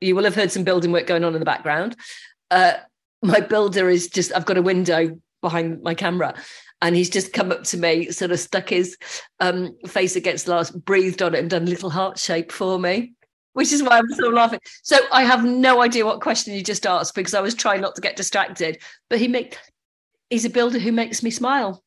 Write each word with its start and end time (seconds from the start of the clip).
you 0.00 0.14
will 0.14 0.24
have 0.24 0.34
heard 0.34 0.52
some 0.52 0.64
building 0.64 0.92
work 0.92 1.06
going 1.06 1.24
on 1.24 1.34
in 1.34 1.40
the 1.40 1.46
background. 1.46 1.96
Uh, 2.50 2.74
my 3.22 3.40
builder 3.40 3.88
is 3.88 4.08
just, 4.08 4.32
I've 4.34 4.46
got 4.46 4.58
a 4.58 4.62
window 4.62 5.18
behind 5.40 5.82
my 5.82 5.94
camera 5.94 6.34
and 6.82 6.94
he's 6.94 7.10
just 7.10 7.32
come 7.32 7.50
up 7.50 7.64
to 7.64 7.78
me, 7.78 8.10
sort 8.10 8.30
of 8.30 8.40
stuck 8.40 8.68
his 8.68 8.96
um, 9.40 9.76
face 9.86 10.16
against 10.16 10.44
the 10.44 10.52
glass, 10.52 10.70
breathed 10.70 11.22
on 11.22 11.34
it, 11.34 11.40
and 11.40 11.50
done 11.50 11.62
a 11.62 11.70
little 11.70 11.90
heart 11.90 12.18
shape 12.18 12.52
for 12.52 12.78
me, 12.78 13.14
which 13.54 13.72
is 13.72 13.82
why 13.82 13.98
I'm 13.98 14.08
sort 14.10 14.28
of 14.28 14.34
laughing. 14.34 14.60
So 14.82 14.98
I 15.10 15.24
have 15.24 15.44
no 15.44 15.80
idea 15.80 16.04
what 16.04 16.20
question 16.20 16.54
you 16.54 16.62
just 16.62 16.86
asked 16.86 17.14
because 17.14 17.34
I 17.34 17.40
was 17.40 17.54
trying 17.54 17.80
not 17.80 17.94
to 17.94 18.02
get 18.02 18.16
distracted. 18.16 18.78
But 19.08 19.18
he 19.18 19.28
make 19.28 19.58
he's 20.28 20.44
a 20.44 20.50
builder 20.50 20.78
who 20.78 20.92
makes 20.92 21.22
me 21.22 21.30
smile. 21.30 21.82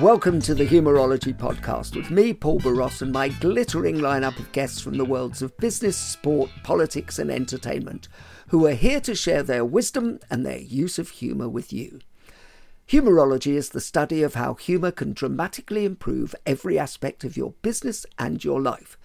Welcome 0.00 0.40
to 0.42 0.54
the 0.54 0.66
Humourology 0.66 1.34
Podcast 1.36 1.94
with 1.94 2.10
me, 2.10 2.32
Paul 2.32 2.58
Boross, 2.58 3.02
and 3.02 3.12
my 3.12 3.28
glittering 3.28 3.98
lineup 3.98 4.38
of 4.38 4.50
guests 4.52 4.80
from 4.80 4.96
the 4.96 5.04
worlds 5.04 5.42
of 5.42 5.54
business, 5.58 5.94
sport, 5.94 6.48
politics, 6.62 7.18
and 7.18 7.30
entertainment, 7.30 8.08
who 8.48 8.66
are 8.66 8.72
here 8.72 9.00
to 9.00 9.14
share 9.14 9.42
their 9.42 9.62
wisdom 9.62 10.18
and 10.30 10.46
their 10.46 10.56
use 10.56 10.98
of 10.98 11.10
humour 11.10 11.50
with 11.50 11.70
you. 11.70 12.00
Humourology 12.88 13.56
is 13.56 13.68
the 13.68 13.80
study 13.82 14.22
of 14.22 14.32
how 14.32 14.54
humour 14.54 14.90
can 14.90 15.12
dramatically 15.12 15.84
improve 15.84 16.34
every 16.46 16.78
aspect 16.78 17.22
of 17.22 17.36
your 17.36 17.52
business 17.60 18.06
and 18.18 18.42
your 18.42 18.58
life. 18.58 18.96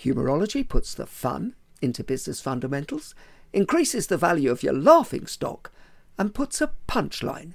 Humourology 0.00 0.66
puts 0.68 0.94
the 0.94 1.06
fun 1.06 1.56
into 1.82 2.04
business 2.04 2.40
fundamentals, 2.40 3.12
increases 3.52 4.06
the 4.06 4.16
value 4.16 4.52
of 4.52 4.62
your 4.62 4.74
laughing 4.74 5.26
stock, 5.26 5.72
and 6.16 6.32
puts 6.32 6.60
a 6.60 6.70
punchline 6.86 7.54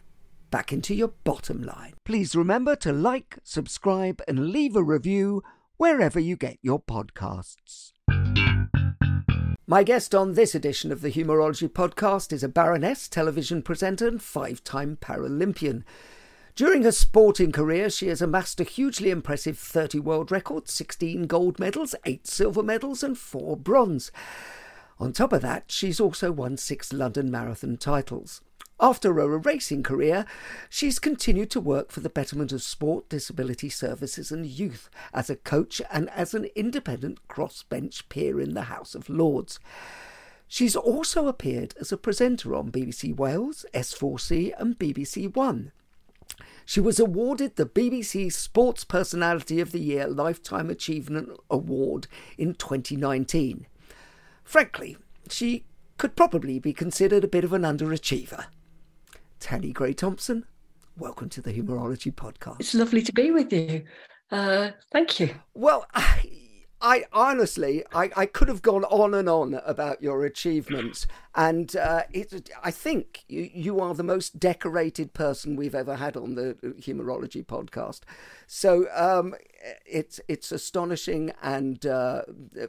back 0.53 0.71
into 0.71 0.93
your 0.93 1.07
bottom 1.23 1.63
line. 1.63 1.95
Please 2.05 2.35
remember 2.35 2.75
to 2.75 2.93
like, 2.93 3.39
subscribe, 3.43 4.21
and 4.27 4.51
leave 4.51 4.75
a 4.75 4.83
review 4.83 5.41
wherever 5.77 6.19
you 6.19 6.35
get 6.35 6.59
your 6.61 6.79
podcasts. 6.79 7.93
My 9.65 9.81
guest 9.81 10.13
on 10.13 10.33
this 10.33 10.53
edition 10.53 10.91
of 10.91 11.01
the 11.01 11.09
Humourology 11.09 11.67
podcast 11.67 12.31
is 12.31 12.43
a 12.43 12.47
Baroness, 12.47 13.07
television 13.07 13.63
presenter, 13.63 14.07
and 14.07 14.21
five 14.21 14.63
time 14.63 14.95
Paralympian. 15.01 15.83
During 16.53 16.83
her 16.83 16.91
sporting 16.91 17.51
career, 17.51 17.89
she 17.89 18.09
has 18.09 18.21
amassed 18.21 18.59
a 18.59 18.63
hugely 18.63 19.09
impressive 19.09 19.57
30 19.57 20.01
world 20.01 20.31
records, 20.31 20.71
16 20.71 21.25
gold 21.25 21.57
medals, 21.57 21.95
8 22.05 22.27
silver 22.27 22.61
medals, 22.61 23.01
and 23.01 23.17
4 23.17 23.57
bronze. 23.57 24.11
On 24.99 25.11
top 25.11 25.33
of 25.33 25.41
that, 25.41 25.71
she's 25.71 25.99
also 25.99 26.31
won 26.31 26.57
six 26.57 26.93
London 26.93 27.31
Marathon 27.31 27.77
titles. 27.77 28.41
After 28.83 29.13
her 29.13 29.37
racing 29.37 29.81
career, 29.81 30.25
she's 30.69 30.99
continued 30.99 31.49
to 31.51 31.61
work 31.61 31.89
for 31.89 32.01
the 32.01 32.09
betterment 32.09 32.51
of 32.51 32.61
sport, 32.61 33.07
disability 33.07 33.69
services, 33.69 34.29
and 34.29 34.45
youth 34.45 34.89
as 35.13 35.29
a 35.29 35.37
coach 35.37 35.81
and 35.89 36.09
as 36.09 36.33
an 36.33 36.49
independent 36.53 37.25
crossbench 37.29 38.09
peer 38.09 38.41
in 38.41 38.55
the 38.55 38.63
House 38.63 38.93
of 38.93 39.07
Lords. 39.07 39.57
She's 40.49 40.75
also 40.75 41.29
appeared 41.29 41.73
as 41.79 41.93
a 41.93 41.97
presenter 41.97 42.53
on 42.53 42.73
BBC 42.73 43.15
Wales, 43.15 43.65
S4C, 43.73 44.51
and 44.59 44.77
BBC 44.77 45.33
One. 45.33 45.71
She 46.65 46.81
was 46.81 46.99
awarded 46.99 47.55
the 47.55 47.65
BBC 47.65 48.33
Sports 48.33 48.83
Personality 48.83 49.61
of 49.61 49.71
the 49.71 49.79
Year 49.79 50.09
Lifetime 50.09 50.69
Achievement 50.69 51.29
Award 51.49 52.07
in 52.37 52.53
2019. 52.53 53.65
Frankly, 54.43 54.97
she 55.29 55.63
could 55.97 56.17
probably 56.17 56.59
be 56.59 56.73
considered 56.73 57.23
a 57.23 57.29
bit 57.29 57.45
of 57.45 57.53
an 57.53 57.61
underachiever. 57.61 58.47
Tanni 59.43 59.73
Grey 59.73 59.91
Thompson, 59.91 60.45
welcome 60.97 61.27
to 61.27 61.41
the 61.41 61.51
Humourology 61.51 62.13
Podcast. 62.13 62.61
It's 62.61 62.73
lovely 62.73 63.01
to 63.01 63.11
be 63.11 63.29
with 63.31 63.51
you. 63.51 63.83
Uh, 64.31 64.69
thank 64.93 65.19
you. 65.19 65.35
Well, 65.53 65.85
I, 65.93 66.29
I 66.79 67.03
honestly, 67.11 67.83
I, 67.93 68.09
I 68.15 68.25
could 68.25 68.47
have 68.47 68.61
gone 68.61 68.85
on 68.85 69.13
and 69.13 69.27
on 69.27 69.55
about 69.65 70.01
your 70.01 70.23
achievements, 70.23 71.07
and 71.35 71.75
uh, 71.75 72.03
it, 72.13 72.51
I 72.63 72.71
think 72.71 73.25
you, 73.27 73.49
you 73.53 73.79
are 73.81 73.93
the 73.93 74.01
most 74.01 74.39
decorated 74.39 75.13
person 75.13 75.57
we've 75.57 75.75
ever 75.75 75.97
had 75.97 76.15
on 76.15 76.35
the 76.35 76.55
Humourology 76.79 77.45
podcast. 77.45 78.03
So 78.47 78.87
um, 78.95 79.35
it's 79.85 80.19
it's 80.27 80.51
astonishing 80.51 81.31
and 81.41 81.85
uh, 81.85 82.23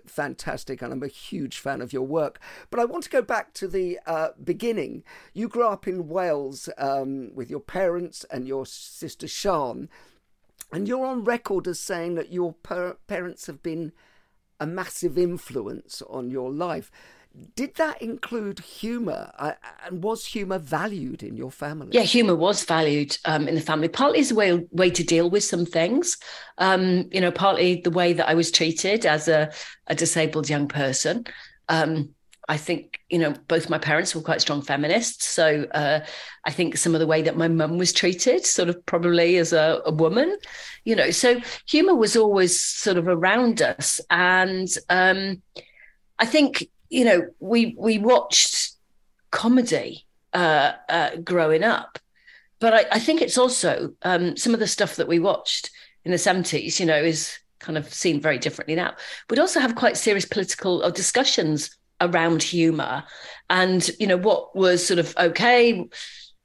fantastic, 0.06 0.82
and 0.82 0.92
I'm 0.92 1.02
a 1.02 1.08
huge 1.08 1.58
fan 1.58 1.80
of 1.80 1.92
your 1.92 2.06
work. 2.06 2.40
But 2.70 2.80
I 2.80 2.84
want 2.84 3.04
to 3.04 3.10
go 3.10 3.22
back 3.22 3.52
to 3.54 3.68
the 3.68 3.98
uh, 4.06 4.28
beginning. 4.42 5.04
You 5.32 5.48
grew 5.48 5.66
up 5.66 5.86
in 5.86 6.08
Wales 6.08 6.68
um, 6.78 7.34
with 7.34 7.50
your 7.50 7.60
parents 7.60 8.24
and 8.30 8.46
your 8.46 8.66
sister 8.66 9.28
Sian, 9.28 9.88
and 10.72 10.88
you're 10.88 11.06
on 11.06 11.24
record 11.24 11.66
as 11.66 11.80
saying 11.80 12.14
that 12.14 12.32
your 12.32 12.52
per- 12.52 12.96
parents 13.06 13.46
have 13.46 13.62
been 13.62 13.92
a 14.60 14.66
massive 14.66 15.18
influence 15.18 16.02
on 16.08 16.30
your 16.30 16.52
life. 16.52 16.90
Did 17.56 17.74
that 17.76 18.00
include 18.00 18.60
humour? 18.60 19.32
And 19.84 20.02
was 20.02 20.24
humour 20.24 20.58
valued 20.58 21.22
in 21.22 21.36
your 21.36 21.50
family? 21.50 21.88
Yeah, 21.90 22.02
humour 22.02 22.36
was 22.36 22.64
valued 22.64 23.18
um, 23.24 23.48
in 23.48 23.56
the 23.56 23.60
family. 23.60 23.88
Partly 23.88 24.20
as 24.20 24.30
a 24.30 24.34
way, 24.36 24.64
way 24.70 24.90
to 24.90 25.02
deal 25.02 25.28
with 25.28 25.42
some 25.42 25.66
things. 25.66 26.16
Um, 26.58 27.08
you 27.10 27.20
know, 27.20 27.32
partly 27.32 27.80
the 27.80 27.90
way 27.90 28.12
that 28.12 28.28
I 28.28 28.34
was 28.34 28.52
treated 28.52 29.04
as 29.04 29.26
a, 29.26 29.52
a 29.88 29.96
disabled 29.96 30.48
young 30.48 30.68
person. 30.68 31.26
Um, 31.68 32.10
I 32.48 32.56
think, 32.56 33.00
you 33.08 33.18
know, 33.18 33.34
both 33.48 33.70
my 33.70 33.78
parents 33.78 34.14
were 34.14 34.20
quite 34.20 34.40
strong 34.40 34.62
feminists. 34.62 35.26
So 35.26 35.66
uh, 35.72 36.04
I 36.44 36.50
think 36.50 36.76
some 36.76 36.94
of 36.94 37.00
the 37.00 37.06
way 37.06 37.22
that 37.22 37.36
my 37.36 37.48
mum 37.48 37.78
was 37.78 37.92
treated, 37.92 38.44
sort 38.44 38.68
of 38.68 38.84
probably 38.86 39.38
as 39.38 39.52
a, 39.52 39.80
a 39.86 39.90
woman, 39.90 40.36
you 40.84 40.94
know, 40.94 41.10
so 41.10 41.40
humor 41.66 41.94
was 41.94 42.16
always 42.16 42.60
sort 42.60 42.98
of 42.98 43.08
around 43.08 43.62
us. 43.62 43.98
And 44.10 44.68
um, 44.90 45.42
I 46.18 46.26
think, 46.26 46.68
you 46.94 47.04
know, 47.04 47.26
we 47.40 47.74
we 47.78 47.98
watched 47.98 48.72
comedy 49.30 50.06
uh, 50.32 50.72
uh, 50.88 51.16
growing 51.16 51.64
up. 51.64 51.98
But 52.60 52.74
I, 52.74 52.84
I 52.92 52.98
think 52.98 53.20
it's 53.20 53.36
also 53.36 53.94
um, 54.02 54.36
some 54.36 54.54
of 54.54 54.60
the 54.60 54.66
stuff 54.66 54.96
that 54.96 55.08
we 55.08 55.18
watched 55.18 55.70
in 56.04 56.12
the 56.12 56.16
70s, 56.16 56.78
you 56.78 56.86
know, 56.86 57.02
is 57.02 57.36
kind 57.58 57.76
of 57.76 57.92
seen 57.92 58.20
very 58.20 58.38
differently 58.38 58.74
now. 58.74 58.94
We'd 59.28 59.40
also 59.40 59.60
have 59.60 59.74
quite 59.74 59.96
serious 59.96 60.24
political 60.24 60.84
or 60.84 60.90
discussions 60.90 61.76
around 62.00 62.42
humor 62.42 63.04
and 63.50 63.90
you 64.00 64.06
know 64.06 64.16
what 64.16 64.54
was 64.56 64.84
sort 64.84 64.98
of 64.98 65.14
okay 65.16 65.88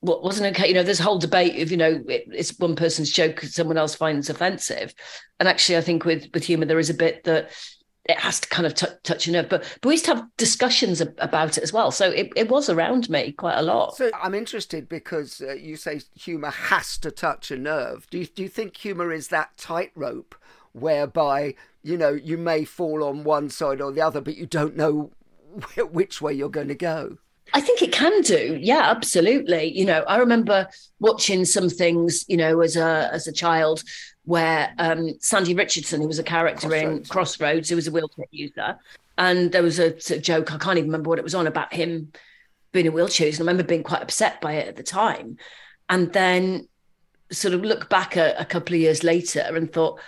what 0.02 0.24
wasn't 0.24 0.56
okay 0.56 0.68
you 0.68 0.76
know 0.76 0.84
there's 0.84 1.00
a 1.00 1.04
whole 1.04 1.18
debate 1.18 1.60
of 1.60 1.72
you 1.72 1.78
know 1.78 2.02
it, 2.08 2.24
it's 2.28 2.58
one 2.60 2.76
person's 2.76 3.12
joke 3.12 3.42
someone 3.42 3.78
else 3.78 3.96
finds 3.96 4.30
offensive 4.30 4.94
and 5.40 5.50
actually 5.50 5.76
i 5.76 5.82
think 5.82 6.06
with 6.06 6.30
with 6.36 6.44
humor 6.44 6.66
there 6.66 6.80
is 6.80 6.92
a 6.92 6.94
bit 6.94 7.24
that 7.24 7.52
it 8.10 8.18
has 8.18 8.40
to 8.40 8.48
kind 8.50 8.66
of 8.66 8.74
t- 8.74 8.88
touch 9.04 9.28
a 9.28 9.32
nerve 9.32 9.48
but 9.50 9.62
but 9.82 9.88
we 9.88 9.94
used 9.94 10.06
to 10.06 10.16
have 10.16 10.26
discussions 10.38 11.02
about 11.02 11.58
it 11.58 11.64
as 11.64 11.72
well 11.72 11.92
so 11.92 12.10
it, 12.10 12.32
it 12.36 12.50
was 12.50 12.70
around 12.70 13.10
me 13.10 13.32
quite 13.32 13.58
a 13.58 13.62
lot 13.62 13.96
so 13.96 14.10
i'm 14.22 14.36
interested 14.36 14.90
because 14.90 15.42
uh, 15.42 15.54
you 15.54 15.76
say 15.76 16.02
humor 16.16 16.50
has 16.50 16.98
to 16.98 17.12
touch 17.12 17.52
a 17.52 17.58
nerve 17.58 18.08
do 18.10 18.20
you, 18.20 18.26
do 18.26 18.44
you 18.44 18.50
think 18.50 18.76
humor 18.76 19.12
is 19.12 19.30
that 19.30 19.56
tightrope 19.58 20.36
whereby 20.74 21.54
you 21.84 21.98
know 21.98 22.12
you 22.12 22.38
may 22.38 22.66
fall 22.66 23.04
on 23.04 23.24
one 23.24 23.50
side 23.50 23.80
or 23.82 23.92
the 23.92 24.02
other 24.02 24.22
but 24.22 24.36
you 24.36 24.46
don't 24.46 24.76
know 24.76 25.12
which 25.92 26.22
way 26.22 26.34
you're 26.34 26.50
going 26.50 26.68
to 26.68 26.76
go. 26.76 27.18
I 27.52 27.62
think 27.62 27.82
it 27.82 27.92
can 27.92 28.22
do. 28.22 28.60
Yeah, 28.62 28.92
absolutely. 28.92 29.76
You 29.76 29.86
know, 29.86 30.04
I 30.08 30.18
remember 30.18 30.68
watching 31.00 31.46
some 31.46 31.68
things, 31.68 32.24
you 32.28 32.38
know, 32.38 32.62
as 32.62 32.76
a 32.76 33.10
as 33.12 33.28
a 33.28 33.32
child 33.32 33.84
where 34.30 34.72
um, 34.78 35.16
Sandy 35.20 35.56
Richardson, 35.56 36.02
who 36.02 36.08
was 36.08 36.20
a 36.20 36.24
character 36.24 36.68
Crossroads. 36.68 37.00
in 37.00 37.06
Crossroads, 37.06 37.70
who 37.70 37.76
was 37.76 37.88
a 37.88 37.92
wheelchair 37.92 38.28
user, 38.30 38.78
and 39.18 39.52
there 39.52 39.64
was 39.64 39.80
a, 39.80 39.88
a, 39.88 40.20
joke, 40.20 40.54
I 40.54 40.60
can't 40.60 40.78
even 40.78 40.92
remember 40.92 41.10
what 41.10 41.18
it 41.18 41.24
was 41.24 41.34
on 41.34 41.48
about 41.48 41.74
him 41.74 42.12
being 42.72 42.86
a 42.86 42.92
wheelchair 42.92 43.26
user. 43.26 43.42
And 43.42 43.50
I 43.50 43.52
remember 43.52 43.68
being 43.68 43.82
quite 43.82 44.04
upset 44.04 44.40
by 44.40 44.54
it 44.54 44.68
at 44.68 44.76
the 44.76 44.84
time. 44.84 45.38
And 45.90 46.14
then 46.14 46.68
sort 47.32 47.56
of 47.56 47.62
look 47.62 47.90
back 47.90 48.18
a, 48.18 48.36
a 48.38 48.46
couple 48.46 48.76
of 48.76 48.82
years 48.82 49.04
later 49.04 49.40
and 49.42 49.74
thought, 49.74 50.00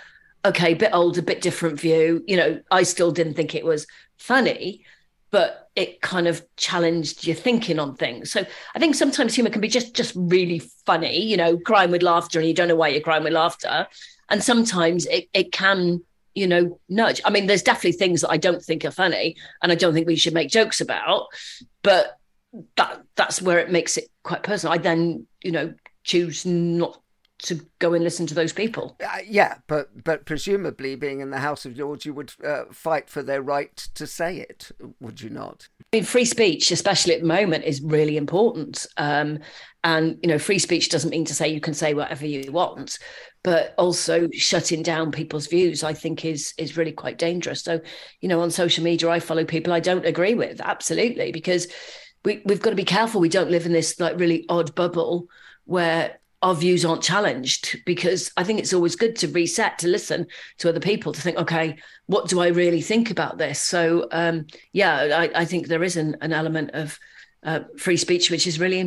okay, 0.44 0.70
a 0.70 0.76
bit 0.76 0.94
old, 0.94 1.18
a 1.18 1.22
bit 1.22 1.40
different 1.40 1.80
view. 1.80 2.22
You 2.28 2.36
know, 2.36 2.60
I 2.70 2.84
still 2.84 3.10
didn't 3.10 3.34
think 3.34 3.56
it 3.56 3.64
was 3.64 3.88
funny, 4.18 4.84
but 5.32 5.70
it 5.74 6.02
kind 6.02 6.28
of 6.28 6.44
challenged 6.56 7.26
your 7.26 7.34
thinking 7.34 7.78
on 7.78 7.96
things. 7.96 8.30
So 8.30 8.44
I 8.74 8.78
think 8.78 8.94
sometimes 8.94 9.34
humor 9.34 9.50
can 9.50 9.62
be 9.62 9.68
just 9.68 9.94
just 9.94 10.12
really 10.14 10.60
funny, 10.86 11.20
you 11.22 11.36
know, 11.36 11.58
crying 11.58 11.90
with 11.90 12.02
laughter 12.02 12.38
and 12.38 12.46
you 12.46 12.54
don't 12.54 12.68
know 12.68 12.76
why 12.76 12.88
you're 12.88 13.00
crying 13.00 13.24
with 13.24 13.32
laughter. 13.32 13.88
And 14.28 14.44
sometimes 14.44 15.06
it, 15.06 15.28
it 15.32 15.50
can, 15.50 16.02
you 16.34 16.46
know, 16.46 16.78
nudge. 16.88 17.20
I 17.24 17.30
mean, 17.30 17.46
there's 17.46 17.62
definitely 17.62 17.92
things 17.92 18.20
that 18.20 18.30
I 18.30 18.36
don't 18.36 18.62
think 18.62 18.84
are 18.84 18.90
funny 18.90 19.36
and 19.62 19.72
I 19.72 19.74
don't 19.74 19.94
think 19.94 20.06
we 20.06 20.16
should 20.16 20.34
make 20.34 20.50
jokes 20.50 20.80
about, 20.82 21.26
but 21.82 22.18
that 22.76 23.02
that's 23.16 23.40
where 23.40 23.58
it 23.58 23.70
makes 23.70 23.96
it 23.96 24.08
quite 24.22 24.42
personal. 24.42 24.74
I 24.74 24.78
then, 24.78 25.26
you 25.42 25.50
know, 25.50 25.72
choose 26.04 26.44
not 26.44 27.01
to 27.42 27.60
go 27.80 27.92
and 27.92 28.04
listen 28.04 28.26
to 28.28 28.34
those 28.34 28.52
people. 28.52 28.96
Uh, 29.04 29.18
yeah, 29.26 29.56
but 29.66 30.04
but 30.04 30.24
presumably, 30.26 30.94
being 30.94 31.20
in 31.20 31.30
the 31.30 31.38
House 31.38 31.66
of 31.66 31.76
Lords, 31.76 32.06
you 32.06 32.14
would 32.14 32.32
uh, 32.44 32.64
fight 32.70 33.10
for 33.10 33.22
their 33.22 33.42
right 33.42 33.76
to 33.94 34.06
say 34.06 34.38
it, 34.38 34.70
would 35.00 35.20
you 35.20 35.30
not? 35.30 35.68
I 35.92 35.96
mean, 35.96 36.04
free 36.04 36.24
speech, 36.24 36.70
especially 36.70 37.14
at 37.14 37.20
the 37.20 37.26
moment, 37.26 37.64
is 37.64 37.82
really 37.82 38.16
important. 38.16 38.86
Um, 38.96 39.40
and 39.84 40.18
you 40.22 40.28
know, 40.28 40.38
free 40.38 40.60
speech 40.60 40.88
doesn't 40.88 41.10
mean 41.10 41.24
to 41.24 41.34
say 41.34 41.48
you 41.48 41.60
can 41.60 41.74
say 41.74 41.94
whatever 41.94 42.24
you 42.24 42.52
want, 42.52 42.98
but 43.42 43.74
also 43.76 44.28
shutting 44.32 44.82
down 44.82 45.10
people's 45.10 45.48
views, 45.48 45.82
I 45.82 45.94
think, 45.94 46.24
is 46.24 46.54
is 46.58 46.76
really 46.76 46.92
quite 46.92 47.18
dangerous. 47.18 47.62
So, 47.62 47.80
you 48.20 48.28
know, 48.28 48.40
on 48.40 48.50
social 48.50 48.84
media, 48.84 49.10
I 49.10 49.18
follow 49.18 49.44
people 49.44 49.72
I 49.72 49.80
don't 49.80 50.06
agree 50.06 50.34
with, 50.34 50.60
absolutely, 50.60 51.32
because 51.32 51.66
we, 52.24 52.40
we've 52.44 52.62
got 52.62 52.70
to 52.70 52.76
be 52.76 52.84
careful. 52.84 53.20
We 53.20 53.28
don't 53.28 53.50
live 53.50 53.66
in 53.66 53.72
this 53.72 53.98
like 53.98 54.18
really 54.18 54.46
odd 54.48 54.76
bubble 54.76 55.26
where 55.64 56.18
our 56.42 56.54
views 56.54 56.84
aren't 56.84 57.02
challenged 57.02 57.78
because 57.86 58.32
I 58.36 58.44
think 58.44 58.58
it's 58.58 58.72
always 58.72 58.96
good 58.96 59.16
to 59.16 59.28
reset, 59.28 59.78
to 59.78 59.88
listen 59.88 60.26
to 60.58 60.68
other 60.68 60.80
people, 60.80 61.12
to 61.12 61.20
think, 61.20 61.36
okay, 61.38 61.76
what 62.06 62.28
do 62.28 62.40
I 62.40 62.48
really 62.48 62.82
think 62.82 63.10
about 63.10 63.38
this? 63.38 63.60
So, 63.60 64.08
um, 64.10 64.46
yeah, 64.72 65.28
I, 65.34 65.42
I, 65.42 65.44
think 65.44 65.68
there 65.68 65.84
is 65.84 65.96
an, 65.96 66.16
an 66.20 66.32
element 66.32 66.72
of 66.72 66.98
uh, 67.44 67.60
free 67.78 67.96
speech 67.96 68.30
which 68.30 68.46
is 68.46 68.58
really 68.58 68.80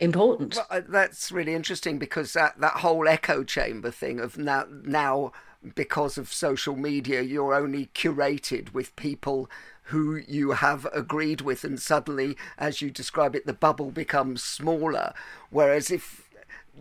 important. 0.00 0.56
Well, 0.56 0.66
uh, 0.70 0.82
that's 0.88 1.32
really 1.32 1.54
interesting 1.54 1.98
because 1.98 2.32
that, 2.34 2.60
that 2.60 2.74
whole 2.74 3.08
echo 3.08 3.42
chamber 3.42 3.90
thing 3.90 4.20
of 4.20 4.38
now 4.38 4.66
now 4.84 5.32
because 5.74 6.16
of 6.16 6.32
social 6.32 6.74
media, 6.74 7.20
you're 7.20 7.54
only 7.54 7.86
curated 7.94 8.72
with 8.72 8.96
people 8.96 9.50
who 9.84 10.16
you 10.16 10.52
have 10.52 10.86
agreed 10.92 11.40
with, 11.40 11.64
and 11.64 11.80
suddenly, 11.80 12.36
as 12.56 12.80
you 12.80 12.90
describe 12.90 13.34
it, 13.34 13.44
the 13.44 13.52
bubble 13.52 13.90
becomes 13.90 14.42
smaller. 14.42 15.12
Whereas 15.50 15.90
if 15.90 16.29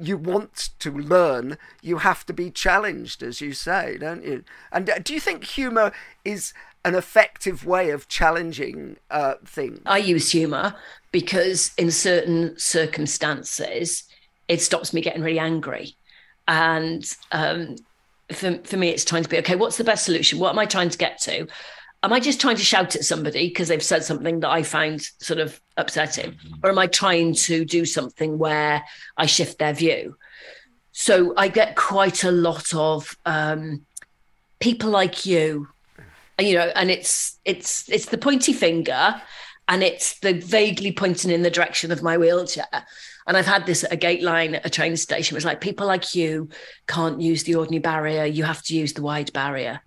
you 0.01 0.17
want 0.17 0.69
to 0.79 0.91
learn, 0.91 1.57
you 1.81 1.97
have 1.99 2.25
to 2.25 2.33
be 2.33 2.49
challenged, 2.49 3.23
as 3.23 3.41
you 3.41 3.53
say, 3.53 3.97
don't 3.97 4.23
you? 4.23 4.43
And 4.71 4.89
uh, 4.89 4.99
do 4.99 5.13
you 5.13 5.19
think 5.19 5.43
humour 5.43 5.91
is 6.23 6.53
an 6.85 6.95
effective 6.95 7.65
way 7.65 7.89
of 7.89 8.07
challenging 8.07 8.97
uh, 9.09 9.35
things? 9.45 9.79
I 9.85 9.97
use 9.97 10.31
humour 10.31 10.75
because 11.11 11.71
in 11.77 11.91
certain 11.91 12.57
circumstances, 12.57 14.03
it 14.47 14.61
stops 14.61 14.93
me 14.93 15.01
getting 15.01 15.21
really 15.21 15.39
angry. 15.39 15.95
And 16.47 17.05
um, 17.31 17.75
for, 18.31 18.57
for 18.63 18.77
me, 18.77 18.89
it's 18.89 19.05
trying 19.05 19.23
to 19.23 19.29
be 19.29 19.37
okay, 19.39 19.55
what's 19.55 19.77
the 19.77 19.83
best 19.83 20.05
solution? 20.05 20.39
What 20.39 20.51
am 20.51 20.59
I 20.59 20.65
trying 20.65 20.89
to 20.89 20.97
get 20.97 21.19
to? 21.21 21.47
Am 22.03 22.13
I 22.13 22.19
just 22.19 22.39
trying 22.39 22.55
to 22.55 22.63
shout 22.63 22.95
at 22.95 23.03
somebody 23.03 23.49
because 23.49 23.67
they've 23.67 23.83
said 23.83 24.03
something 24.03 24.39
that 24.41 24.49
I 24.49 24.63
find 24.63 25.01
sort 25.19 25.39
of 25.39 25.59
upsetting? 25.77 26.31
Mm-hmm. 26.31 26.55
Or 26.63 26.69
am 26.69 26.79
I 26.79 26.87
trying 26.87 27.33
to 27.35 27.65
do 27.65 27.85
something 27.85 28.37
where 28.37 28.83
I 29.17 29.25
shift 29.25 29.59
their 29.59 29.73
view? 29.73 30.17
So 30.91 31.33
I 31.37 31.47
get 31.47 31.75
quite 31.75 32.23
a 32.23 32.31
lot 32.31 32.73
of 32.73 33.17
um, 33.25 33.85
people 34.59 34.89
like 34.89 35.25
you, 35.25 35.67
you 36.39 36.55
know, 36.55 36.71
and 36.75 36.89
it's 36.89 37.37
it's 37.45 37.89
it's 37.89 38.07
the 38.07 38.17
pointy 38.17 38.53
finger 38.53 39.21
and 39.67 39.83
it's 39.83 40.19
the 40.19 40.33
vaguely 40.33 40.91
pointing 40.91 41.31
in 41.31 41.43
the 41.43 41.51
direction 41.51 41.91
of 41.91 42.01
my 42.01 42.17
wheelchair. 42.17 42.65
And 43.27 43.37
I've 43.37 43.45
had 43.45 43.67
this 43.67 43.83
at 43.83 43.93
a 43.93 43.95
gate 43.95 44.23
line 44.23 44.55
at 44.55 44.65
a 44.65 44.69
train 44.69 44.97
station. 44.97 45.37
It's 45.37 45.45
like 45.45 45.61
people 45.61 45.85
like 45.85 46.15
you 46.15 46.49
can't 46.87 47.21
use 47.21 47.43
the 47.43 47.55
ordinary 47.55 47.79
barrier. 47.79 48.25
You 48.25 48.43
have 48.43 48.63
to 48.63 48.75
use 48.75 48.93
the 48.93 49.03
wide 49.03 49.31
barrier. 49.31 49.81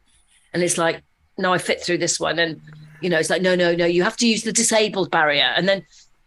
And 0.54 0.62
it's 0.62 0.78
like, 0.78 1.02
no, 1.38 1.52
I 1.52 1.58
fit 1.58 1.82
through 1.82 1.98
this 1.98 2.20
one. 2.20 2.38
And, 2.38 2.60
you 3.00 3.10
know, 3.10 3.18
it's 3.18 3.30
like, 3.30 3.42
no, 3.42 3.54
no, 3.54 3.74
no, 3.74 3.86
you 3.86 4.02
have 4.02 4.16
to 4.18 4.28
use 4.28 4.42
the 4.42 4.52
disabled 4.52 5.10
barrier. 5.10 5.52
And 5.56 5.68
then 5.68 5.84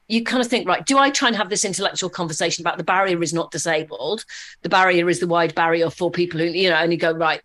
you 0.07 0.23
kind 0.23 0.41
of 0.41 0.47
think, 0.47 0.67
right, 0.67 0.85
do 0.85 0.97
I 0.97 1.09
try 1.09 1.27
and 1.27 1.37
have 1.37 1.49
this 1.49 1.65
intellectual 1.65 2.09
conversation 2.09 2.61
about 2.61 2.77
the 2.77 2.83
barrier 2.83 3.21
is 3.21 3.33
not 3.33 3.51
disabled? 3.51 4.25
The 4.61 4.69
barrier 4.69 5.09
is 5.09 5.19
the 5.19 5.27
wide 5.27 5.55
barrier 5.55 5.89
for 5.89 6.11
people 6.11 6.39
who, 6.39 6.45
you 6.45 6.69
know, 6.69 6.75
and 6.75 6.91
you 6.91 6.97
go, 6.97 7.11
right, 7.11 7.41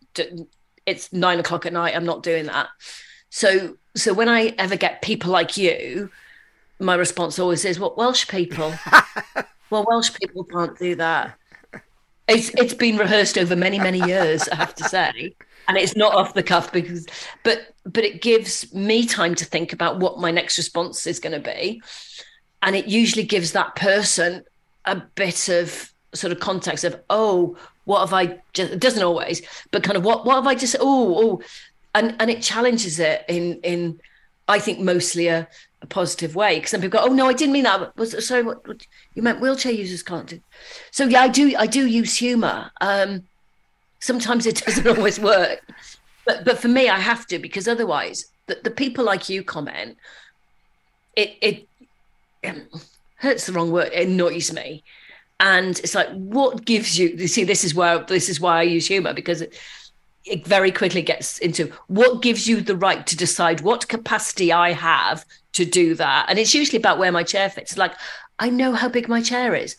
it's 0.86 1.12
nine 1.12 1.38
o'clock 1.38 1.66
at 1.66 1.72
night. 1.72 1.94
I'm 1.94 2.04
not 2.04 2.22
doing 2.22 2.46
that. 2.46 2.68
So, 3.30 3.76
so 3.94 4.12
when 4.12 4.28
I 4.28 4.54
ever 4.58 4.76
get 4.76 5.02
people 5.02 5.30
like 5.30 5.56
you, 5.56 6.10
my 6.78 6.94
response 6.94 7.38
always 7.38 7.64
is, 7.64 7.78
well, 7.78 7.94
Welsh 7.96 8.26
people. 8.26 8.74
well, 9.70 9.84
Welsh 9.88 10.12
people 10.14 10.44
can't 10.44 10.78
do 10.78 10.96
that. 10.96 11.36
It's 12.26 12.50
it's 12.50 12.74
been 12.74 12.96
rehearsed 12.96 13.36
over 13.38 13.56
many, 13.56 13.78
many 13.78 13.98
years, 13.98 14.48
I 14.48 14.54
have 14.54 14.74
to 14.76 14.84
say 14.84 15.34
and 15.70 15.78
it's 15.78 15.94
not 15.94 16.12
off 16.12 16.34
the 16.34 16.42
cuff 16.42 16.72
because 16.72 17.06
but 17.44 17.74
but 17.84 18.02
it 18.02 18.20
gives 18.20 18.74
me 18.74 19.06
time 19.06 19.36
to 19.36 19.44
think 19.44 19.72
about 19.72 20.00
what 20.00 20.18
my 20.18 20.32
next 20.32 20.58
response 20.58 21.06
is 21.06 21.20
going 21.20 21.32
to 21.32 21.54
be. 21.54 21.80
And 22.60 22.74
it 22.74 22.88
usually 22.88 23.22
gives 23.22 23.52
that 23.52 23.76
person 23.76 24.42
a 24.84 24.96
bit 24.96 25.48
of 25.48 25.92
sort 26.12 26.32
of 26.32 26.40
context 26.40 26.82
of 26.82 27.00
oh 27.08 27.56
what 27.84 28.00
have 28.00 28.12
i 28.12 28.36
just 28.52 28.72
it 28.72 28.80
doesn't 28.80 29.04
always 29.04 29.42
but 29.70 29.84
kind 29.84 29.96
of 29.96 30.04
what 30.04 30.26
what 30.26 30.34
have 30.34 30.46
i 30.48 30.56
just 30.56 30.74
oh 30.80 31.38
oh. 31.38 31.42
And 31.94 32.16
and 32.18 32.30
it 32.30 32.42
challenges 32.42 32.98
it 32.98 33.24
in 33.28 33.60
in 33.62 34.00
i 34.48 34.58
think 34.58 34.80
mostly 34.80 35.28
a, 35.28 35.48
a 35.82 35.86
positive 35.86 36.34
way. 36.34 36.56
Because 36.56 36.72
some 36.72 36.80
people 36.80 36.98
go 36.98 37.06
oh 37.06 37.14
no 37.14 37.26
i 37.26 37.32
didn't 37.32 37.52
mean 37.52 37.64
that. 37.64 37.96
Was 37.96 38.26
sorry 38.26 38.42
what, 38.42 38.66
what, 38.66 38.84
you 39.14 39.22
meant 39.22 39.40
wheelchair 39.40 39.72
users 39.72 40.02
can't 40.02 40.26
do. 40.26 40.40
So 40.90 41.04
yeah 41.04 41.20
i 41.20 41.28
do 41.28 41.54
i 41.56 41.68
do 41.68 41.86
use 41.86 42.16
humor. 42.16 42.72
Um 42.80 43.22
Sometimes 44.00 44.46
it 44.46 44.56
doesn't 44.66 44.86
always 44.86 45.20
work. 45.20 45.60
But 46.26 46.44
but 46.44 46.58
for 46.58 46.68
me, 46.68 46.88
I 46.88 46.98
have 46.98 47.26
to 47.28 47.38
because 47.38 47.68
otherwise, 47.68 48.26
the, 48.46 48.58
the 48.62 48.70
people 48.70 49.04
like 49.04 49.28
you 49.28 49.42
comment, 49.42 49.96
it 51.16 51.36
it 51.40 51.68
um, 52.44 52.66
hurts 53.16 53.46
the 53.46 53.52
wrong 53.52 53.70
word. 53.70 53.90
It 53.92 54.08
annoys 54.08 54.52
me, 54.52 54.82
and 55.38 55.78
it's 55.78 55.94
like, 55.94 56.10
what 56.10 56.64
gives 56.64 56.98
you? 56.98 57.08
You 57.08 57.28
see, 57.28 57.44
this 57.44 57.64
is 57.64 57.74
where 57.74 58.00
this 58.00 58.28
is 58.28 58.40
why 58.40 58.58
I 58.58 58.62
use 58.62 58.86
humor 58.86 59.14
because 59.14 59.40
it, 59.40 59.58
it 60.24 60.46
very 60.46 60.70
quickly 60.70 61.02
gets 61.02 61.38
into 61.38 61.72
what 61.86 62.22
gives 62.22 62.46
you 62.46 62.60
the 62.60 62.76
right 62.76 63.06
to 63.06 63.16
decide 63.16 63.62
what 63.62 63.88
capacity 63.88 64.52
I 64.52 64.72
have 64.72 65.24
to 65.52 65.64
do 65.64 65.94
that. 65.94 66.26
And 66.28 66.38
it's 66.38 66.54
usually 66.54 66.78
about 66.78 66.98
where 66.98 67.10
my 67.10 67.22
chair 67.22 67.48
fits. 67.48 67.78
Like, 67.78 67.94
I 68.38 68.50
know 68.50 68.72
how 68.72 68.88
big 68.88 69.08
my 69.08 69.22
chair 69.22 69.54
is. 69.54 69.76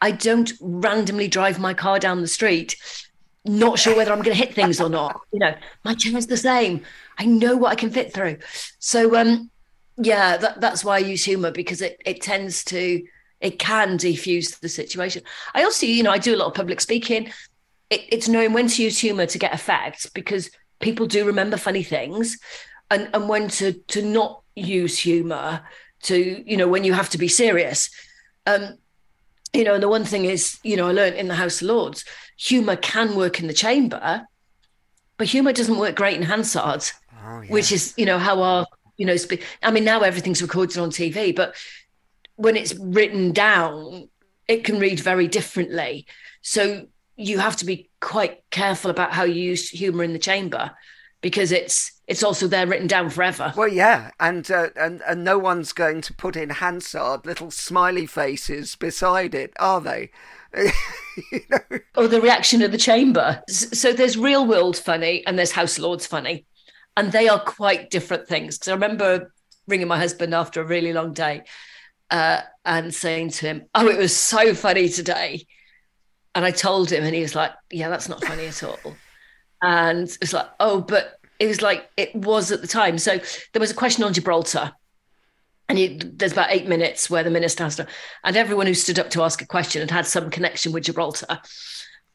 I 0.00 0.10
don't 0.10 0.52
randomly 0.60 1.28
drive 1.28 1.58
my 1.58 1.74
car 1.74 1.98
down 1.98 2.22
the 2.22 2.28
street 2.28 2.76
not 3.44 3.78
sure 3.78 3.96
whether 3.96 4.12
I'm 4.12 4.22
going 4.22 4.36
to 4.36 4.42
hit 4.42 4.54
things 4.54 4.80
or 4.80 4.88
not. 4.88 5.20
You 5.32 5.40
know, 5.40 5.54
my 5.84 5.94
chair's 5.94 6.26
the 6.26 6.36
same. 6.36 6.84
I 7.18 7.26
know 7.26 7.56
what 7.56 7.72
I 7.72 7.74
can 7.74 7.90
fit 7.90 8.12
through. 8.12 8.38
So, 8.78 9.16
um, 9.16 9.50
yeah, 9.96 10.36
that, 10.36 10.60
that's 10.60 10.84
why 10.84 10.96
I 10.96 11.00
use 11.00 11.24
humor 11.24 11.50
because 11.50 11.82
it 11.82 12.00
it 12.04 12.22
tends 12.22 12.64
to 12.64 13.02
it 13.40 13.58
can 13.58 13.98
defuse 13.98 14.60
the 14.60 14.68
situation. 14.68 15.22
I 15.54 15.64
also, 15.64 15.84
you 15.84 16.02
know, 16.02 16.12
I 16.12 16.18
do 16.18 16.34
a 16.34 16.38
lot 16.38 16.46
of 16.46 16.54
public 16.54 16.80
speaking. 16.80 17.32
It, 17.90 18.02
it's 18.08 18.28
knowing 18.28 18.52
when 18.52 18.68
to 18.68 18.82
use 18.82 18.98
humor 18.98 19.26
to 19.26 19.38
get 19.38 19.52
effect 19.52 20.14
because 20.14 20.50
people 20.80 21.06
do 21.06 21.26
remember 21.26 21.56
funny 21.56 21.82
things, 21.82 22.38
and 22.90 23.10
and 23.12 23.28
when 23.28 23.48
to 23.48 23.72
to 23.72 24.02
not 24.02 24.42
use 24.54 24.98
humor 24.98 25.62
to 26.02 26.50
you 26.50 26.56
know 26.56 26.68
when 26.68 26.84
you 26.84 26.92
have 26.92 27.10
to 27.10 27.18
be 27.18 27.28
serious. 27.28 27.90
Um, 28.46 28.78
you 29.52 29.64
know, 29.64 29.74
and 29.74 29.82
the 29.82 29.88
one 29.88 30.04
thing 30.04 30.24
is, 30.24 30.58
you 30.62 30.76
know, 30.76 30.88
I 30.88 30.92
learned 30.92 31.16
in 31.16 31.28
the 31.28 31.34
House 31.34 31.60
of 31.60 31.68
Lords 31.68 32.04
humor 32.36 32.76
can 32.76 33.14
work 33.14 33.38
in 33.38 33.46
the 33.46 33.52
chamber, 33.52 34.26
but 35.16 35.28
humor 35.28 35.52
doesn't 35.52 35.78
work 35.78 35.94
great 35.94 36.16
in 36.16 36.22
Hansard, 36.22 36.84
oh, 37.24 37.40
yeah. 37.40 37.50
which 37.52 37.70
is, 37.70 37.94
you 37.96 38.06
know, 38.06 38.18
how 38.18 38.42
our, 38.42 38.66
you 38.96 39.06
know, 39.06 39.16
spe- 39.16 39.42
I 39.62 39.70
mean, 39.70 39.84
now 39.84 40.00
everything's 40.00 40.42
recorded 40.42 40.78
on 40.78 40.90
TV, 40.90 41.34
but 41.34 41.54
when 42.36 42.56
it's 42.56 42.74
written 42.74 43.32
down, 43.32 44.08
it 44.48 44.64
can 44.64 44.78
read 44.78 45.00
very 45.00 45.28
differently. 45.28 46.06
So 46.40 46.86
you 47.16 47.38
have 47.38 47.56
to 47.56 47.66
be 47.66 47.90
quite 48.00 48.42
careful 48.50 48.90
about 48.90 49.12
how 49.12 49.24
you 49.24 49.40
use 49.40 49.68
humor 49.68 50.02
in 50.02 50.12
the 50.12 50.18
chamber 50.18 50.72
because 51.20 51.52
it's 51.52 51.92
it's 52.12 52.22
also 52.22 52.46
there 52.46 52.66
written 52.66 52.86
down 52.86 53.08
forever. 53.08 53.54
Well, 53.56 53.68
yeah, 53.68 54.10
and 54.20 54.48
uh, 54.50 54.68
and 54.76 55.00
and 55.08 55.24
no 55.24 55.38
one's 55.38 55.72
going 55.72 56.02
to 56.02 56.12
put 56.12 56.36
in 56.36 56.50
Hansard 56.50 57.24
little 57.24 57.50
smiley 57.50 58.04
faces 58.04 58.76
beside 58.76 59.34
it, 59.34 59.54
are 59.58 59.80
they? 59.80 60.10
you 61.32 61.40
know? 61.48 61.78
Or 61.96 62.08
the 62.08 62.20
reaction 62.20 62.60
of 62.60 62.70
the 62.70 62.76
chamber. 62.76 63.42
So 63.48 63.94
there's 63.94 64.18
real 64.18 64.46
world 64.46 64.76
funny 64.76 65.26
and 65.26 65.38
there's 65.38 65.52
House 65.52 65.78
Lords 65.78 66.06
funny, 66.06 66.44
and 66.98 67.10
they 67.12 67.28
are 67.30 67.40
quite 67.40 67.90
different 67.90 68.28
things. 68.28 68.58
Because 68.58 68.68
I 68.68 68.74
remember 68.74 69.32
ringing 69.66 69.88
my 69.88 69.98
husband 69.98 70.34
after 70.34 70.60
a 70.60 70.66
really 70.66 70.92
long 70.92 71.14
day 71.14 71.44
uh, 72.10 72.42
and 72.66 72.94
saying 72.94 73.30
to 73.30 73.46
him, 73.46 73.62
"Oh, 73.74 73.88
it 73.88 73.96
was 73.96 74.14
so 74.14 74.52
funny 74.52 74.90
today," 74.90 75.46
and 76.34 76.44
I 76.44 76.50
told 76.50 76.92
him, 76.92 77.04
and 77.04 77.14
he 77.14 77.22
was 77.22 77.34
like, 77.34 77.52
"Yeah, 77.70 77.88
that's 77.88 78.10
not 78.10 78.22
funny 78.22 78.48
at 78.48 78.62
all." 78.62 78.96
And 79.62 80.14
it's 80.20 80.34
like, 80.34 80.50
"Oh, 80.60 80.82
but." 80.82 81.18
It 81.42 81.48
was 81.48 81.60
like 81.60 81.90
it 81.96 82.14
was 82.14 82.52
at 82.52 82.60
the 82.60 82.68
time. 82.68 82.98
So 82.98 83.18
there 83.52 83.58
was 83.58 83.72
a 83.72 83.74
question 83.74 84.04
on 84.04 84.12
Gibraltar, 84.12 84.72
and 85.68 86.00
there's 86.16 86.30
about 86.30 86.52
eight 86.52 86.68
minutes 86.68 87.10
where 87.10 87.24
the 87.24 87.30
minister 87.30 87.64
has 87.64 87.74
to, 87.76 87.86
and 88.22 88.36
everyone 88.36 88.68
who 88.68 88.74
stood 88.74 89.00
up 89.00 89.10
to 89.10 89.24
ask 89.24 89.42
a 89.42 89.46
question 89.46 89.80
had 89.80 89.90
had 89.90 90.06
some 90.06 90.30
connection 90.30 90.70
with 90.70 90.84
Gibraltar. 90.84 91.40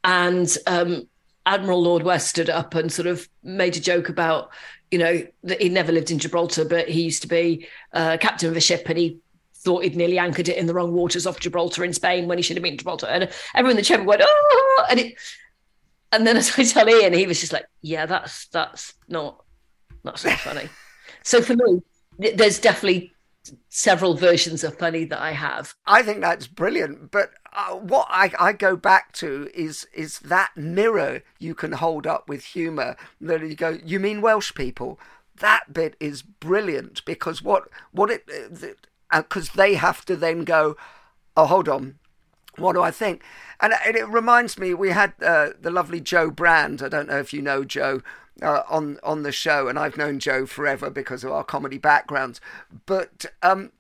And 0.02 0.50
um, 0.66 1.10
Admiral 1.46 1.82
Lord 1.82 2.04
West 2.04 2.30
stood 2.30 2.50
up 2.50 2.74
and 2.74 2.90
sort 2.90 3.06
of 3.08 3.28
made 3.44 3.76
a 3.76 3.82
joke 3.82 4.08
about, 4.08 4.50
you 4.92 4.98
know, 4.98 5.28
that 5.44 5.62
he 5.62 5.68
never 5.68 5.92
lived 5.92 6.10
in 6.10 6.20
Gibraltar, 6.20 6.64
but 6.64 6.88
he 6.88 7.02
used 7.02 7.22
to 7.24 7.28
be 7.28 7.68
uh, 7.92 8.16
captain 8.22 8.50
of 8.50 8.56
a 8.56 8.62
ship 8.62 8.88
and 8.88 8.98
he 8.98 9.20
thought 9.56 9.84
he'd 9.84 9.98
nearly 9.98 10.20
anchored 10.20 10.48
it 10.48 10.56
in 10.56 10.68
the 10.68 10.74
wrong 10.74 10.94
waters 10.94 11.28
off 11.28 11.42
Gibraltar 11.42 11.84
in 11.84 11.92
Spain 11.92 12.30
when 12.30 12.38
he 12.38 12.42
should 12.42 12.56
have 12.56 12.64
been 12.64 12.76
in 12.76 12.78
Gibraltar. 12.78 13.08
And 13.08 13.30
everyone 13.56 13.72
in 13.72 13.78
the 13.78 13.84
chamber 13.84 14.06
went, 14.06 14.22
oh, 14.24 14.86
and 14.90 15.02
it, 15.02 15.16
and 16.12 16.26
then 16.26 16.38
as 16.38 16.58
I 16.58 16.64
tell 16.64 16.90
Ian, 16.90 17.14
he 17.14 17.28
was 17.28 17.40
just 17.40 17.54
like, 17.54 17.66
yeah, 17.82 18.06
that's, 18.06 18.48
that's 18.48 18.94
not, 19.08 19.44
that's 20.04 20.26
not 20.26 20.40
funny. 20.40 20.70
so 21.24 21.42
for 21.42 21.56
me, 21.56 21.82
there's 22.18 22.60
definitely 22.60 23.14
several 23.70 24.16
versions 24.16 24.64
of 24.64 24.78
funny 24.78 25.06
that 25.06 25.22
I 25.22 25.32
have. 25.32 25.76
I 25.86 26.02
think 26.04 26.22
that's 26.22 26.48
brilliant. 26.48 27.12
But 27.12 27.32
uh, 27.54 27.76
what 27.76 28.08
I, 28.10 28.32
I 28.40 28.54
go 28.54 28.76
back 28.76 29.14
to 29.14 29.50
is 29.54 29.88
is 29.94 30.20
that 30.20 30.52
mirror 30.56 31.22
you 31.40 31.56
can 31.56 31.74
hold 31.74 32.08
up 32.08 32.28
with 32.28 32.44
humour. 32.44 32.96
That 33.22 33.42
you 33.42 33.56
go, 33.56 33.78
you 33.84 34.00
mean 34.00 34.22
Welsh 34.22 34.54
people? 34.54 35.00
That 35.40 35.74
bit 35.74 35.96
is 36.00 36.22
brilliant 36.22 37.06
because 37.06 37.42
what 37.42 37.70
what 37.92 38.10
it 38.10 38.26
because 39.12 39.50
uh, 39.50 39.54
they 39.56 39.76
have 39.76 40.06
to 40.06 40.16
then 40.16 40.44
go. 40.44 40.76
Oh, 41.36 41.46
hold 41.46 41.70
on. 41.70 42.00
What 42.58 42.74
do 42.74 42.82
I 42.82 42.92
think? 42.92 43.24
And, 43.60 43.74
and 43.86 43.96
it 43.96 44.08
reminds 44.08 44.58
me, 44.58 44.74
we 44.74 44.90
had 44.90 45.14
uh, 45.22 45.50
the 45.60 45.72
lovely 45.72 46.02
Jo 46.02 46.30
Brand. 46.30 46.82
I 46.82 46.90
don't 46.90 47.08
know 47.08 47.20
if 47.20 47.34
you 47.34 47.42
know 47.42 47.64
Jo 47.64 48.02
uh, 48.42 48.64
on 48.70 49.00
on 49.04 49.24
the 49.24 49.32
show, 49.32 49.68
and 49.68 49.80
I've 49.80 49.98
known 49.98 50.20
Jo 50.20 50.46
forever 50.46 50.90
because 50.90 51.24
of 51.24 51.32
our 51.32 51.44
comedy 51.44 51.78
backgrounds. 51.78 52.42
But 52.86 53.26
um, 53.42 53.72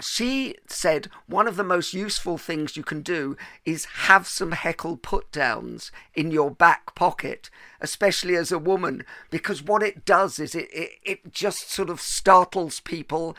she 0.00 0.56
said 0.66 1.08
one 1.26 1.46
of 1.46 1.56
the 1.56 1.64
most 1.64 1.94
useful 1.94 2.36
things 2.36 2.76
you 2.76 2.82
can 2.82 3.00
do 3.02 3.36
is 3.64 3.84
have 3.84 4.26
some 4.26 4.52
heckle 4.52 4.96
put 4.96 5.30
downs 5.30 5.92
in 6.14 6.30
your 6.30 6.50
back 6.50 6.94
pocket, 6.94 7.48
especially 7.80 8.36
as 8.36 8.50
a 8.50 8.58
woman, 8.58 9.04
because 9.30 9.62
what 9.62 9.82
it 9.82 10.04
does 10.04 10.38
is 10.38 10.54
it, 10.54 10.68
it, 10.72 10.90
it 11.02 11.32
just 11.32 11.70
sort 11.70 11.90
of 11.90 12.00
startles 12.00 12.80
people 12.80 13.36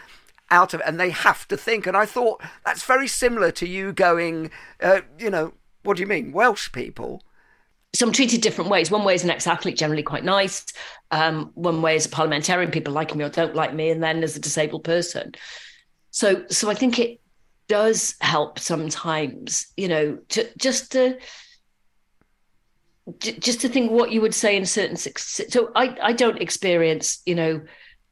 out 0.52 0.74
of 0.74 0.82
and 0.86 1.00
they 1.00 1.10
have 1.10 1.48
to 1.48 1.58
think. 1.58 1.88
And 1.88 1.98
I 1.98 2.06
thought 2.06 2.42
that's 2.66 2.84
very 2.84 3.08
similar 3.08 3.52
to 3.52 3.68
you 3.68 3.94
going, 3.94 4.52
uh, 4.82 5.02
you 5.18 5.30
know, 5.30 5.54
what 5.84 5.98
do 5.98 6.02
you 6.02 6.08
mean, 6.08 6.32
Welsh 6.32 6.72
people? 6.72 7.22
so 7.96 8.06
I'm 8.06 8.12
treated 8.12 8.42
different 8.42 8.70
ways. 8.70 8.92
One 8.92 9.06
way 9.06 9.14
as 9.14 9.24
an 9.24 9.30
ex-athlete, 9.30 9.78
generally 9.78 10.04
quite 10.04 10.24
nice. 10.24 10.66
Um, 11.12 11.52
one 11.56 11.82
way 11.82 11.96
as 11.96 12.06
a 12.06 12.10
parliamentarian, 12.10 12.72
people 12.72 12.94
like 12.94 13.16
me 13.16 13.24
or 13.24 13.30
don't 13.30 13.56
like 13.56 13.74
me, 13.74 13.90
and 13.90 14.04
then 14.04 14.22
as 14.22 14.36
a 14.36 14.40
disabled 14.40 14.84
person. 14.84 15.34
So, 16.12 16.46
so 16.50 16.70
I 16.70 16.74
think 16.74 17.00
it 17.00 17.22
does 17.68 18.16
help 18.20 18.60
sometimes, 18.60 19.68
you 19.78 19.88
know, 19.88 20.18
to 20.30 20.48
just 20.58 20.92
to 20.92 21.18
just 23.20 23.62
to 23.62 23.70
think 23.70 23.92
what 23.92 24.12
you 24.12 24.20
would 24.22 24.34
say 24.34 24.58
in 24.58 24.66
certain. 24.66 24.98
So 24.98 25.72
I 25.76 25.96
I 26.02 26.14
don't 26.14 26.42
experience, 26.42 27.22
you 27.26 27.36
know, 27.36 27.62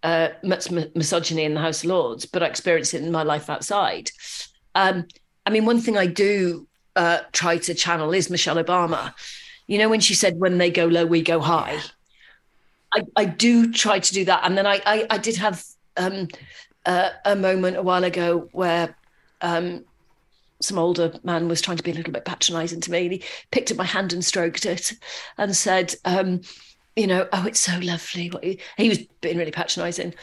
uh, 0.04 0.30
much 0.44 0.70
misogyny 0.70 1.44
in 1.44 1.54
the 1.54 1.60
House 1.60 1.84
of 1.84 1.90
Lords, 1.90 2.26
but 2.26 2.44
I 2.44 2.48
experience 2.48 2.94
it 2.94 3.02
in 3.02 3.12
my 3.12 3.24
life 3.24 3.50
outside. 3.50 4.12
Um, 4.76 5.08
I 5.46 5.50
mean, 5.50 5.66
one 5.66 5.80
thing 5.80 5.98
I 5.98 6.08
do 6.08 6.68
uh, 6.96 7.20
try 7.32 7.58
to 7.58 7.74
channel 7.74 8.14
is 8.14 8.30
Michelle 8.30 8.64
Obama 8.64 9.14
you 9.68 9.78
know, 9.78 9.90
when 9.90 10.00
she 10.00 10.14
said, 10.14 10.40
when 10.40 10.58
they 10.58 10.70
go 10.70 10.86
low, 10.86 11.06
we 11.06 11.22
go 11.22 11.40
high. 11.40 11.80
I, 12.94 13.04
I 13.16 13.26
do 13.26 13.72
try 13.72 14.00
to 14.00 14.14
do 14.14 14.26
that. 14.26 14.42
And 14.44 14.58
then 14.58 14.68
I, 14.68 14.82
I, 14.86 15.08
I 15.10 15.18
did 15.18 15.38
have 15.38 15.64
um, 15.98 16.28
uh, 16.86 17.10
a 17.26 17.36
moment 17.36 17.78
a 17.78 17.82
while 17.82 18.04
ago 18.04 18.50
where 18.52 18.96
um, 19.42 19.86
some 20.62 20.78
older 20.78 21.14
man 21.24 21.48
was 21.48 21.62
trying 21.62 21.78
to 21.78 21.84
be 21.84 21.92
a 21.92 21.96
little 21.96 22.14
bit 22.14 22.26
patronizing 22.26 22.82
to 22.82 22.92
me. 22.92 23.04
And 23.04 23.14
he 23.14 23.24
picked 23.52 23.72
up 23.72 23.78
my 23.78 23.86
hand 23.86 24.14
and 24.14 24.24
stroked 24.24 24.66
it 24.66 24.94
and 25.38 25.56
said, 25.56 25.96
um, 26.06 26.42
you 26.96 27.08
know, 27.08 27.28
oh, 27.34 27.46
it's 27.48 27.60
so 27.60 27.78
lovely. 27.80 28.32
He 28.78 28.90
was 28.90 29.00
being 29.22 29.38
really 29.38 29.52
patronizing. 29.52 30.14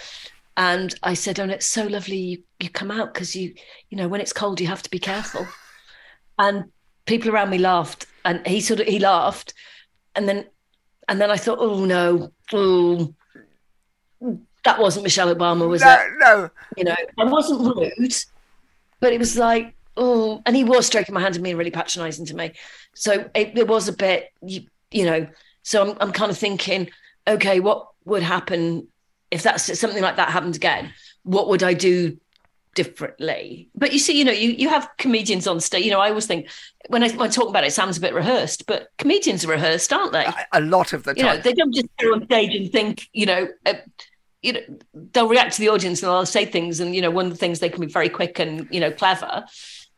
And 0.56 0.94
I 1.02 1.14
said, 1.14 1.40
oh, 1.40 1.44
it's 1.44 1.66
so 1.66 1.86
lovely 1.86 2.16
you, 2.16 2.42
you 2.58 2.70
come 2.70 2.90
out 2.90 3.14
because 3.14 3.34
you, 3.34 3.54
you 3.88 3.96
know, 3.96 4.08
when 4.08 4.20
it's 4.20 4.32
cold, 4.32 4.60
you 4.60 4.66
have 4.66 4.82
to 4.82 4.90
be 4.90 4.98
careful. 4.98 5.46
And 6.38 6.70
people 7.06 7.30
around 7.30 7.50
me 7.50 7.58
laughed 7.58 8.06
and 8.24 8.46
he 8.46 8.60
sort 8.60 8.80
of 8.80 8.86
he 8.86 8.98
laughed 8.98 9.54
and 10.14 10.28
then 10.28 10.46
and 11.08 11.20
then 11.20 11.30
I 11.30 11.36
thought, 11.36 11.58
oh 11.60 11.84
no, 11.84 12.32
oh, 12.52 13.14
that 14.64 14.78
wasn't 14.78 15.04
Michelle 15.04 15.34
Obama, 15.34 15.68
was 15.68 15.82
no, 15.82 15.92
it? 15.92 16.06
No, 16.18 16.50
you 16.76 16.84
know, 16.84 16.94
I 17.18 17.24
wasn't 17.24 17.60
rude, 17.60 18.14
but 19.00 19.12
it 19.12 19.18
was 19.18 19.36
like, 19.36 19.74
oh, 19.96 20.40
and 20.46 20.54
he 20.54 20.62
was 20.62 20.86
stroking 20.86 21.14
my 21.14 21.20
hand 21.20 21.34
and 21.34 21.42
being 21.42 21.56
really 21.56 21.70
patronising 21.70 22.26
to 22.26 22.36
me. 22.36 22.52
So 22.94 23.28
it, 23.34 23.58
it 23.58 23.66
was 23.66 23.88
a 23.88 23.92
bit, 23.92 24.30
you, 24.42 24.66
you 24.90 25.04
know. 25.04 25.26
So 25.62 25.90
I'm 25.90 25.96
I'm 26.00 26.12
kind 26.12 26.30
of 26.30 26.38
thinking, 26.38 26.90
okay, 27.26 27.60
what 27.60 27.88
would 28.04 28.22
happen 28.22 28.88
if 29.30 29.42
that's 29.42 29.78
something 29.78 30.02
like 30.02 30.16
that 30.16 30.30
happened 30.30 30.56
again? 30.56 30.92
What 31.22 31.48
would 31.48 31.62
I 31.62 31.74
do 31.74 32.18
differently. 32.74 33.68
But 33.74 33.92
you 33.92 33.98
see, 33.98 34.18
you 34.18 34.24
know, 34.24 34.32
you, 34.32 34.50
you 34.50 34.68
have 34.68 34.88
comedians 34.98 35.46
on 35.46 35.60
stage. 35.60 35.84
You 35.84 35.90
know, 35.90 36.00
I 36.00 36.08
always 36.08 36.26
think 36.26 36.48
when 36.88 37.02
I, 37.02 37.10
when 37.10 37.28
I 37.28 37.30
talk 37.30 37.48
about 37.48 37.64
it, 37.64 37.68
it 37.68 37.72
sounds 37.72 37.98
a 37.98 38.00
bit 38.00 38.14
rehearsed, 38.14 38.66
but 38.66 38.88
comedians 38.98 39.44
are 39.44 39.48
rehearsed, 39.48 39.92
aren't 39.92 40.12
they? 40.12 40.26
A 40.52 40.60
lot 40.60 40.92
of 40.92 41.04
the 41.04 41.14
time. 41.14 41.18
You 41.18 41.32
know, 41.32 41.40
they 41.40 41.52
don't 41.52 41.74
just 41.74 41.88
go 41.98 42.12
on 42.12 42.24
stage 42.24 42.54
and 42.54 42.70
think, 42.70 43.08
you 43.12 43.26
know, 43.26 43.48
uh, 43.66 43.74
you 44.42 44.54
know, 44.54 44.60
they'll 45.12 45.28
react 45.28 45.54
to 45.54 45.60
the 45.60 45.68
audience 45.68 46.02
and 46.02 46.10
they'll 46.10 46.26
say 46.26 46.46
things. 46.46 46.80
And, 46.80 46.94
you 46.94 47.02
know, 47.02 47.10
one 47.10 47.26
of 47.26 47.32
the 47.32 47.38
things 47.38 47.58
they 47.58 47.68
can 47.68 47.80
be 47.80 47.92
very 47.92 48.08
quick 48.08 48.38
and, 48.38 48.66
you 48.70 48.80
know, 48.80 48.90
clever. 48.90 49.44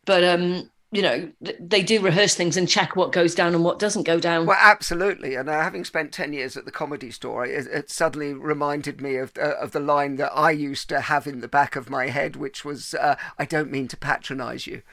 But 0.05 0.23
um, 0.23 0.69
you 0.93 1.01
know 1.01 1.31
they 1.59 1.81
do 1.81 1.99
rehearse 2.01 2.35
things 2.35 2.55
and 2.55 2.69
check 2.69 2.95
what 2.95 3.11
goes 3.11 3.33
down 3.33 3.55
and 3.55 3.63
what 3.63 3.79
doesn't 3.79 4.03
go 4.03 4.19
down. 4.19 4.45
Well 4.45 4.59
absolutely. 4.59 5.35
And 5.35 5.49
uh, 5.49 5.61
having 5.61 5.83
spent 5.83 6.11
10 6.13 6.33
years 6.33 6.55
at 6.55 6.65
the 6.65 6.71
comedy 6.71 7.09
store 7.09 7.45
it, 7.45 7.65
it 7.67 7.89
suddenly 7.89 8.33
reminded 8.33 9.01
me 9.01 9.15
of 9.15 9.33
uh, 9.37 9.55
of 9.59 9.71
the 9.71 9.79
line 9.79 10.17
that 10.17 10.31
i 10.35 10.51
used 10.51 10.89
to 10.89 11.01
have 11.01 11.25
in 11.25 11.41
the 11.41 11.47
back 11.47 11.75
of 11.75 11.89
my 11.89 12.07
head 12.07 12.35
which 12.35 12.63
was 12.63 12.93
uh, 12.93 13.15
i 13.39 13.45
don't 13.45 13.71
mean 13.71 13.87
to 13.87 13.97
patronize 13.97 14.67
you. 14.67 14.83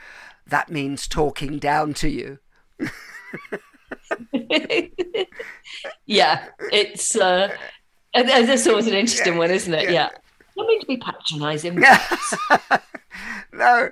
That 0.47 0.71
means 0.71 1.07
talking 1.07 1.59
down 1.59 1.95
to 1.95 2.09
you. 2.09 2.39
Yeah 6.07 6.47
it's 6.73 7.17
uh 7.17 7.55
that's 8.15 8.67
always 8.67 8.87
an 8.87 8.95
interesting 8.95 9.39
one 9.39 9.51
isn't 9.51 9.73
it? 9.75 9.85
yeah, 9.85 9.91
yeah. 9.91 10.09
I 10.09 10.53
don't 10.57 10.67
mean 10.67 10.81
to 10.81 10.87
be 10.87 10.97
patronizing 10.97 11.81
no 13.53 13.91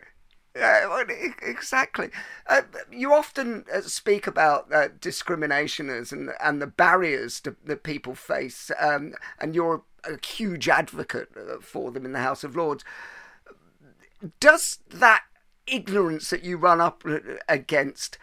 yeah, 0.58 1.02
exactly. 1.42 2.10
Uh, 2.46 2.62
you 2.90 3.12
often 3.12 3.64
uh, 3.72 3.80
speak 3.82 4.26
about 4.26 4.72
uh, 4.72 4.88
discriminationers 5.00 6.12
and 6.12 6.30
and 6.40 6.60
the 6.60 6.66
barriers 6.66 7.40
to, 7.40 7.56
that 7.64 7.82
people 7.82 8.14
face, 8.14 8.70
um, 8.80 9.14
and 9.40 9.54
you're 9.54 9.82
a 10.04 10.24
huge 10.26 10.68
advocate 10.68 11.28
uh, 11.36 11.60
for 11.60 11.90
them 11.90 12.04
in 12.04 12.12
the 12.12 12.20
House 12.20 12.44
of 12.44 12.56
Lords. 12.56 12.84
Does 14.40 14.80
that 14.90 15.22
ignorance 15.66 16.30
that 16.30 16.44
you 16.44 16.56
run 16.56 16.80
up 16.80 17.02
uh, 17.06 17.18
against? 17.48 18.18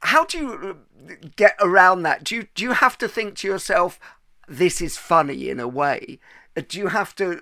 How 0.00 0.24
do 0.24 0.38
you 0.38 0.78
get 1.36 1.56
around 1.60 2.02
that? 2.02 2.24
Do 2.24 2.36
you 2.36 2.48
do 2.54 2.62
you 2.62 2.72
have 2.72 2.96
to 2.98 3.08
think 3.08 3.36
to 3.38 3.48
yourself, 3.48 3.98
"This 4.46 4.80
is 4.80 4.96
funny" 4.96 5.48
in 5.48 5.58
a 5.58 5.68
way? 5.68 6.20
Do 6.68 6.78
you 6.78 6.88
have 6.88 7.16
to 7.16 7.40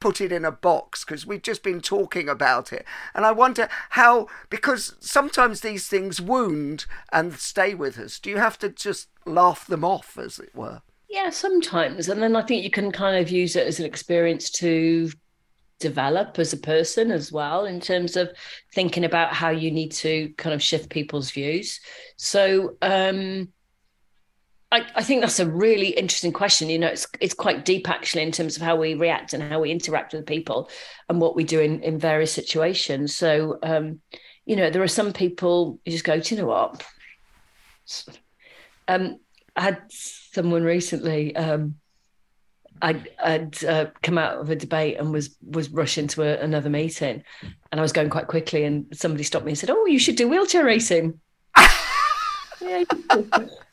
put 0.00 0.20
it 0.20 0.32
in 0.32 0.44
a 0.44 0.52
box 0.52 1.04
because 1.04 1.26
we've 1.26 1.42
just 1.42 1.62
been 1.62 1.80
talking 1.80 2.28
about 2.28 2.72
it. 2.72 2.84
And 3.14 3.24
I 3.24 3.32
wonder 3.32 3.68
how, 3.90 4.28
because 4.50 4.94
sometimes 5.00 5.60
these 5.60 5.88
things 5.88 6.20
wound 6.20 6.86
and 7.12 7.34
stay 7.34 7.74
with 7.74 7.98
us. 7.98 8.18
Do 8.18 8.30
you 8.30 8.38
have 8.38 8.58
to 8.58 8.68
just 8.68 9.08
laugh 9.24 9.66
them 9.66 9.84
off, 9.84 10.18
as 10.18 10.38
it 10.38 10.54
were? 10.54 10.82
Yeah, 11.08 11.30
sometimes. 11.30 12.08
And 12.08 12.22
then 12.22 12.36
I 12.36 12.42
think 12.42 12.62
you 12.62 12.70
can 12.70 12.92
kind 12.92 13.16
of 13.16 13.30
use 13.30 13.56
it 13.56 13.66
as 13.66 13.80
an 13.80 13.86
experience 13.86 14.50
to 14.50 15.10
develop 15.78 16.38
as 16.38 16.52
a 16.52 16.58
person 16.58 17.10
as 17.10 17.30
well 17.30 17.64
in 17.64 17.80
terms 17.80 18.16
of 18.16 18.30
thinking 18.74 19.04
about 19.04 19.32
how 19.32 19.50
you 19.50 19.70
need 19.70 19.92
to 19.92 20.28
kind 20.36 20.54
of 20.54 20.62
shift 20.62 20.90
people's 20.90 21.30
views. 21.30 21.80
So, 22.16 22.76
um, 22.82 23.48
I, 24.70 24.86
I, 24.96 25.02
think 25.02 25.22
that's 25.22 25.40
a 25.40 25.48
really 25.48 25.88
interesting 25.88 26.32
question. 26.32 26.68
You 26.68 26.78
know, 26.78 26.88
it's 26.88 27.06
it's 27.20 27.34
quite 27.34 27.64
deep 27.64 27.88
actually 27.88 28.22
in 28.22 28.32
terms 28.32 28.56
of 28.56 28.62
how 28.62 28.76
we 28.76 28.94
react 28.94 29.32
and 29.32 29.42
how 29.42 29.60
we 29.60 29.70
interact 29.70 30.12
with 30.12 30.26
people 30.26 30.68
and 31.08 31.20
what 31.20 31.34
we 31.34 31.44
do 31.44 31.60
in, 31.60 31.82
in 31.82 31.98
various 31.98 32.32
situations. 32.32 33.16
So, 33.16 33.58
um, 33.62 34.00
you 34.44 34.56
know, 34.56 34.68
there 34.68 34.82
are 34.82 34.88
some 34.88 35.12
people 35.12 35.80
you 35.84 35.92
just 35.92 36.04
go, 36.04 36.20
do 36.20 36.34
you 36.34 36.40
know 36.40 36.48
what? 36.48 36.84
Um, 38.88 39.18
I 39.56 39.62
had 39.62 39.82
someone 39.88 40.62
recently. 40.62 41.34
Um, 41.34 41.76
I'd, 42.80 43.08
I'd 43.22 43.64
uh, 43.64 43.86
come 44.02 44.18
out 44.18 44.38
of 44.38 44.50
a 44.50 44.56
debate 44.56 44.98
and 44.98 45.12
was 45.12 45.36
was 45.42 45.70
rushing 45.70 46.06
to 46.08 46.22
a, 46.22 46.44
another 46.44 46.70
meeting, 46.70 47.24
and 47.72 47.80
I 47.80 47.82
was 47.82 47.92
going 47.92 48.10
quite 48.10 48.28
quickly, 48.28 48.64
and 48.64 48.86
somebody 48.92 49.24
stopped 49.24 49.46
me 49.46 49.52
and 49.52 49.58
said, 49.58 49.70
"Oh, 49.70 49.86
you 49.86 49.98
should 49.98 50.16
do 50.16 50.28
wheelchair 50.28 50.64
racing." 50.64 51.20
Yeah. 52.60 52.84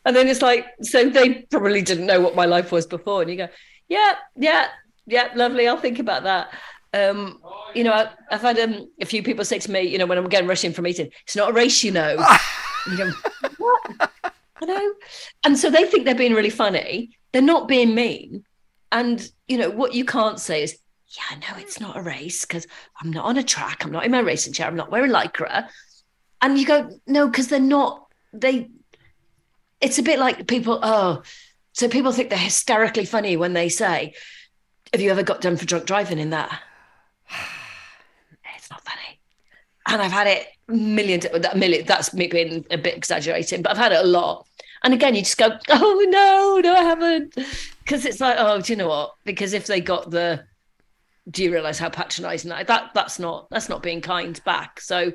And 0.06 0.16
then 0.16 0.28
it's 0.28 0.42
like, 0.42 0.68
so 0.82 1.10
they 1.10 1.46
probably 1.50 1.82
didn't 1.82 2.06
know 2.06 2.22
what 2.22 2.36
my 2.36 2.46
life 2.46 2.72
was 2.72 2.86
before, 2.86 3.22
and 3.22 3.32
you 3.32 3.38
go, 3.38 3.48
"Yeah, 3.88 4.14
yeah, 4.36 4.68
yeah, 5.06 5.32
lovely. 5.36 5.68
I'll 5.68 5.78
think 5.78 6.00
about 6.00 6.24
that." 6.24 6.50
Um, 6.94 7.42
you 7.74 7.84
know, 7.84 7.92
I, 7.92 8.10
have 8.30 8.42
had 8.42 8.60
um, 8.60 8.90
a 9.02 9.06
few 9.06 9.22
people 9.22 9.44
say 9.44 9.60
to 9.60 9.72
me, 9.72 9.82
you 9.82 9.98
know, 9.98 10.06
when 10.06 10.18
I'm 10.18 10.26
again 10.26 10.48
rushing 10.48 10.72
for 10.72 10.82
a 10.82 10.84
meeting, 10.84 11.10
it's 11.24 11.36
not 11.36 11.50
a 11.50 11.54
race, 11.54 11.84
you 11.84 11.92
know. 11.92 12.12
you 12.90 12.98
go, 12.98 13.12
what? 13.58 14.12
I 14.24 14.66
know. 14.66 14.94
And 15.44 15.58
so 15.58 15.70
they 15.70 15.86
think 15.86 16.06
they're 16.06 16.16
being 16.16 16.34
really 16.34 16.50
funny. 16.50 17.18
They're 17.34 17.42
not 17.42 17.68
being 17.68 17.94
mean 17.94 18.46
and 18.96 19.30
you 19.48 19.58
know 19.58 19.70
what 19.70 19.94
you 19.94 20.06
can't 20.06 20.40
say 20.40 20.64
is, 20.64 20.78
yeah, 21.10 21.38
no, 21.38 21.58
it's 21.58 21.82
not 21.82 21.98
a 21.98 22.02
race 22.02 22.46
because 22.46 22.66
I'm 23.02 23.12
not 23.12 23.26
on 23.26 23.38
a 23.38 23.44
track. 23.44 23.84
I'm 23.84 23.92
not 23.92 24.06
in 24.06 24.12
my 24.12 24.20
racing 24.20 24.54
chair. 24.54 24.68
I'm 24.68 24.76
not 24.76 24.90
wearing 24.90 25.12
lycra. 25.12 25.68
And 26.42 26.58
you 26.58 26.66
go, 26.66 26.90
no, 27.06 27.28
because 27.28 27.48
they're 27.48 27.60
not. 27.60 28.05
They. 28.40 28.70
It's 29.82 30.00
a 30.00 30.04
bit 30.04 30.20
like 30.20 30.48
people. 30.48 30.80
Oh, 30.82 31.24
so 31.74 31.90
people 31.90 32.12
think 32.12 32.30
they're 32.30 32.40
hysterically 32.40 33.06
funny 33.06 33.38
when 33.38 33.54
they 33.54 33.70
say, 33.70 34.14
"Have 34.94 35.02
you 35.02 35.12
ever 35.12 35.24
got 35.24 35.42
done 35.42 35.58
for 35.58 35.66
drunk 35.66 35.86
driving?" 35.86 36.20
In 36.20 36.30
that, 36.32 36.62
it's 38.56 38.70
not 38.72 38.84
funny. 38.84 39.20
And 39.88 40.02
I've 40.02 40.12
had 40.12 40.28
it 40.28 40.48
millions. 40.68 41.28
That 41.34 41.58
million. 41.58 41.86
That's 41.86 42.14
me 42.14 42.28
being 42.28 42.66
a 42.72 42.78
bit 42.78 42.96
exaggerating, 42.96 43.62
but 43.62 43.72
I've 43.72 43.78
had 43.78 43.92
it 43.92 44.04
a 44.04 44.08
lot. 44.08 44.48
And 44.84 44.94
again, 44.94 45.16
you 45.16 45.22
just 45.22 45.38
go, 45.38 45.50
"Oh 45.70 46.06
no, 46.10 46.60
no, 46.64 46.76
I 46.76 46.84
haven't," 46.84 47.36
because 47.80 48.06
it's 48.06 48.22
like, 48.22 48.36
oh, 48.40 48.62
do 48.62 48.74
you 48.74 48.78
know 48.78 48.88
what? 48.88 49.16
Because 49.26 49.54
if 49.54 49.68
they 49.68 49.82
got 49.82 50.10
the, 50.10 50.44
do 51.30 51.44
you 51.44 51.52
realize 51.52 51.78
how 51.78 51.90
patronizing 51.90 52.50
that 52.50 52.68
that 52.68 52.92
that's 52.94 53.20
not 53.20 53.50
that's 53.50 53.70
not 53.70 53.84
being 53.84 54.02
kind 54.02 54.42
back. 54.44 54.80
So, 54.80 55.14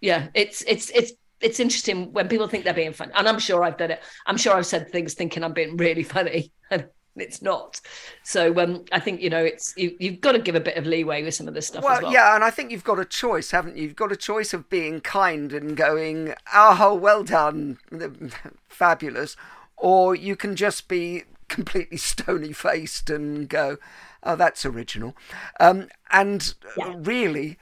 yeah, 0.00 0.28
it's 0.34 0.62
it's 0.62 0.90
it's 0.90 1.12
it's 1.40 1.60
interesting 1.60 2.12
when 2.12 2.28
people 2.28 2.48
think 2.48 2.64
they're 2.64 2.74
being 2.74 2.92
funny, 2.92 3.12
and 3.14 3.28
I'm 3.28 3.38
sure 3.38 3.62
I've 3.62 3.76
done 3.76 3.92
it. 3.92 4.02
I'm 4.26 4.36
sure 4.36 4.54
I've 4.54 4.66
said 4.66 4.90
things 4.90 5.14
thinking 5.14 5.44
I'm 5.44 5.52
being 5.52 5.76
really 5.76 6.02
funny, 6.02 6.52
and 6.70 6.88
it's 7.16 7.42
not. 7.42 7.80
So 8.22 8.58
um, 8.58 8.84
I 8.92 9.00
think 9.00 9.20
you 9.20 9.30
know 9.30 9.44
it's 9.44 9.74
you, 9.76 9.96
you've 9.98 10.20
got 10.20 10.32
to 10.32 10.38
give 10.38 10.54
a 10.54 10.60
bit 10.60 10.76
of 10.76 10.86
leeway 10.86 11.22
with 11.22 11.34
some 11.34 11.48
of 11.48 11.54
this 11.54 11.68
stuff. 11.68 11.84
Well, 11.84 12.02
well, 12.02 12.12
yeah, 12.12 12.34
and 12.34 12.44
I 12.44 12.50
think 12.50 12.70
you've 12.70 12.84
got 12.84 12.98
a 12.98 13.04
choice, 13.04 13.50
haven't 13.50 13.76
you? 13.76 13.84
You've 13.84 13.96
got 13.96 14.12
a 14.12 14.16
choice 14.16 14.52
of 14.52 14.68
being 14.68 15.00
kind 15.00 15.52
and 15.52 15.76
going, 15.76 16.34
"Oh, 16.54 16.94
well 16.94 17.22
done, 17.22 17.78
fabulous," 18.68 19.36
or 19.76 20.14
you 20.14 20.36
can 20.36 20.56
just 20.56 20.88
be 20.88 21.24
completely 21.48 21.96
stony 21.98 22.52
faced 22.52 23.10
and 23.10 23.48
go, 23.48 23.76
"Oh, 24.22 24.36
that's 24.36 24.66
original," 24.66 25.16
um, 25.60 25.88
and 26.10 26.54
yeah. 26.76 26.94
really. 26.96 27.58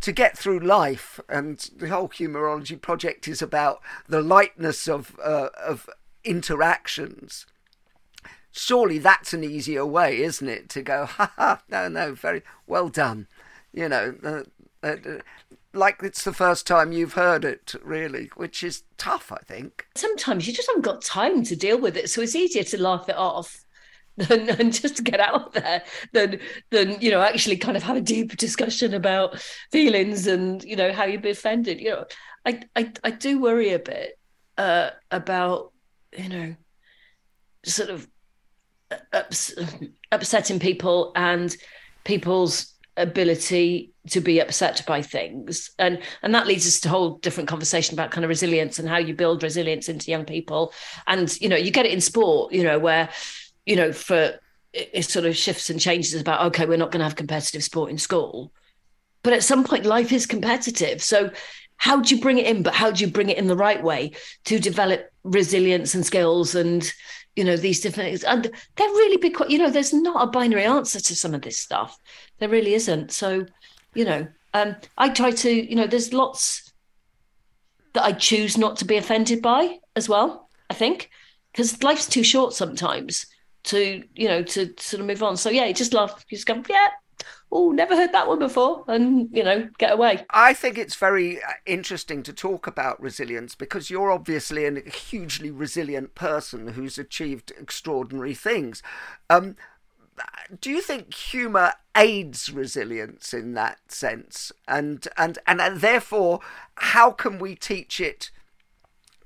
To 0.00 0.12
get 0.12 0.38
through 0.38 0.60
life, 0.60 1.20
and 1.28 1.58
the 1.76 1.88
whole 1.88 2.08
Humourology 2.08 2.80
project 2.80 3.28
is 3.28 3.42
about 3.42 3.80
the 4.08 4.22
lightness 4.22 4.88
of 4.88 5.18
uh, 5.22 5.48
of 5.58 5.88
interactions. 6.24 7.46
Surely 8.50 8.98
that's 8.98 9.34
an 9.34 9.44
easier 9.44 9.84
way, 9.84 10.22
isn't 10.22 10.48
it? 10.48 10.68
To 10.70 10.82
go, 10.82 11.06
ha 11.06 11.32
ha, 11.36 11.62
no, 11.68 11.88
no, 11.88 12.14
very 12.14 12.42
well 12.66 12.88
done. 12.88 13.26
You 13.72 13.88
know, 13.88 14.14
uh, 14.24 14.86
uh, 14.86 14.96
like 15.74 16.02
it's 16.02 16.24
the 16.24 16.32
first 16.32 16.66
time 16.66 16.92
you've 16.92 17.12
heard 17.12 17.44
it, 17.44 17.74
really, 17.82 18.30
which 18.36 18.62
is 18.62 18.84
tough, 18.96 19.30
I 19.30 19.40
think. 19.44 19.86
Sometimes 19.94 20.46
you 20.46 20.52
just 20.54 20.68
haven't 20.68 20.82
got 20.82 21.02
time 21.02 21.44
to 21.44 21.56
deal 21.56 21.78
with 21.78 21.96
it, 21.96 22.08
so 22.10 22.22
it's 22.22 22.34
easier 22.34 22.64
to 22.64 22.80
laugh 22.80 23.08
it 23.08 23.16
off 23.16 23.66
than, 24.18 24.46
than 24.56 24.70
just 24.70 24.96
to 24.96 25.02
get 25.02 25.20
out 25.20 25.52
there 25.52 25.82
than 26.12 26.40
than 26.70 27.00
you 27.00 27.10
know 27.10 27.20
actually 27.20 27.56
kind 27.56 27.76
of 27.76 27.82
have 27.82 27.96
a 27.96 28.00
deeper 28.00 28.36
discussion 28.36 28.94
about 28.94 29.40
feelings 29.70 30.26
and 30.26 30.62
you 30.64 30.76
know 30.76 30.92
how 30.92 31.04
you've 31.04 31.22
been 31.22 31.32
offended. 31.32 31.80
You 31.80 31.90
know, 31.90 32.04
I 32.44 32.62
I, 32.76 32.92
I 33.04 33.10
do 33.10 33.40
worry 33.40 33.72
a 33.72 33.78
bit 33.78 34.18
uh, 34.56 34.90
about 35.10 35.72
you 36.16 36.28
know 36.28 36.56
sort 37.64 37.90
of 37.90 38.08
ups- 39.12 39.54
upsetting 40.12 40.58
people 40.58 41.12
and 41.14 41.54
people's 42.04 42.74
ability 42.96 43.92
to 44.08 44.20
be 44.20 44.40
upset 44.40 44.82
by 44.86 45.00
things 45.00 45.70
and 45.78 46.00
and 46.22 46.34
that 46.34 46.48
leads 46.48 46.66
us 46.66 46.80
to 46.80 46.88
a 46.88 46.90
whole 46.90 47.18
different 47.18 47.48
conversation 47.48 47.94
about 47.94 48.10
kind 48.10 48.24
of 48.24 48.28
resilience 48.28 48.78
and 48.80 48.88
how 48.88 48.96
you 48.96 49.14
build 49.14 49.42
resilience 49.42 49.88
into 49.88 50.10
young 50.10 50.24
people 50.24 50.72
and 51.06 51.40
you 51.40 51.48
know 51.48 51.54
you 51.54 51.70
get 51.70 51.86
it 51.86 51.92
in 51.92 52.00
sport 52.00 52.52
you 52.52 52.64
know 52.64 52.78
where 52.78 53.08
you 53.68 53.76
know 53.76 53.92
for 53.92 54.38
it, 54.72 55.04
sort 55.04 55.24
of 55.24 55.36
shifts 55.36 55.70
and 55.70 55.80
changes 55.80 56.20
about 56.20 56.46
okay 56.46 56.66
we're 56.66 56.76
not 56.76 56.90
going 56.90 57.00
to 57.00 57.04
have 57.04 57.16
competitive 57.16 57.62
sport 57.62 57.90
in 57.90 57.98
school. 57.98 58.52
But 59.22 59.32
at 59.32 59.42
some 59.42 59.64
point 59.64 59.84
life 59.84 60.12
is 60.12 60.26
competitive. 60.26 61.02
So 61.02 61.30
how 61.76 62.00
do 62.00 62.14
you 62.14 62.20
bring 62.20 62.38
it 62.38 62.46
in? 62.46 62.62
But 62.62 62.74
how 62.74 62.90
do 62.90 63.04
you 63.04 63.10
bring 63.10 63.30
it 63.30 63.38
in 63.38 63.46
the 63.46 63.56
right 63.56 63.82
way 63.82 64.12
to 64.44 64.58
develop 64.58 65.10
resilience 65.24 65.94
and 65.94 66.04
skills 66.04 66.54
and 66.54 66.92
you 67.36 67.44
know 67.44 67.56
these 67.56 67.80
different 67.80 68.08
things? 68.08 68.24
And 68.24 68.44
they're 68.76 68.88
really 68.88 69.16
big 69.16 69.36
you 69.48 69.58
know 69.58 69.70
there's 69.70 69.92
not 69.92 70.26
a 70.26 70.30
binary 70.30 70.64
answer 70.64 71.00
to 71.00 71.16
some 71.16 71.34
of 71.34 71.42
this 71.42 71.58
stuff. 71.58 71.98
There 72.38 72.48
really 72.48 72.74
isn't. 72.74 73.12
So 73.12 73.46
you 73.94 74.04
know 74.04 74.26
um 74.54 74.76
i 74.96 75.08
try 75.08 75.30
to 75.30 75.50
you 75.50 75.74
know 75.74 75.86
there's 75.86 76.12
lots 76.12 76.72
that 77.94 78.04
i 78.04 78.12
choose 78.12 78.56
not 78.56 78.76
to 78.76 78.84
be 78.84 78.96
offended 78.96 79.42
by 79.42 79.78
as 79.96 80.08
well 80.08 80.48
i 80.70 80.74
think 80.74 81.10
because 81.52 81.82
life's 81.82 82.06
too 82.06 82.22
short 82.22 82.52
sometimes 82.52 83.26
to 83.68 84.02
you 84.14 84.28
know 84.28 84.42
to 84.42 84.72
sort 84.78 85.00
of 85.00 85.06
move 85.06 85.22
on 85.22 85.36
so 85.36 85.50
yeah 85.50 85.70
just 85.72 85.94
laugh 85.94 86.24
you 86.28 86.36
just 86.36 86.46
go 86.46 86.62
yeah 86.68 86.88
oh, 87.50 87.70
never 87.70 87.96
heard 87.96 88.12
that 88.12 88.28
one 88.28 88.38
before, 88.38 88.84
and 88.88 89.28
you 89.32 89.42
know, 89.42 89.68
get 89.78 89.92
away. 89.92 90.24
I 90.30 90.54
think 90.54 90.76
it's 90.76 90.94
very 90.94 91.42
uh, 91.42 91.52
interesting 91.66 92.22
to 92.24 92.32
talk 92.32 92.66
about 92.66 93.00
resilience 93.00 93.54
because 93.54 93.90
you're 93.90 94.10
obviously 94.10 94.66
a 94.66 94.80
hugely 94.88 95.50
resilient 95.50 96.14
person 96.14 96.68
who's 96.68 96.98
achieved 96.98 97.52
extraordinary 97.58 98.34
things. 98.34 98.82
Um, 99.30 99.56
do 100.60 100.70
you 100.70 100.80
think 100.80 101.14
humour 101.14 101.74
aids 101.96 102.50
resilience 102.52 103.32
in 103.32 103.54
that 103.54 103.78
sense, 103.90 104.52
and 104.66 105.06
and 105.16 105.38
and, 105.46 105.60
and 105.60 105.80
therefore, 105.80 106.40
how 106.76 107.10
can 107.10 107.38
we 107.38 107.54
teach 107.54 108.00
it? 108.00 108.30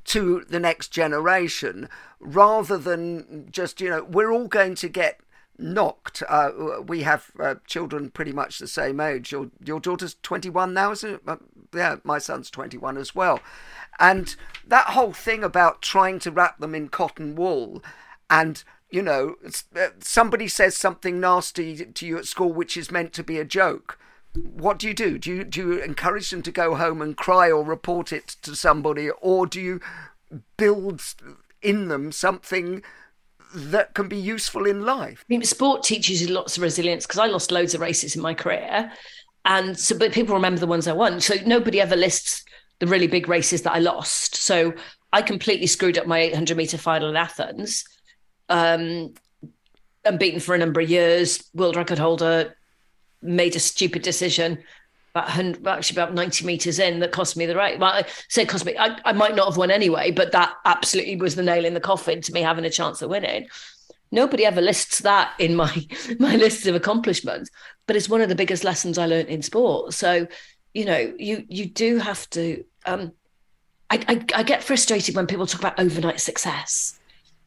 To 0.05 0.45
the 0.49 0.61
next 0.61 0.89
generation 0.89 1.89
rather 2.21 2.79
than 2.79 3.49
just 3.51 3.81
you 3.81 3.91
know 3.91 4.05
we're 4.05 4.31
all 4.31 4.49
going 4.49 4.75
to 4.77 4.89
get 4.89 5.21
knocked. 5.59 6.23
Uh, 6.29 6.51
we 6.87 7.03
have 7.03 7.31
uh, 7.39 7.57
children 7.67 8.11
pretty 8.11 8.33
much 8.33 8.59
the 8.59 8.67
same 8.67 9.01
age. 9.01 9.33
Your 9.33 9.51
your 9.65 9.81
daughter's 9.81 10.17
21 10.23 10.75
now, 10.75 10.93
isn't 10.93 11.15
it? 11.15 11.21
Uh, 11.27 11.37
yeah, 11.75 11.97
my 12.05 12.19
son's 12.19 12.51
21 12.51 12.97
as 12.97 13.15
well. 13.15 13.41
And 13.99 14.35
that 14.67 14.87
whole 14.87 15.13
thing 15.13 15.45
about 15.45 15.83
trying 15.83 16.19
to 16.21 16.31
wrap 16.31 16.59
them 16.59 16.75
in 16.75 16.89
cotton 16.89 17.35
wool 17.35 17.83
and 18.29 18.63
you 18.91 19.01
know, 19.01 19.37
uh, 19.75 19.89
somebody 20.01 20.47
says 20.47 20.77
something 20.77 21.19
nasty 21.19 21.87
to 21.87 22.07
you 22.07 22.19
at 22.19 22.27
school 22.27 22.53
which 22.53 22.77
is 22.77 22.91
meant 22.91 23.15
to 23.15 23.25
be 23.25 23.39
a 23.39 23.45
joke. 23.45 23.99
What 24.35 24.79
do 24.79 24.89
you 24.89 24.95
do? 24.95 25.19
Do 25.19 25.33
you 25.33 25.45
do 25.45 25.61
you 25.61 25.83
encourage 25.83 26.31
them 26.31 26.43
to 26.43 26.51
go 26.51 26.75
home 26.75 27.03
and 27.03 27.17
cry 27.17 27.51
or 27.51 27.63
report 27.63 28.13
it 28.13 28.29
to 28.43 28.57
somebody, 28.57 29.11
or 29.11 29.47
do 29.47 29.61
you 29.61 29.81
build 30.57 31.03
in 31.61 31.89
them 31.89 32.13
something 32.13 32.83
that 33.55 33.95
can 33.95 34.09
be 34.09 34.17
useful 34.17 34.67
in 34.67 34.85
life. 34.85 35.21
I 35.21 35.25
mean, 35.29 35.43
sport 35.43 35.83
teaches 35.83 36.23
you 36.23 36.29
lots 36.29 36.57
of 36.57 36.63
resilience 36.63 37.07
because 37.07 37.19
I 37.19 37.27
lost 37.27 37.53
loads 37.53 37.75
of 37.75 37.81
races 37.81 38.17
in 38.17 38.23
my 38.23 38.35
career. 38.35 38.91
And 39.45 39.79
so, 39.79 39.99
but 39.99 40.13
people 40.13 40.35
remember 40.35 40.61
the 40.61 40.67
ones 40.67 40.87
I 40.87 40.93
won. 40.93 41.21
So 41.21 41.35
nobody 41.45 41.81
ever 41.81 41.97
lists 41.97 42.45
the 42.79 42.87
really 42.87 43.07
big 43.07 43.29
races 43.29 43.63
that 43.63 43.73
I 43.73 43.79
lost. 43.79 44.37
So 44.37 44.73
I 45.13 45.23
completely 45.23 45.67
screwed 45.67 45.99
up 45.99 46.07
my 46.07 46.19
800 46.19 46.57
meter 46.57 46.79
final 46.79 47.11
in 47.11 47.17
Athens. 47.17 47.85
Um, 48.49 49.15
beaten 50.19 50.41
for 50.41 50.55
a 50.55 50.59
number 50.59 50.81
of 50.81 50.91
years, 50.91 51.49
world 51.55 51.77
record 51.77 51.99
holder, 51.99 52.57
made 53.23 53.57
a 53.57 53.61
stupid 53.61 54.03
decision, 54.03 54.59
about 55.15 55.27
100, 55.27 55.67
actually 55.67 56.01
about 56.01 56.15
90 56.15 56.45
meters 56.45 56.79
in 56.79 57.01
that 57.01 57.13
cost 57.13 57.37
me 57.37 57.47
the 57.47 57.57
race. 57.57 57.79
Well, 57.79 57.93
I 57.93 58.05
say 58.29 58.47
cost 58.47 58.65
me, 58.65 58.77
I, 58.79 58.99
I 59.05 59.13
might 59.13 59.35
not 59.35 59.49
have 59.49 59.57
won 59.57 59.71
anyway, 59.71 60.11
but 60.11 60.33
that 60.33 60.55
absolutely 60.65 61.17
was 61.17 61.35
the 61.35 61.43
nail 61.43 61.65
in 61.65 61.75
the 61.75 61.81
coffin 61.81 62.21
to 62.23 62.33
me 62.33 62.41
having 62.41 62.65
a 62.65 62.71
chance 62.71 63.03
of 63.03 63.11
winning. 63.11 63.49
Nobody 64.11 64.45
ever 64.45 64.61
lists 64.61 65.01
that 65.01 65.33
in 65.39 65.57
my 65.57 65.87
my 66.19 66.37
list 66.37 66.67
of 66.67 66.75
accomplishments, 66.75 67.51
but 67.87 67.97
it's 67.97 68.09
one 68.09 68.21
of 68.21 68.29
the 68.29 68.35
biggest 68.35 68.65
lessons 68.65 68.99
I 68.99 69.07
learned 69.07 69.29
in 69.29 69.43
sport. 69.43 69.95
So, 69.95 70.27
you 70.75 70.85
know, 70.85 71.15
you 71.19 71.45
you 71.49 71.67
do 71.67 71.99
have 71.99 72.29
to. 72.31 72.65
Um, 72.85 73.13
I, 73.91 74.05
I, 74.09 74.41
I 74.41 74.43
get 74.43 74.63
frustrated 74.63 75.15
when 75.15 75.27
people 75.27 75.47
talk 75.47 75.61
about 75.61 75.79
overnight 75.79 76.19
success 76.19 76.99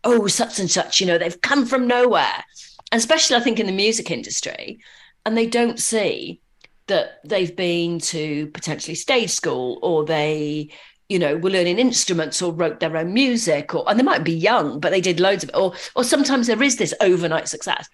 oh, 0.06 0.28
such 0.28 0.60
and 0.60 0.72
such, 0.72 1.02
you 1.02 1.08
know, 1.08 1.18
they've 1.18 1.42
come 1.42 1.66
from 1.66 1.88
nowhere. 1.88 2.46
And 2.92 3.00
especially, 3.00 3.36
I 3.36 3.40
think, 3.42 3.60
in 3.60 3.66
the 3.66 3.72
music 3.72 4.12
industry, 4.12 4.80
and 5.26 5.36
they 5.36 5.48
don't 5.48 5.80
see 5.80 6.42
that 6.88 7.20
they've 7.26 7.56
been 7.56 8.00
to 8.00 8.48
potentially 8.48 8.96
stage 8.96 9.32
school 9.32 9.80
or 9.82 10.06
they 10.06 10.70
you 11.10 11.20
know 11.20 11.36
were 11.38 11.50
learning 11.50 11.80
instruments 11.80 12.42
or 12.42 12.54
wrote 12.54 12.80
their 12.80 12.96
own 12.96 13.14
music 13.14 13.74
or 13.74 13.88
and 13.90 14.00
they 14.00 14.04
might 14.04 14.24
be 14.24 14.34
young 14.34 14.80
but 14.80 14.92
they 14.92 15.02
did 15.02 15.20
loads 15.20 15.44
of 15.44 15.50
it 15.50 15.56
or 15.56 15.74
or 15.96 16.04
sometimes 16.04 16.48
there 16.48 16.62
is 16.62 16.78
this 16.78 16.94
overnight 17.02 17.48
success. 17.48 17.88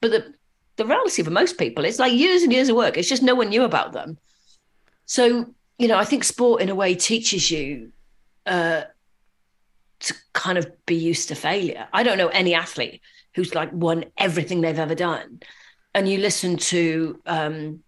But 0.00 0.12
the 0.12 0.34
the 0.76 0.86
reality 0.86 1.22
for 1.22 1.30
most 1.30 1.58
people 1.58 1.84
is 1.84 1.98
like 1.98 2.12
years 2.12 2.42
and 2.42 2.52
years 2.52 2.68
of 2.68 2.76
work 2.76 2.96
it's 2.96 3.08
just 3.08 3.22
no 3.22 3.34
one 3.34 3.48
knew 3.48 3.64
about 3.64 3.92
them. 3.92 4.18
So 5.06 5.54
you 5.78 5.88
know 5.88 5.98
i 5.98 6.04
think 6.04 6.24
sport 6.24 6.62
in 6.62 6.68
a 6.68 6.74
way 6.74 6.94
teaches 6.94 7.50
you 7.50 7.92
uh 8.46 8.82
to 10.00 10.14
kind 10.32 10.56
of 10.56 10.70
be 10.86 10.94
used 10.94 11.28
to 11.28 11.34
failure. 11.34 11.86
I 11.92 12.02
don't 12.02 12.16
know 12.16 12.28
any 12.28 12.54
athlete 12.54 13.02
who's 13.34 13.54
like 13.54 13.70
won 13.72 14.06
everything 14.16 14.60
they've 14.60 14.78
ever 14.78 14.94
done 14.94 15.40
and 15.94 16.08
you 16.08 16.18
listen 16.18 16.56
to 16.56 17.20
um 17.26 17.80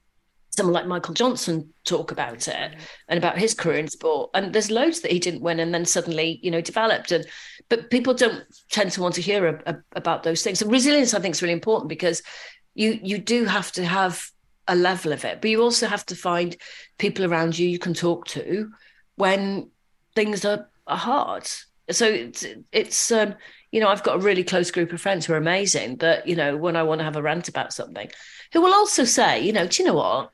someone 0.57 0.75
like 0.75 0.87
Michael 0.87 1.15
Johnson 1.15 1.73
talk 1.85 2.13
about 2.13 2.47
it 2.47 2.73
mm. 2.73 2.79
and 3.09 3.19
about 3.19 3.39
his 3.39 3.55
career 3.55 3.79
in 3.79 3.89
sport. 3.89 4.31
And 4.35 4.53
there's 4.53 4.71
loads 4.71 5.01
that 5.01 5.11
he 5.11 5.19
didn't 5.19 5.41
win 5.41 5.61
and 5.61 5.73
then 5.73 5.87
suddenly, 5.87 6.39
you 6.43 6.51
know, 6.51 6.61
developed. 6.61 7.11
And 7.11 7.27
but 7.69 7.91
people 7.91 8.13
don't 8.15 8.45
tend 8.71 8.93
to 8.93 9.01
want 9.01 9.15
to 9.15 9.23
hear 9.23 9.47
a, 9.47 9.73
a, 9.73 9.77
about 9.97 10.23
those 10.23 10.43
things. 10.43 10.61
And 10.61 10.71
resilience, 10.71 11.15
I 11.15 11.21
think, 11.21 11.35
is 11.35 11.43
really 11.43 11.55
important 11.55 11.89
because 11.89 12.23
you 12.75 12.99
you 13.03 13.19
do 13.19 13.45
have 13.47 13.73
to 13.73 13.85
have 13.85 14.25
a 14.69 14.77
level 14.77 15.13
of 15.13 15.25
it, 15.25 15.41
but 15.41 15.51
you 15.51 15.61
also 15.63 15.87
have 15.87 16.07
to 16.07 16.15
find 16.15 16.57
people 16.99 17.25
around 17.25 17.59
you 17.59 17.69
you 17.69 17.79
can 17.79 17.95
talk 17.95 18.27
to 18.27 18.71
when 19.17 19.71
things 20.15 20.45
are, 20.45 20.69
are 20.87 20.97
hard. 20.97 21.49
So 21.91 22.07
it's 22.07 22.45
it's 22.71 23.11
um, 23.11 23.35
you 23.73 23.81
know, 23.81 23.89
I've 23.89 24.05
got 24.05 24.17
a 24.17 24.21
really 24.21 24.45
close 24.45 24.71
group 24.71 24.93
of 24.93 25.01
friends 25.01 25.27
who 25.27 25.33
are 25.33 25.39
amazing 25.39 25.97
that, 25.97 26.29
you 26.29 26.37
know, 26.37 26.57
when 26.57 26.77
I 26.77 26.85
want 26.85 27.01
to 27.01 27.05
have 27.05 27.17
a 27.17 27.23
rant 27.23 27.49
about 27.49 27.73
something, 27.73 28.09
who 28.53 28.61
will 28.61 28.75
also 28.75 29.05
say, 29.05 29.41
you 29.41 29.53
know, 29.53 29.67
do 29.67 29.83
you 29.83 29.89
know 29.89 29.95
what? 29.95 30.31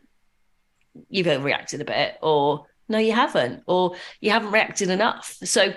you've 1.09 1.27
overreacted 1.27 1.81
a 1.81 1.85
bit, 1.85 2.17
or 2.23 2.67
no, 2.89 2.99
you 2.99 3.13
haven't, 3.13 3.63
or 3.67 3.95
you 4.21 4.31
haven't 4.31 4.53
reacted 4.53 4.91
enough. 4.91 5.37
So 5.45 5.73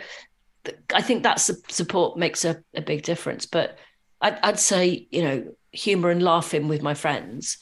I 0.94 1.02
think 1.02 1.24
that 1.24 1.40
support 1.40 2.18
makes 2.18 2.46
a, 2.46 2.64
a 2.74 2.82
big 2.82 3.04
difference. 3.04 3.46
But 3.46 3.78
I'd, 4.22 4.40
I'd 4.44 4.60
say, 4.60 5.08
you 5.12 5.24
know, 5.24 5.56
humor 5.72 6.10
and 6.10 6.24
laughing 6.24 6.68
with 6.68 6.82
my 6.82 6.94
friends 6.94 7.58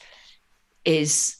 is 0.84 1.36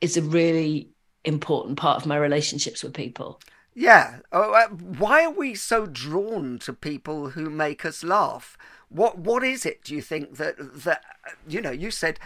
is 0.00 0.16
a 0.16 0.22
really 0.22 0.90
important 1.24 1.78
part 1.78 1.96
of 1.96 2.06
my 2.06 2.16
relationships 2.16 2.82
with 2.82 2.94
people. 2.94 3.40
Yeah. 3.78 4.20
Oh, 4.32 4.52
uh, 4.52 4.68
why 4.68 5.22
are 5.22 5.30
we 5.30 5.54
so 5.54 5.84
drawn 5.84 6.58
to 6.60 6.72
people 6.72 7.30
who 7.30 7.50
make 7.50 7.84
us 7.84 8.02
laugh? 8.02 8.56
What 8.88 9.18
What 9.18 9.44
is 9.44 9.66
it? 9.66 9.84
Do 9.84 9.94
you 9.94 10.00
think 10.00 10.38
that 10.38 10.56
that 10.84 11.04
you 11.46 11.60
know? 11.60 11.72
You 11.72 11.90
said 11.90 12.18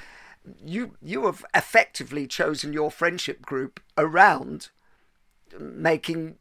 you 0.65 0.97
you 1.03 1.27
have 1.27 1.45
effectively 1.53 2.29
chosen 2.29 2.73
your 2.73 2.89
friendship 2.93 3.43
group 3.43 3.81
around 3.99 4.69
making 5.59 6.37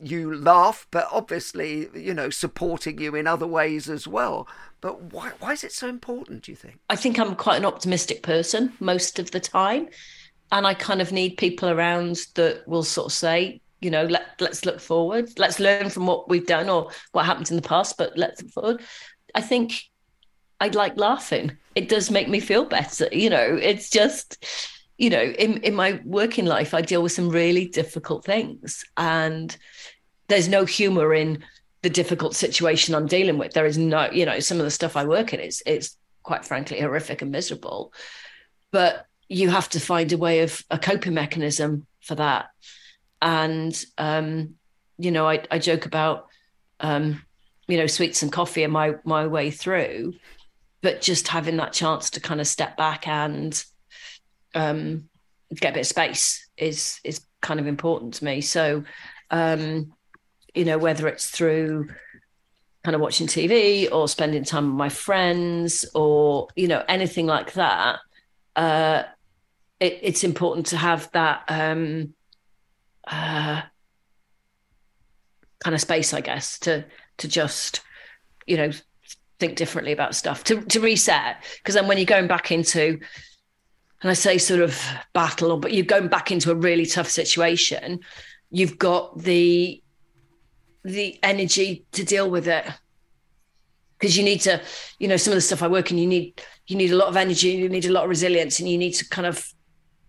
you 0.00 0.34
laugh, 0.34 0.86
but 0.90 1.08
obviously, 1.12 1.88
you 1.94 2.14
know, 2.14 2.30
supporting 2.30 2.98
you 2.98 3.14
in 3.14 3.26
other 3.26 3.46
ways 3.46 3.90
as 3.90 4.08
well. 4.08 4.48
But 4.80 5.12
why 5.12 5.32
why 5.40 5.52
is 5.52 5.62
it 5.62 5.72
so 5.72 5.88
important, 5.88 6.44
do 6.44 6.52
you 6.52 6.56
think? 6.56 6.78
I 6.88 6.96
think 6.96 7.18
I'm 7.18 7.36
quite 7.36 7.58
an 7.58 7.66
optimistic 7.66 8.22
person 8.22 8.72
most 8.80 9.18
of 9.18 9.30
the 9.30 9.40
time. 9.40 9.88
And 10.50 10.66
I 10.66 10.72
kind 10.72 11.02
of 11.02 11.12
need 11.12 11.36
people 11.36 11.68
around 11.68 12.26
that 12.34 12.66
will 12.66 12.84
sort 12.84 13.06
of 13.06 13.12
say, 13.12 13.60
you 13.84 13.90
know, 13.90 14.06
let 14.06 14.40
let's 14.40 14.64
look 14.64 14.80
forward. 14.80 15.38
Let's 15.38 15.60
learn 15.60 15.90
from 15.90 16.06
what 16.06 16.28
we've 16.28 16.46
done 16.46 16.70
or 16.70 16.90
what 17.12 17.26
happened 17.26 17.50
in 17.50 17.56
the 17.56 17.62
past, 17.62 17.98
but 17.98 18.16
let's 18.16 18.42
look 18.42 18.52
forward. 18.52 18.82
I 19.34 19.42
think 19.42 19.84
I'd 20.58 20.74
like 20.74 20.96
laughing. 20.96 21.52
It 21.74 21.90
does 21.90 22.10
make 22.10 22.28
me 22.28 22.40
feel 22.40 22.64
better. 22.64 23.08
You 23.12 23.28
know, 23.28 23.58
it's 23.60 23.90
just, 23.90 24.44
you 24.96 25.10
know, 25.10 25.22
in, 25.22 25.58
in 25.58 25.74
my 25.74 26.00
working 26.04 26.46
life, 26.46 26.72
I 26.72 26.80
deal 26.80 27.02
with 27.02 27.12
some 27.12 27.28
really 27.28 27.66
difficult 27.66 28.24
things. 28.24 28.84
And 28.96 29.54
there's 30.28 30.48
no 30.48 30.64
humor 30.64 31.12
in 31.12 31.44
the 31.82 31.90
difficult 31.90 32.34
situation 32.34 32.94
I'm 32.94 33.06
dealing 33.06 33.36
with. 33.36 33.52
There 33.52 33.66
is 33.66 33.76
no, 33.76 34.10
you 34.10 34.24
know, 34.24 34.40
some 34.40 34.58
of 34.58 34.64
the 34.64 34.70
stuff 34.70 34.96
I 34.96 35.04
work 35.04 35.34
in 35.34 35.40
is 35.40 35.62
is 35.66 35.96
quite 36.22 36.46
frankly 36.46 36.80
horrific 36.80 37.20
and 37.20 37.30
miserable. 37.30 37.92
But 38.70 39.06
you 39.28 39.50
have 39.50 39.68
to 39.70 39.80
find 39.80 40.10
a 40.10 40.16
way 40.16 40.40
of 40.40 40.64
a 40.70 40.78
coping 40.78 41.12
mechanism 41.12 41.86
for 42.00 42.14
that. 42.14 42.46
And 43.24 43.84
um, 43.98 44.54
you 44.98 45.10
know, 45.10 45.28
I, 45.28 45.42
I 45.50 45.58
joke 45.58 45.86
about 45.86 46.28
um, 46.78 47.24
you 47.66 47.76
know, 47.76 47.88
sweets 47.88 48.22
and 48.22 48.30
coffee 48.30 48.62
and 48.62 48.72
my 48.72 48.94
my 49.04 49.26
way 49.26 49.50
through 49.50 50.14
but 50.84 51.00
just 51.00 51.28
having 51.28 51.56
that 51.56 51.72
chance 51.72 52.10
to 52.10 52.20
kind 52.20 52.42
of 52.42 52.46
step 52.46 52.76
back 52.76 53.08
and 53.08 53.64
um, 54.54 55.08
get 55.54 55.70
a 55.70 55.72
bit 55.72 55.80
of 55.80 55.86
space 55.86 56.46
is 56.58 57.00
is 57.02 57.24
kind 57.40 57.58
of 57.58 57.66
important 57.66 58.12
to 58.14 58.24
me. 58.24 58.42
So, 58.42 58.84
um, 59.30 59.94
you 60.54 60.66
know, 60.66 60.76
whether 60.76 61.08
it's 61.08 61.30
through 61.30 61.88
kind 62.84 62.94
of 62.94 63.00
watching 63.00 63.26
TV 63.26 63.90
or 63.90 64.08
spending 64.08 64.44
time 64.44 64.66
with 64.66 64.76
my 64.76 64.90
friends 64.90 65.86
or 65.94 66.48
you 66.54 66.68
know 66.68 66.84
anything 66.86 67.24
like 67.24 67.54
that, 67.54 68.00
uh, 68.54 69.04
it, 69.80 70.00
it's 70.02 70.22
important 70.22 70.66
to 70.66 70.76
have 70.76 71.10
that 71.12 71.44
um, 71.48 72.12
uh, 73.06 73.62
kind 75.60 75.74
of 75.74 75.80
space, 75.80 76.12
I 76.14 76.20
guess, 76.20 76.58
to 76.60 76.84
to 77.18 77.28
just 77.28 77.80
you 78.46 78.56
know 78.56 78.70
think 79.38 79.56
differently 79.56 79.92
about 79.92 80.14
stuff 80.14 80.44
to, 80.44 80.60
to 80.62 80.80
reset. 80.80 81.36
Because 81.58 81.74
then 81.74 81.86
when 81.86 81.98
you're 81.98 82.06
going 82.06 82.28
back 82.28 82.52
into, 82.52 82.98
and 84.02 84.10
I 84.10 84.14
say 84.14 84.38
sort 84.38 84.60
of 84.60 84.80
battle, 85.12 85.58
but 85.58 85.72
you're 85.72 85.84
going 85.84 86.08
back 86.08 86.30
into 86.30 86.50
a 86.50 86.54
really 86.54 86.86
tough 86.86 87.08
situation, 87.08 88.00
you've 88.50 88.78
got 88.78 89.18
the 89.18 89.80
the 90.84 91.18
energy 91.22 91.86
to 91.92 92.04
deal 92.04 92.30
with 92.30 92.46
it. 92.46 92.66
Because 93.98 94.18
you 94.18 94.24
need 94.24 94.42
to, 94.42 94.60
you 94.98 95.08
know, 95.08 95.16
some 95.16 95.32
of 95.32 95.36
the 95.36 95.40
stuff 95.40 95.62
I 95.62 95.68
work 95.68 95.90
in, 95.90 95.98
you 95.98 96.06
need 96.06 96.42
you 96.66 96.76
need 96.76 96.92
a 96.92 96.96
lot 96.96 97.08
of 97.08 97.16
energy, 97.16 97.50
you 97.50 97.68
need 97.68 97.86
a 97.86 97.92
lot 97.92 98.04
of 98.04 98.10
resilience, 98.10 98.60
and 98.60 98.68
you 98.68 98.78
need 98.78 98.92
to 98.92 99.08
kind 99.08 99.26
of 99.26 99.53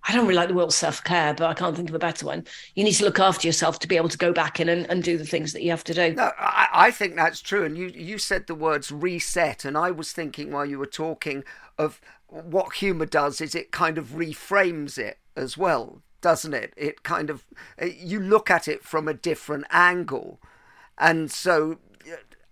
I 0.07 0.13
don't 0.13 0.25
really 0.25 0.35
like 0.35 0.49
the 0.49 0.53
word 0.53 0.71
self 0.71 1.03
care, 1.03 1.33
but 1.33 1.47
I 1.47 1.53
can't 1.55 1.75
think 1.75 1.89
of 1.89 1.95
a 1.95 1.99
better 1.99 2.27
one. 2.27 2.45
You 2.75 2.83
need 2.83 2.93
to 2.93 3.05
look 3.05 3.19
after 3.19 3.47
yourself 3.47 3.79
to 3.79 3.87
be 3.87 3.97
able 3.97 4.09
to 4.09 4.17
go 4.17 4.31
back 4.31 4.59
in 4.59 4.69
and, 4.69 4.85
and 4.89 5.03
do 5.03 5.17
the 5.17 5.25
things 5.25 5.51
that 5.53 5.63
you 5.63 5.71
have 5.71 5.83
to 5.85 5.93
do. 5.95 6.13
No, 6.13 6.31
I, 6.37 6.67
I 6.71 6.91
think 6.91 7.15
that's 7.15 7.41
true. 7.41 7.65
And 7.65 7.75
you, 7.75 7.87
you 7.87 8.19
said 8.19 8.45
the 8.45 8.53
words 8.53 8.91
reset. 8.91 9.65
And 9.65 9.75
I 9.75 9.89
was 9.89 10.13
thinking 10.13 10.51
while 10.51 10.65
you 10.65 10.77
were 10.77 10.85
talking 10.85 11.43
of 11.79 11.99
what 12.27 12.75
humour 12.75 13.07
does 13.07 13.41
is 13.41 13.55
it 13.55 13.71
kind 13.71 13.97
of 13.97 14.09
reframes 14.09 14.97
it 14.97 15.17
as 15.35 15.57
well, 15.57 16.01
doesn't 16.21 16.53
it? 16.53 16.73
It 16.77 17.01
kind 17.01 17.31
of, 17.31 17.45
uh, 17.81 17.85
you 17.85 18.19
look 18.19 18.51
at 18.51 18.67
it 18.67 18.83
from 18.83 19.07
a 19.07 19.13
different 19.13 19.65
angle. 19.71 20.39
And 20.99 21.31
so, 21.31 21.79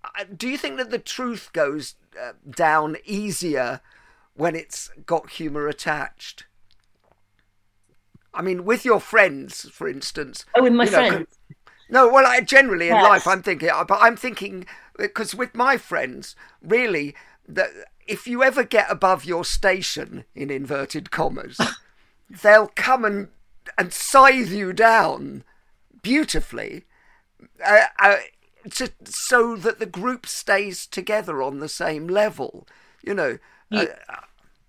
uh, 0.03 0.23
do 0.35 0.49
you 0.49 0.57
think 0.57 0.77
that 0.77 0.89
the 0.89 0.99
truth 0.99 1.51
goes 1.53 1.95
uh, 2.19 2.33
down 2.49 2.97
easier 3.05 3.81
when 4.33 4.55
it's 4.55 4.89
got 5.05 5.31
humour 5.31 5.67
attached? 5.67 6.45
I 8.33 8.41
mean, 8.41 8.65
with 8.65 8.83
your 8.85 8.99
friends, 8.99 9.69
for 9.69 9.87
instance. 9.87 10.45
Oh, 10.55 10.63
with 10.63 10.73
my 10.73 10.85
friends. 10.85 11.27
No, 11.89 12.09
well, 12.09 12.25
I, 12.25 12.41
generally 12.41 12.89
in 12.89 12.95
yes. 12.95 13.03
life, 13.03 13.27
I'm 13.27 13.43
thinking, 13.43 13.69
uh, 13.69 13.83
but 13.83 13.99
I'm 14.01 14.15
thinking 14.15 14.65
because 14.97 15.35
with 15.35 15.53
my 15.53 15.77
friends, 15.77 16.35
really, 16.61 17.15
that 17.47 17.69
if 18.07 18.25
you 18.25 18.43
ever 18.43 18.63
get 18.63 18.89
above 18.89 19.25
your 19.25 19.45
station 19.45 20.25
in 20.33 20.49
inverted 20.49 21.11
commas, 21.11 21.59
they'll 22.41 22.71
come 22.75 23.05
and 23.05 23.27
and 23.77 23.93
scythe 23.93 24.49
you 24.49 24.73
down 24.73 25.43
beautifully, 26.01 26.83
uh, 27.65 27.85
uh, 27.99 28.17
to, 28.71 28.91
so 29.05 29.55
that 29.55 29.79
the 29.79 29.85
group 29.85 30.25
stays 30.25 30.85
together 30.87 31.41
on 31.41 31.59
the 31.59 31.69
same 31.69 32.07
level. 32.07 32.67
You 33.03 33.13
know. 33.13 33.37
Uh, 33.71 33.85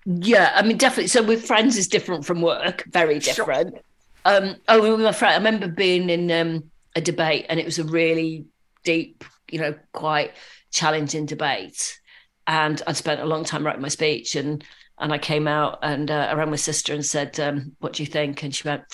yeah, 0.04 0.52
I 0.54 0.62
mean, 0.62 0.76
definitely. 0.76 1.08
So 1.08 1.22
with 1.22 1.46
friends 1.46 1.76
is 1.76 1.88
different 1.88 2.24
from 2.24 2.42
work, 2.42 2.84
very 2.90 3.18
different. 3.18 3.74
Sure. 3.74 3.82
Um, 4.26 4.56
oh, 4.68 4.96
with 4.96 5.00
my 5.00 5.12
friend, 5.12 5.32
I 5.32 5.36
remember 5.36 5.68
being 5.68 6.10
in 6.10 6.30
um, 6.30 6.70
a 6.94 7.00
debate, 7.00 7.46
and 7.48 7.58
it 7.58 7.64
was 7.64 7.78
a 7.78 7.84
really 7.84 8.46
deep, 8.82 9.24
you 9.50 9.60
know, 9.60 9.74
quite 9.92 10.32
challenging 10.72 11.26
debate. 11.26 11.98
And 12.46 12.82
I'd 12.86 12.96
spent 12.96 13.20
a 13.20 13.26
long 13.26 13.44
time 13.44 13.64
writing 13.64 13.82
my 13.82 13.88
speech, 13.88 14.36
and 14.36 14.62
and 14.98 15.12
I 15.12 15.18
came 15.18 15.48
out 15.48 15.78
and 15.82 16.10
uh, 16.10 16.28
I 16.30 16.34
rang 16.34 16.50
my 16.50 16.56
sister 16.56 16.92
and 16.92 17.04
said, 17.04 17.40
um, 17.40 17.74
"What 17.80 17.94
do 17.94 18.02
you 18.02 18.06
think?" 18.06 18.42
And 18.42 18.54
she 18.54 18.68
went, 18.68 18.84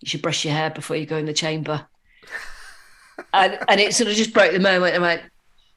"You 0.00 0.08
should 0.08 0.22
brush 0.22 0.44
your 0.44 0.54
hair 0.54 0.70
before 0.70 0.96
you 0.96 1.06
go 1.06 1.16
in 1.16 1.26
the 1.26 1.32
chamber." 1.32 1.86
and 3.32 3.58
and 3.68 3.80
it 3.80 3.94
sort 3.94 4.10
of 4.10 4.16
just 4.16 4.34
broke 4.34 4.52
the 4.52 4.58
moment. 4.58 4.96
I 4.96 4.98
went, 4.98 5.22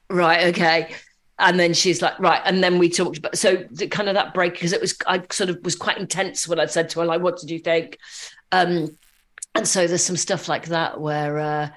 "Right, 0.09 0.47
okay." 0.47 0.95
And 1.39 1.59
then 1.59 1.73
she's 1.73 2.01
like 2.01 2.17
right 2.19 2.41
and 2.45 2.63
then 2.63 2.77
we 2.77 2.89
talked 2.89 3.17
about 3.17 3.37
so 3.37 3.63
the, 3.71 3.87
kind 3.87 4.09
of 4.09 4.15
that 4.15 4.33
break 4.33 4.53
because 4.53 4.73
it 4.73 4.81
was 4.81 4.95
i 5.07 5.21
sort 5.31 5.49
of 5.49 5.57
was 5.63 5.75
quite 5.75 5.97
intense 5.97 6.47
when 6.47 6.59
i 6.59 6.65
said 6.65 6.89
to 6.89 6.99
her 6.99 7.05
like 7.05 7.21
what 7.21 7.37
did 7.39 7.49
you 7.49 7.59
think 7.59 7.97
um 8.51 8.95
and 9.55 9.67
so 9.67 9.87
there's 9.87 10.03
some 10.03 10.17
stuff 10.17 10.47
like 10.47 10.67
that 10.67 10.99
where 10.99 11.39
uh 11.39 11.69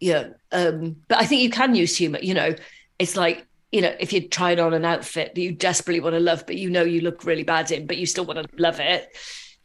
yeah 0.00 0.28
um 0.52 0.96
but 1.08 1.18
i 1.18 1.26
think 1.26 1.42
you 1.42 1.50
can 1.50 1.74
use 1.74 1.96
humor 1.96 2.18
you 2.20 2.34
know 2.34 2.54
it's 2.98 3.16
like 3.16 3.44
you 3.70 3.82
know, 3.82 3.94
if 4.00 4.12
you're 4.12 4.22
trying 4.22 4.60
on 4.60 4.72
an 4.72 4.84
outfit 4.84 5.34
that 5.34 5.40
you 5.40 5.52
desperately 5.52 6.00
want 6.00 6.14
to 6.14 6.20
love, 6.20 6.44
but 6.46 6.56
you 6.56 6.70
know 6.70 6.82
you 6.82 7.02
look 7.02 7.24
really 7.24 7.42
bad 7.42 7.70
in, 7.70 7.86
but 7.86 7.98
you 7.98 8.06
still 8.06 8.24
want 8.24 8.38
to 8.38 8.48
love 8.56 8.80
it, 8.80 9.14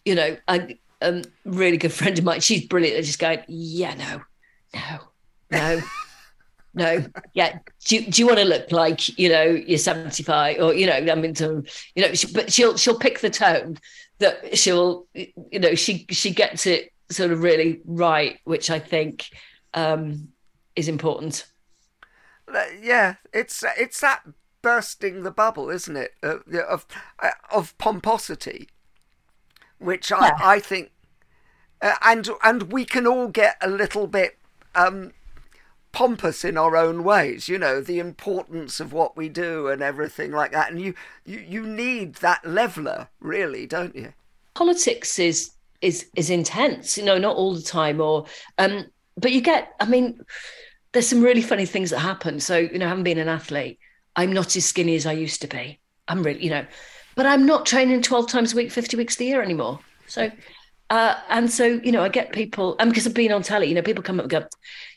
you 0.03 0.15
know, 0.15 0.36
a, 0.47 0.77
a 1.01 1.23
really 1.45 1.77
good 1.77 1.93
friend 1.93 2.17
of 2.17 2.25
mine, 2.25 2.41
she's 2.41 2.65
brilliant 2.65 2.97
at 2.97 3.06
just 3.06 3.19
going, 3.19 3.39
yeah, 3.47 3.93
no, 3.95 4.21
no, 4.73 4.99
no. 5.51 5.82
no, 6.74 7.06
yeah. 7.34 7.60
Do 7.86 7.96
you, 7.96 8.12
do 8.12 8.22
you 8.22 8.28
want 8.28 8.40
to 8.40 8.46
look 8.46 8.72
like 8.72 9.18
you 9.20 9.30
know 9.30 9.44
you're 9.44 9.78
75 9.78 10.60
or 10.60 10.74
you 10.74 10.88
know 10.88 10.94
I 10.94 11.16
mean, 11.16 11.34
to, 11.36 11.64
you 11.96 12.08
know, 12.08 12.14
she, 12.14 12.32
but 12.34 12.52
she'll 12.52 12.78
she'll 12.78 12.98
pick 12.98 13.20
the 13.20 13.30
tone 13.30 13.78
that 14.20 14.58
she'll 14.58 15.08
you 15.14 15.60
know 15.60 15.76
she 15.76 16.06
she 16.10 16.32
gets 16.32 16.66
it 16.66 16.92
sort 17.12 17.32
of 17.32 17.42
really 17.42 17.82
right, 17.86 18.40
which 18.44 18.70
I 18.70 18.80
think 18.80 19.30
um, 19.74 20.30
is 20.76 20.88
important. 20.88 21.46
Uh, 22.54 22.64
yeah, 22.82 23.16
it's 23.34 23.64
it's 23.78 24.02
that 24.02 24.24
bursting 24.62 25.24
the 25.24 25.32
bubble, 25.32 25.70
isn't 25.70 25.96
it? 25.96 26.12
Uh, 26.22 26.38
of 26.68 26.86
uh, 27.22 27.32
of 27.52 27.78
pomposity, 27.78 28.70
which 29.78 30.12
I 30.12 30.28
yeah. 30.28 30.38
I 30.42 30.60
think, 30.60 30.92
uh, 31.82 31.96
and 32.02 32.30
and 32.44 32.72
we 32.72 32.86
can 32.86 33.08
all 33.08 33.28
get 33.28 33.58
a 33.62 33.70
little 33.70 34.08
bit 34.08 34.38
um, 34.76 35.14
pompous 35.93 36.43
in 36.43 36.58
our 36.58 36.75
own 36.75 37.06
ways. 37.06 37.47
You 37.47 37.58
know 37.58 37.79
the 37.79 37.99
importance 37.99 38.82
of 38.82 38.91
what 38.91 39.15
we 39.15 39.29
do 39.29 39.69
and 39.69 39.82
everything 39.82 40.32
like 40.32 40.51
that, 40.51 40.69
and 40.69 40.82
you 40.82 40.93
you 41.25 41.39
you 41.39 41.65
need 41.65 42.15
that 42.15 42.45
leveler, 42.45 43.08
really, 43.21 43.65
don't 43.65 43.95
you? 43.95 44.13
Politics 44.53 45.17
is 45.17 45.51
is 45.82 46.08
is 46.15 46.29
intense, 46.29 46.97
you 46.97 47.06
know, 47.06 47.17
not 47.17 47.38
all 47.38 47.53
the 47.53 47.62
time, 47.62 48.01
or 48.01 48.25
um, 48.58 48.86
but 49.15 49.32
you 49.32 49.41
get, 49.41 49.73
I 49.79 49.86
mean 49.86 50.19
there's 50.93 51.08
some 51.08 51.21
really 51.21 51.41
funny 51.41 51.65
things 51.65 51.89
that 51.89 51.99
happen. 51.99 52.39
So, 52.39 52.58
you 52.58 52.79
know, 52.79 52.88
having 52.88 53.03
been 53.03 53.17
an 53.17 53.27
athlete, 53.27 53.79
I'm 54.15 54.32
not 54.32 54.56
as 54.56 54.65
skinny 54.65 54.95
as 54.95 55.06
I 55.06 55.12
used 55.12 55.41
to 55.41 55.47
be. 55.47 55.79
I'm 56.08 56.23
really, 56.23 56.43
you 56.43 56.49
know, 56.49 56.65
but 57.15 57.25
I'm 57.25 57.45
not 57.45 57.65
training 57.65 58.01
12 58.01 58.27
times 58.27 58.53
a 58.53 58.56
week, 58.56 58.71
50 58.71 58.95
weeks 58.95 59.19
a 59.19 59.23
year 59.25 59.41
anymore. 59.41 59.79
So, 60.08 60.32
uh, 60.89 61.15
and 61.29 61.51
so, 61.51 61.65
you 61.65 61.91
know, 61.91 62.03
I 62.03 62.10
get 62.10 62.32
people, 62.32 62.75
and 62.79 62.91
because 62.91 63.08
I've 63.08 63.13
been 63.13 63.32
on 63.32 63.41
telly, 63.41 63.67
you 63.67 63.75
know, 63.75 63.82
people 63.82 64.03
come 64.03 64.19
up 64.19 64.25
and 64.25 64.32
go, 64.32 64.45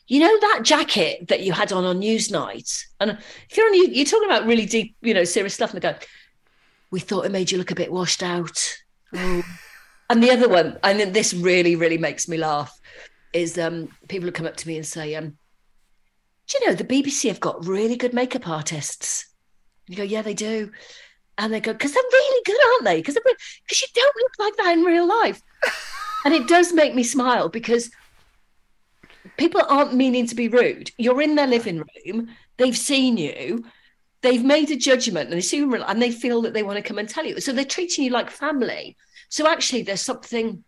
you 0.07 0.21
know, 0.21 0.39
that 0.39 0.61
jacket 0.63 1.27
that 1.27 1.41
you 1.41 1.51
had 1.51 1.71
on 1.71 1.83
on 1.83 1.99
Newsnight. 1.99 2.85
And 2.99 3.17
if 3.49 3.57
you're 3.57 3.67
on, 3.67 3.93
you're 3.93 4.05
talking 4.05 4.29
about 4.29 4.45
really 4.45 4.65
deep, 4.65 4.95
you 5.01 5.13
know, 5.13 5.25
serious 5.25 5.53
stuff, 5.53 5.73
and 5.73 5.81
they 5.81 5.91
go, 5.91 5.97
we 6.91 6.99
thought 6.99 7.25
it 7.25 7.31
made 7.31 7.51
you 7.51 7.57
look 7.57 7.71
a 7.71 7.75
bit 7.75 7.91
washed 7.91 8.23
out. 8.23 8.77
Oh. 9.13 9.43
and 10.09 10.23
the 10.23 10.31
other 10.31 10.47
one, 10.47 10.79
and 10.83 10.99
then 10.99 11.11
this 11.11 11.33
really, 11.33 11.75
really 11.75 11.97
makes 11.97 12.27
me 12.27 12.37
laugh, 12.37 12.79
is 13.33 13.57
um, 13.57 13.89
people 14.07 14.27
who 14.27 14.31
come 14.31 14.45
up 14.45 14.55
to 14.57 14.67
me 14.67 14.77
and 14.77 14.85
say, 14.85 15.13
um, 15.15 15.37
do 16.47 16.57
you 16.59 16.67
know 16.67 16.75
the 16.75 16.85
BBC 16.85 17.27
have 17.27 17.41
got 17.41 17.65
really 17.65 17.97
good 17.97 18.13
makeup 18.13 18.47
artists? 18.47 19.25
You 19.87 19.97
go, 19.97 20.03
yeah, 20.03 20.21
they 20.21 20.33
do. 20.33 20.71
And 21.37 21.53
they 21.53 21.59
go, 21.59 21.73
because 21.73 21.93
they're 21.93 22.03
really 22.11 22.41
good, 22.45 22.57
aren't 22.65 22.85
they? 22.85 22.97
Because 22.97 23.15
because 23.15 23.81
you 23.81 23.87
don't 23.93 24.15
look 24.15 24.31
like 24.39 24.55
that 24.57 24.73
in 24.73 24.83
real 24.83 25.07
life. 25.07 25.41
and 26.25 26.33
it 26.33 26.47
does 26.47 26.71
make 26.71 26.95
me 26.95 27.03
smile 27.03 27.49
because 27.49 27.91
people 29.37 29.61
aren't 29.69 29.93
meaning 29.93 30.27
to 30.27 30.35
be 30.35 30.47
rude. 30.47 30.91
You're 30.97 31.21
in 31.21 31.35
their 31.35 31.47
living 31.47 31.83
room, 32.05 32.29
they've 32.57 32.77
seen 32.77 33.17
you, 33.17 33.63
they've 34.21 34.43
made 34.43 34.71
a 34.71 34.75
judgment, 34.75 35.31
and 35.31 35.51
you, 35.51 35.75
and 35.75 36.01
they 36.01 36.11
feel 36.11 36.41
that 36.41 36.53
they 36.53 36.63
want 36.63 36.77
to 36.77 36.83
come 36.83 36.97
and 36.97 37.07
tell 37.07 37.25
you. 37.25 37.39
So 37.39 37.53
they're 37.53 37.65
treating 37.65 38.03
you 38.03 38.11
like 38.11 38.29
family. 38.29 38.97
So 39.29 39.47
actually, 39.47 39.83
there's 39.83 40.01
something 40.01 40.63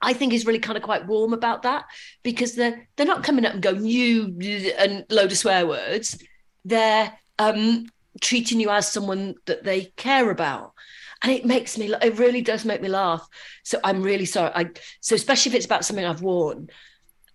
I 0.00 0.12
think 0.12 0.32
is 0.32 0.46
really 0.46 0.60
kind 0.60 0.76
of 0.76 0.84
quite 0.84 1.06
warm 1.06 1.32
about 1.32 1.62
that 1.62 1.86
because 2.22 2.54
they're 2.54 2.88
they're 2.96 3.06
not 3.06 3.24
coming 3.24 3.44
up 3.44 3.54
and 3.54 3.62
going 3.62 3.84
you 3.84 4.36
and 4.78 5.04
load 5.10 5.32
of 5.32 5.38
swear 5.38 5.66
words. 5.66 6.22
They're 6.64 7.12
um, 7.38 7.86
treating 8.20 8.60
you 8.60 8.70
as 8.70 8.90
someone 8.90 9.34
that 9.46 9.64
they 9.64 9.86
care 9.96 10.30
about, 10.30 10.74
and 11.22 11.32
it 11.32 11.44
makes 11.44 11.76
me. 11.78 11.92
It 12.00 12.18
really 12.18 12.42
does 12.42 12.64
make 12.64 12.80
me 12.80 12.88
laugh. 12.88 13.26
So 13.64 13.80
I'm 13.82 14.02
really 14.02 14.26
sorry. 14.26 14.52
I 14.54 14.70
so 15.00 15.14
especially 15.14 15.50
if 15.50 15.56
it's 15.56 15.66
about 15.66 15.84
something 15.84 16.04
I've 16.04 16.22
worn. 16.22 16.68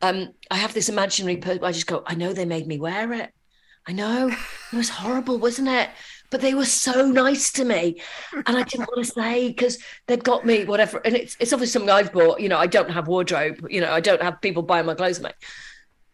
Um, 0.04 0.34
I 0.52 0.58
have 0.58 0.74
this 0.74 0.89
imaginary 0.89 1.38
person. 1.38 1.63
I 1.63 1.72
just 1.72 1.88
go. 1.88 2.04
I 2.06 2.16
know 2.16 2.34
they 2.34 2.46
made 2.46 2.68
me 2.68 2.80
wear 2.80 3.13
it. 3.13 3.32
I 3.88 3.94
know 3.94 4.28
it 4.28 4.76
was 4.76 4.89
horrible, 4.89 5.38
wasn't 5.39 5.70
it? 5.70 5.89
but 6.34 6.42
they 6.42 6.56
were 6.56 6.66
so 6.66 7.06
nice 7.06 7.52
to 7.52 7.63
me. 7.63 8.02
And 8.34 8.58
I 8.58 8.63
didn't 8.63 8.88
want 8.88 9.06
to 9.06 9.12
say 9.12 9.50
because 9.50 9.78
they'd 10.08 10.24
got 10.24 10.44
me 10.44 10.66
whatever. 10.66 11.00
And 11.06 11.16
it's, 11.16 11.38
it's 11.39 11.54
obviously 11.54 11.74
something 11.74 11.92
I've 11.92 12.12
bought. 12.12 12.42
You 12.42 12.50
know, 12.50 12.58
I 12.58 12.66
don't 12.66 12.89
have 12.89 13.08
wardrobe. 13.08 13.68
You 13.70 13.82
know, 13.82 13.92
I 13.92 14.00
don't 14.00 14.22
have 14.22 14.42
people 14.42 14.63
buying 14.63 14.88
my 14.88 14.96
clothes, 14.96 15.20
mate. 15.20 15.36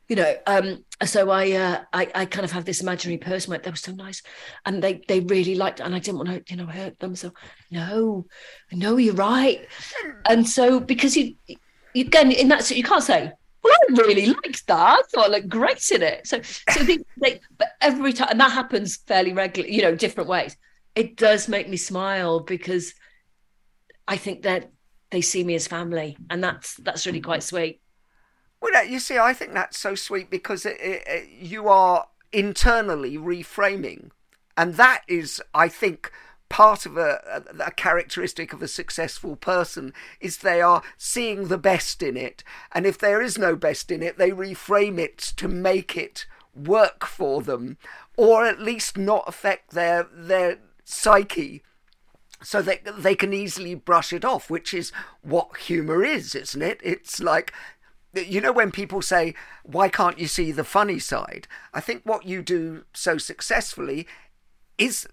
You 0.10 0.17
know, 0.17 0.36
um, 0.45 0.84
so 1.06 1.30
I, 1.30 1.52
uh, 1.54 1.84
I, 1.93 2.12
I 2.13 2.25
kind 2.25 2.43
of 2.43 2.52
have 2.52 2.65
this 2.65 2.82
imaginary 2.82 3.17
person 3.17 3.52
like 3.52 3.63
they 3.63 3.69
were 3.69 3.78
so 3.78 3.93
nice, 3.93 4.21
and 4.65 4.84
they, 4.84 5.02
they 5.08 5.21
really 5.21 5.56
liked, 5.56 5.80
it, 5.80 5.84
and 5.84 5.95
I 5.95 5.99
didn't 5.99 6.17
want 6.17 6.30
to, 6.45 6.52
you 6.54 6.58
know, 6.58 6.65
hurt 6.65 6.99
them. 6.99 7.15
So, 7.15 7.32
no, 7.71 8.25
no, 8.73 8.97
you're 8.97 9.13
right. 9.13 9.65
And 10.28 10.49
so 10.49 10.82
because 10.82 11.15
you, 11.15 11.36
you 11.47 12.06
again 12.06 12.32
in 12.32 12.49
that, 12.49 12.69
you 12.71 12.84
can't 12.84 13.04
say 13.04 13.32
well, 13.63 13.73
I 13.89 13.93
really 13.93 14.27
liked 14.27 14.67
that. 14.67 14.99
I 14.99 15.01
thought 15.11 15.25
I 15.25 15.29
looked 15.29 15.49
great 15.49 15.91
in 15.91 16.01
it. 16.01 16.27
So, 16.27 16.41
so 16.41 16.83
they, 16.83 16.99
they, 17.21 17.41
but 17.57 17.69
every 17.81 18.13
time, 18.13 18.29
and 18.31 18.39
that 18.39 18.51
happens 18.51 18.97
fairly 18.97 19.33
regularly, 19.33 19.75
you 19.75 19.81
know, 19.81 19.95
different 19.95 20.29
ways. 20.29 20.55
It 20.95 21.17
does 21.17 21.47
make 21.47 21.69
me 21.69 21.77
smile 21.77 22.39
because 22.39 22.93
I 24.07 24.17
think 24.17 24.43
that 24.43 24.71
they 25.11 25.21
see 25.21 25.43
me 25.43 25.55
as 25.55 25.67
family, 25.67 26.17
and 26.29 26.43
that's 26.43 26.75
that's 26.75 27.05
really 27.05 27.21
quite 27.21 27.43
sweet. 27.43 27.81
Well, 28.61 28.85
you 28.85 28.99
see, 28.99 29.17
I 29.17 29.33
think 29.33 29.53
that's 29.53 29.77
so 29.77 29.95
sweet 29.95 30.29
because 30.29 30.65
it, 30.65 30.77
it, 30.81 31.03
it, 31.07 31.29
you 31.29 31.69
are 31.69 32.07
internally 32.31 33.17
reframing, 33.17 34.09
and 34.57 34.75
that 34.75 35.03
is, 35.07 35.41
I 35.53 35.67
think, 35.69 36.11
part 36.49 36.85
of 36.85 36.97
a, 36.97 37.43
a, 37.63 37.71
characteristic 37.71 38.53
of 38.53 38.62
a 38.62 38.67
successful 38.67 39.35
person 39.35 39.93
is 40.19 40.38
they 40.38 40.62
are 40.62 40.81
seeing 40.97 41.47
the 41.47 41.57
best 41.57 42.01
in 42.01 42.17
it. 42.17 42.43
And 42.71 42.85
if 42.85 42.97
there 42.97 43.21
is 43.21 43.38
no 43.38 43.55
best 43.55 43.91
in 43.91 44.01
it, 44.01 44.17
they 44.17 44.31
reframe 44.31 44.97
it 44.97 45.17
to 45.38 45.47
make 45.47 45.95
it 45.95 46.25
work 46.55 47.05
for 47.05 47.41
them 47.41 47.77
or 48.17 48.45
at 48.45 48.59
least 48.59 48.97
not 48.97 49.23
affect 49.27 49.71
their, 49.71 50.07
their 50.12 50.57
psyche 50.83 51.63
so 52.41 52.62
that 52.62 52.81
they 52.97 53.15
can 53.15 53.33
easily 53.33 53.75
brush 53.75 54.12
it 54.12 54.25
off, 54.25 54.49
which 54.49 54.73
is 54.73 54.91
what 55.21 55.55
humour 55.57 56.03
is, 56.03 56.33
isn't 56.35 56.62
it? 56.62 56.79
It's 56.83 57.19
like 57.19 57.53
you 58.13 58.41
know 58.41 58.51
when 58.51 58.71
people 58.71 59.03
say 59.03 59.35
why 59.63 59.88
can't 59.88 60.17
you 60.17 60.25
see 60.25 60.51
the 60.51 60.63
funny 60.63 60.97
side 60.97 61.47
i 61.75 61.79
think 61.79 62.01
what 62.03 62.25
you 62.25 62.41
do 62.41 62.83
so 62.91 63.19
successfully 63.19 64.07
is 64.79 65.07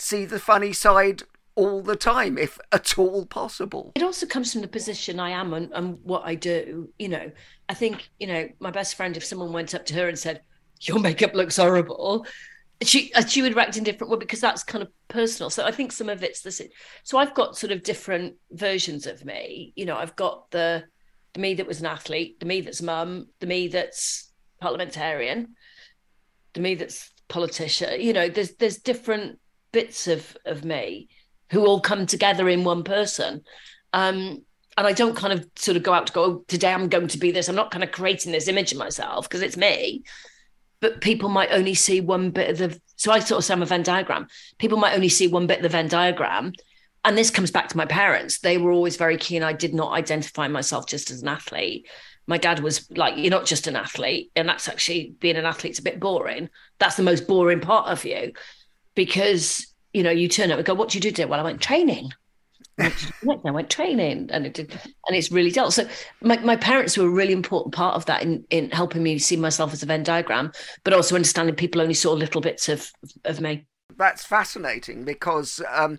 see 0.00 0.24
the 0.24 0.38
funny 0.38 0.72
side 0.72 1.22
all 1.54 1.82
the 1.82 1.96
time, 1.96 2.38
if 2.38 2.58
at 2.72 2.98
all 2.98 3.26
possible. 3.26 3.92
It 3.94 4.02
also 4.02 4.26
comes 4.26 4.52
from 4.52 4.62
the 4.62 4.68
position 4.68 5.20
I 5.20 5.30
am 5.30 5.52
and, 5.52 5.70
and 5.72 5.98
what 6.02 6.22
I 6.24 6.34
do. 6.34 6.90
You 6.98 7.08
know, 7.08 7.30
I 7.68 7.74
think, 7.74 8.08
you 8.18 8.26
know, 8.26 8.48
my 8.60 8.70
best 8.70 8.94
friend, 8.94 9.16
if 9.16 9.24
someone 9.24 9.52
went 9.52 9.74
up 9.74 9.84
to 9.86 9.94
her 9.94 10.08
and 10.08 10.18
said, 10.18 10.42
Your 10.80 10.98
makeup 10.98 11.34
looks 11.34 11.56
horrible, 11.56 12.26
she 12.82 13.12
uh, 13.14 13.24
she 13.26 13.42
would 13.42 13.54
react 13.54 13.76
in 13.76 13.84
different 13.84 14.10
way 14.10 14.18
because 14.18 14.40
that's 14.40 14.62
kind 14.62 14.82
of 14.82 14.90
personal. 15.08 15.50
So 15.50 15.64
I 15.64 15.70
think 15.70 15.92
some 15.92 16.08
of 16.08 16.22
it's 16.22 16.42
the 16.42 16.68
so 17.02 17.18
I've 17.18 17.34
got 17.34 17.56
sort 17.56 17.72
of 17.72 17.82
different 17.82 18.36
versions 18.50 19.06
of 19.06 19.24
me. 19.24 19.72
You 19.76 19.84
know, 19.84 19.96
I've 19.96 20.16
got 20.16 20.50
the 20.50 20.84
the 21.34 21.40
me 21.40 21.54
that 21.54 21.66
was 21.66 21.80
an 21.80 21.86
athlete, 21.86 22.40
the 22.40 22.46
me 22.46 22.62
that's 22.62 22.82
mum, 22.82 23.28
the 23.40 23.46
me 23.46 23.68
that's 23.68 24.32
parliamentarian, 24.60 25.54
the 26.54 26.60
me 26.60 26.74
that's 26.74 27.10
politician. 27.28 28.00
You 28.00 28.12
know, 28.12 28.28
there's 28.28 28.54
there's 28.56 28.78
different 28.78 29.38
bits 29.72 30.08
of 30.08 30.36
of 30.44 30.64
me 30.64 31.08
who 31.50 31.66
all 31.66 31.80
come 31.80 32.06
together 32.06 32.48
in 32.48 32.64
one 32.64 32.84
person. 32.84 33.42
Um, 33.92 34.44
and 34.76 34.86
I 34.86 34.92
don't 34.92 35.16
kind 35.16 35.32
of 35.32 35.46
sort 35.56 35.76
of 35.76 35.82
go 35.82 35.92
out 35.92 36.06
to 36.06 36.12
go, 36.12 36.24
oh, 36.24 36.44
today 36.48 36.72
I'm 36.72 36.88
going 36.88 37.08
to 37.08 37.18
be 37.18 37.32
this. 37.32 37.48
I'm 37.48 37.56
not 37.56 37.70
kind 37.70 37.84
of 37.84 37.90
creating 37.90 38.32
this 38.32 38.48
image 38.48 38.72
of 38.72 38.78
myself 38.78 39.28
because 39.28 39.42
it's 39.42 39.56
me. 39.56 40.04
But 40.80 41.00
people 41.00 41.28
might 41.28 41.50
only 41.52 41.74
see 41.74 42.00
one 42.00 42.30
bit 42.30 42.50
of 42.50 42.58
the. 42.58 42.80
So 42.96 43.12
I 43.12 43.18
sort 43.18 43.38
of 43.38 43.44
say 43.44 43.52
I'm 43.52 43.62
a 43.62 43.66
Venn 43.66 43.82
diagram. 43.82 44.28
People 44.58 44.78
might 44.78 44.94
only 44.94 45.08
see 45.08 45.26
one 45.26 45.46
bit 45.46 45.58
of 45.58 45.62
the 45.64 45.68
Venn 45.68 45.88
diagram. 45.88 46.52
And 47.04 47.16
this 47.16 47.30
comes 47.30 47.50
back 47.50 47.68
to 47.68 47.76
my 47.76 47.86
parents. 47.86 48.40
They 48.40 48.58
were 48.58 48.72
always 48.72 48.96
very 48.96 49.16
keen. 49.16 49.42
I 49.42 49.52
did 49.52 49.74
not 49.74 49.92
identify 49.92 50.48
myself 50.48 50.86
just 50.86 51.10
as 51.10 51.22
an 51.22 51.28
athlete. 51.28 51.88
My 52.26 52.38
dad 52.38 52.60
was 52.60 52.90
like, 52.92 53.16
You're 53.16 53.30
not 53.30 53.46
just 53.46 53.66
an 53.66 53.76
athlete. 53.76 54.30
And 54.36 54.48
that's 54.48 54.68
actually 54.68 55.14
being 55.18 55.36
an 55.36 55.46
athlete's 55.46 55.80
a 55.80 55.82
bit 55.82 56.00
boring. 56.00 56.48
That's 56.78 56.96
the 56.96 57.02
most 57.02 57.26
boring 57.26 57.60
part 57.60 57.88
of 57.88 58.04
you 58.04 58.32
because 58.94 59.66
you 59.92 60.02
know 60.02 60.10
you 60.10 60.28
turn 60.28 60.50
up 60.50 60.58
and 60.58 60.66
go, 60.66 60.74
"What 60.74 60.88
did 60.88 60.96
you 60.96 61.00
do 61.00 61.10
today?" 61.10 61.26
Well, 61.26 61.40
I 61.40 61.44
went 61.44 61.60
training. 61.60 62.12
I 62.80 63.50
went 63.50 63.70
training, 63.70 64.30
and 64.32 64.46
it 64.46 64.54
did, 64.54 64.72
and 64.72 65.16
it's 65.16 65.30
really 65.30 65.50
dull. 65.50 65.70
So 65.70 65.86
my, 66.22 66.38
my 66.38 66.56
parents 66.56 66.96
were 66.96 67.06
a 67.06 67.10
really 67.10 67.32
important 67.32 67.74
part 67.74 67.94
of 67.94 68.06
that 68.06 68.22
in 68.22 68.44
in 68.50 68.70
helping 68.70 69.02
me 69.02 69.18
see 69.18 69.36
myself 69.36 69.72
as 69.72 69.82
a 69.82 69.86
Venn 69.86 70.02
diagram, 70.02 70.52
but 70.84 70.92
also 70.92 71.14
understanding 71.14 71.54
people 71.54 71.80
only 71.80 71.94
saw 71.94 72.12
little 72.12 72.40
bits 72.40 72.68
of 72.68 72.90
of 73.24 73.40
me. 73.40 73.66
That's 73.96 74.24
fascinating 74.24 75.04
because 75.04 75.60
um, 75.70 75.98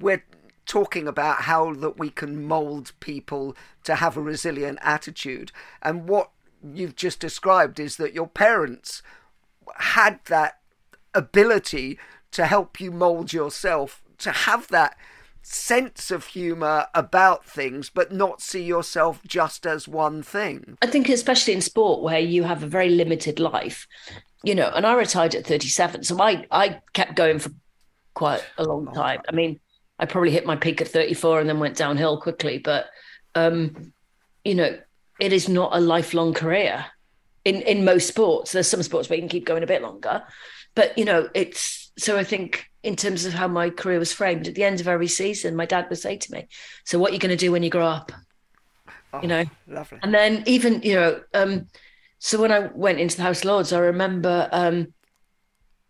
we're 0.00 0.24
talking 0.64 1.08
about 1.08 1.42
how 1.42 1.74
that 1.74 1.98
we 1.98 2.10
can 2.10 2.44
mold 2.46 2.92
people 3.00 3.56
to 3.84 3.96
have 3.96 4.16
a 4.16 4.22
resilient 4.22 4.78
attitude, 4.82 5.52
and 5.82 6.08
what 6.08 6.30
you've 6.62 6.96
just 6.96 7.20
described 7.20 7.78
is 7.78 7.96
that 7.96 8.14
your 8.14 8.26
parents 8.26 9.02
had 9.76 10.20
that 10.26 10.57
ability 11.14 11.98
to 12.32 12.46
help 12.46 12.80
you 12.80 12.90
mold 12.90 13.32
yourself 13.32 14.02
to 14.18 14.30
have 14.30 14.68
that 14.68 14.96
sense 15.42 16.10
of 16.10 16.26
humor 16.26 16.86
about 16.94 17.46
things 17.46 17.88
but 17.88 18.12
not 18.12 18.42
see 18.42 18.62
yourself 18.62 19.20
just 19.26 19.66
as 19.66 19.88
one 19.88 20.22
thing. 20.22 20.76
I 20.82 20.86
think 20.86 21.08
especially 21.08 21.54
in 21.54 21.62
sport 21.62 22.02
where 22.02 22.18
you 22.18 22.42
have 22.42 22.62
a 22.62 22.66
very 22.66 22.90
limited 22.90 23.40
life 23.40 23.86
you 24.44 24.54
know 24.54 24.70
and 24.74 24.86
i 24.86 24.94
retired 24.94 25.34
at 25.34 25.44
37 25.44 26.04
so 26.04 26.20
i 26.20 26.46
i 26.52 26.80
kept 26.92 27.16
going 27.16 27.40
for 27.40 27.50
quite 28.14 28.44
a 28.56 28.64
long 28.64 28.86
time. 28.94 29.20
i 29.28 29.32
mean 29.32 29.58
i 29.98 30.06
probably 30.06 30.30
hit 30.30 30.46
my 30.46 30.54
peak 30.54 30.80
at 30.80 30.86
34 30.86 31.40
and 31.40 31.48
then 31.48 31.58
went 31.58 31.76
downhill 31.76 32.20
quickly 32.20 32.58
but 32.58 32.86
um 33.34 33.92
you 34.44 34.54
know 34.54 34.78
it 35.18 35.32
is 35.32 35.48
not 35.48 35.76
a 35.76 35.80
lifelong 35.80 36.32
career 36.32 36.86
in 37.44 37.62
in 37.62 37.84
most 37.84 38.08
sports. 38.08 38.52
There's 38.52 38.68
some 38.68 38.82
sports 38.82 39.08
where 39.08 39.16
you 39.16 39.22
can 39.22 39.28
keep 39.28 39.46
going 39.46 39.62
a 39.62 39.66
bit 39.66 39.82
longer 39.82 40.22
but 40.78 40.96
you 40.96 41.04
know 41.04 41.28
it's 41.34 41.90
so 41.98 42.16
i 42.16 42.22
think 42.22 42.70
in 42.84 42.94
terms 42.94 43.24
of 43.24 43.32
how 43.32 43.48
my 43.48 43.68
career 43.68 43.98
was 43.98 44.12
framed 44.12 44.46
at 44.46 44.54
the 44.54 44.62
end 44.62 44.80
of 44.80 44.86
every 44.86 45.08
season 45.08 45.56
my 45.56 45.66
dad 45.66 45.86
would 45.90 45.98
say 45.98 46.16
to 46.16 46.32
me 46.32 46.46
so 46.84 47.00
what 47.00 47.10
are 47.10 47.14
you 47.14 47.18
going 47.18 47.36
to 47.36 47.44
do 47.46 47.50
when 47.50 47.64
you 47.64 47.70
grow 47.70 47.84
up? 47.84 48.12
Oh, 49.12 49.20
you 49.22 49.28
know? 49.28 49.44
lovely. 49.66 49.98
And 50.02 50.14
then 50.14 50.44
even 50.46 50.80
you 50.82 50.94
know 50.94 51.20
um 51.34 51.66
so 52.20 52.40
when 52.40 52.52
i 52.52 52.60
went 52.74 53.00
into 53.00 53.16
the 53.16 53.24
house 53.24 53.44
lords 53.44 53.72
i 53.72 53.80
remember 53.80 54.48
um 54.52 54.94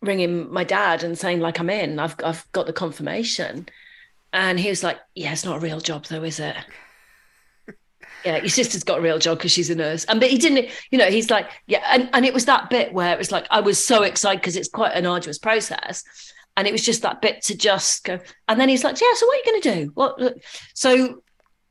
ringing 0.01 0.51
my 0.51 0.65
dad 0.65 1.05
and 1.05 1.19
saying 1.19 1.41
like 1.41 1.61
i'm 1.61 1.71
in. 1.71 1.99
I've 1.99 2.17
i've 2.25 2.51
got 2.53 2.67
the 2.67 2.73
confirmation. 2.73 3.69
And 4.33 4.59
he 4.59 4.71
was 4.71 4.83
like 4.83 4.99
yeah 5.15 5.33
it's 5.33 5.45
not 5.45 5.59
a 5.59 5.61
real 5.61 5.81
job 5.81 6.07
though 6.07 6.25
is 6.25 6.41
it 6.41 6.57
yeah, 8.25 8.39
your 8.39 8.49
sister's 8.49 8.85
got 8.85 8.99
a 8.99 9.03
real 9.03 9.19
job 9.19 9.39
because 9.39 9.53
she's 9.53 9.71
a 9.71 9.75
nurse. 9.75 10.05
And 10.05 10.21
but 10.21 10.31
he 10.31 10.39
didn't, 10.39 10.71
you 10.91 10.99
know, 10.99 11.11
he's 11.11 11.31
like, 11.31 11.51
yeah, 11.67 11.85
and, 11.91 12.11
and 12.13 12.25
it 12.25 12.35
was 12.35 12.47
that 12.47 12.71
bit 12.71 12.93
where 12.93 13.13
it 13.13 13.19
was 13.19 13.33
like 13.33 13.47
I 13.51 13.61
was 13.61 13.85
so 13.85 14.03
excited 14.03 14.41
because 14.41 14.57
it's 14.57 14.69
quite 14.69 14.93
an 14.93 15.07
arduous 15.07 15.39
process. 15.39 16.05
And 16.57 16.67
it 16.67 16.73
was 16.73 16.85
just 16.85 17.03
that 17.03 17.23
bit 17.23 17.43
to 17.43 17.57
just 17.57 18.05
go. 18.05 18.19
And 18.49 18.61
then 18.61 18.69
he's 18.69 18.83
like, 18.83 19.01
Yeah, 19.01 19.13
so 19.15 19.27
what 19.27 19.35
are 19.35 19.39
you 19.39 19.61
gonna 19.63 19.77
do? 19.77 19.91
What 19.95 20.39
so, 20.75 21.23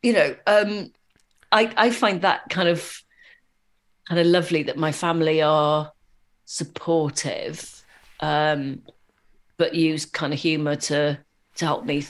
you 0.01 0.13
know, 0.13 0.35
um, 0.47 0.91
I 1.51 1.73
I 1.75 1.89
find 1.91 2.21
that 2.21 2.49
kind 2.49 2.69
of 2.69 3.01
kind 4.07 4.19
of 4.19 4.27
lovely 4.27 4.63
that 4.63 4.77
my 4.77 4.91
family 4.91 5.41
are 5.41 5.91
supportive, 6.45 7.83
um, 8.21 8.81
but 9.57 9.75
use 9.75 10.05
kind 10.05 10.33
of 10.33 10.39
humor 10.39 10.75
to 10.75 11.19
to 11.57 11.65
help 11.65 11.85
me 11.85 12.05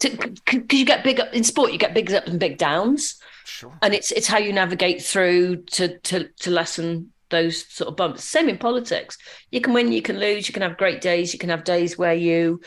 to 0.00 0.10
because 0.10 0.78
you 0.78 0.84
get 0.84 1.04
big 1.04 1.20
up 1.20 1.32
in 1.32 1.44
sport, 1.44 1.72
you 1.72 1.78
get 1.78 1.94
big 1.94 2.12
ups 2.12 2.28
and 2.28 2.40
big 2.40 2.58
downs. 2.58 3.20
Sure. 3.46 3.76
And 3.80 3.94
it's 3.94 4.10
it's 4.10 4.26
how 4.26 4.38
you 4.38 4.52
navigate 4.52 5.02
through 5.02 5.62
to 5.62 5.98
to 6.00 6.28
to 6.40 6.50
lessen 6.50 7.12
those 7.30 7.66
sort 7.72 7.88
of 7.88 7.96
bumps. 7.96 8.24
Same 8.24 8.48
in 8.48 8.58
politics. 8.58 9.18
You 9.50 9.60
can 9.60 9.72
win, 9.72 9.92
you 9.92 10.02
can 10.02 10.18
lose, 10.18 10.48
you 10.48 10.52
can 10.52 10.62
have 10.62 10.76
great 10.76 11.00
days, 11.00 11.32
you 11.32 11.38
can 11.38 11.50
have 11.50 11.64
days 11.64 11.98
where 11.98 12.14
you 12.14 12.60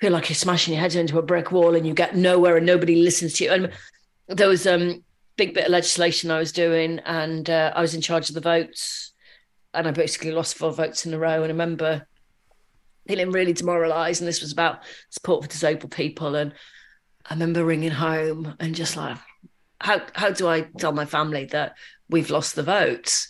feel 0.00 0.12
like 0.12 0.28
you're 0.28 0.36
smashing 0.36 0.74
your 0.74 0.80
head 0.80 0.94
into 0.94 1.18
a 1.18 1.22
brick 1.22 1.52
wall 1.52 1.74
and 1.74 1.86
you 1.86 1.94
get 1.94 2.16
nowhere 2.16 2.56
and 2.56 2.66
nobody 2.66 2.96
listens 2.96 3.34
to 3.34 3.44
you. 3.44 3.52
And 3.52 3.72
there 4.28 4.48
was 4.48 4.66
um 4.66 5.04
big 5.36 5.54
bit 5.54 5.66
of 5.66 5.70
legislation 5.70 6.30
I 6.30 6.38
was 6.38 6.52
doing 6.52 7.00
and 7.00 7.48
uh, 7.50 7.72
I 7.74 7.80
was 7.80 7.94
in 7.94 8.00
charge 8.00 8.28
of 8.28 8.34
the 8.34 8.40
votes 8.40 9.12
and 9.74 9.88
I 9.88 9.90
basically 9.90 10.30
lost 10.30 10.56
four 10.56 10.72
votes 10.72 11.04
in 11.04 11.12
a 11.12 11.18
row. 11.18 11.42
And 11.42 11.44
I 11.44 11.48
remember 11.48 12.06
feeling 13.06 13.32
really 13.32 13.52
demoralized. 13.52 14.20
And 14.20 14.28
this 14.28 14.40
was 14.40 14.52
about 14.52 14.82
support 15.10 15.42
for 15.42 15.50
disabled 15.50 15.90
people. 15.90 16.34
And 16.36 16.54
I 17.26 17.34
remember 17.34 17.64
ringing 17.64 17.90
home 17.90 18.54
and 18.60 18.74
just 18.74 18.96
like, 18.96 19.18
how 19.84 20.00
how 20.14 20.30
do 20.30 20.48
I 20.48 20.62
tell 20.78 20.92
my 20.92 21.04
family 21.04 21.44
that 21.46 21.76
we've 22.08 22.30
lost 22.30 22.56
the 22.56 22.62
votes? 22.62 23.28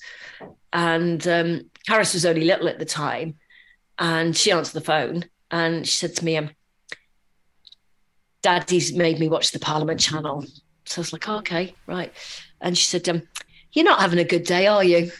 And 0.73 1.27
um, 1.27 1.71
Carys 1.89 2.15
was 2.15 2.25
only 2.25 2.45
little 2.45 2.69
at 2.69 2.79
the 2.79 2.85
time, 2.85 3.35
and 3.99 4.37
she 4.37 4.53
answered 4.53 4.75
the 4.75 4.87
phone 4.87 5.25
and 5.51 5.87
she 5.87 5.97
said 5.97 6.17
to 6.17 6.25
me, 6.25 6.37
um, 6.37 6.51
"Daddy's 8.43 8.93
made 8.93 9.19
me 9.19 9.29
watch 9.29 9.51
the 9.51 9.59
Parliament 9.59 9.99
channel." 10.01 10.45
So 10.87 11.01
I 11.01 11.03
was 11.03 11.13
like, 11.13 11.29
oh, 11.29 11.39
"Okay, 11.39 11.75
right." 11.87 12.13
And 12.61 12.79
she 12.79 12.87
said, 12.87 13.09
um, 13.09 13.23
"You're 13.73 13.85
not 13.85 14.01
having 14.01 14.21
a 14.21 14.25
good 14.25 14.45
day, 14.45 14.69
are 14.69 14.85
you?" 14.85 15.11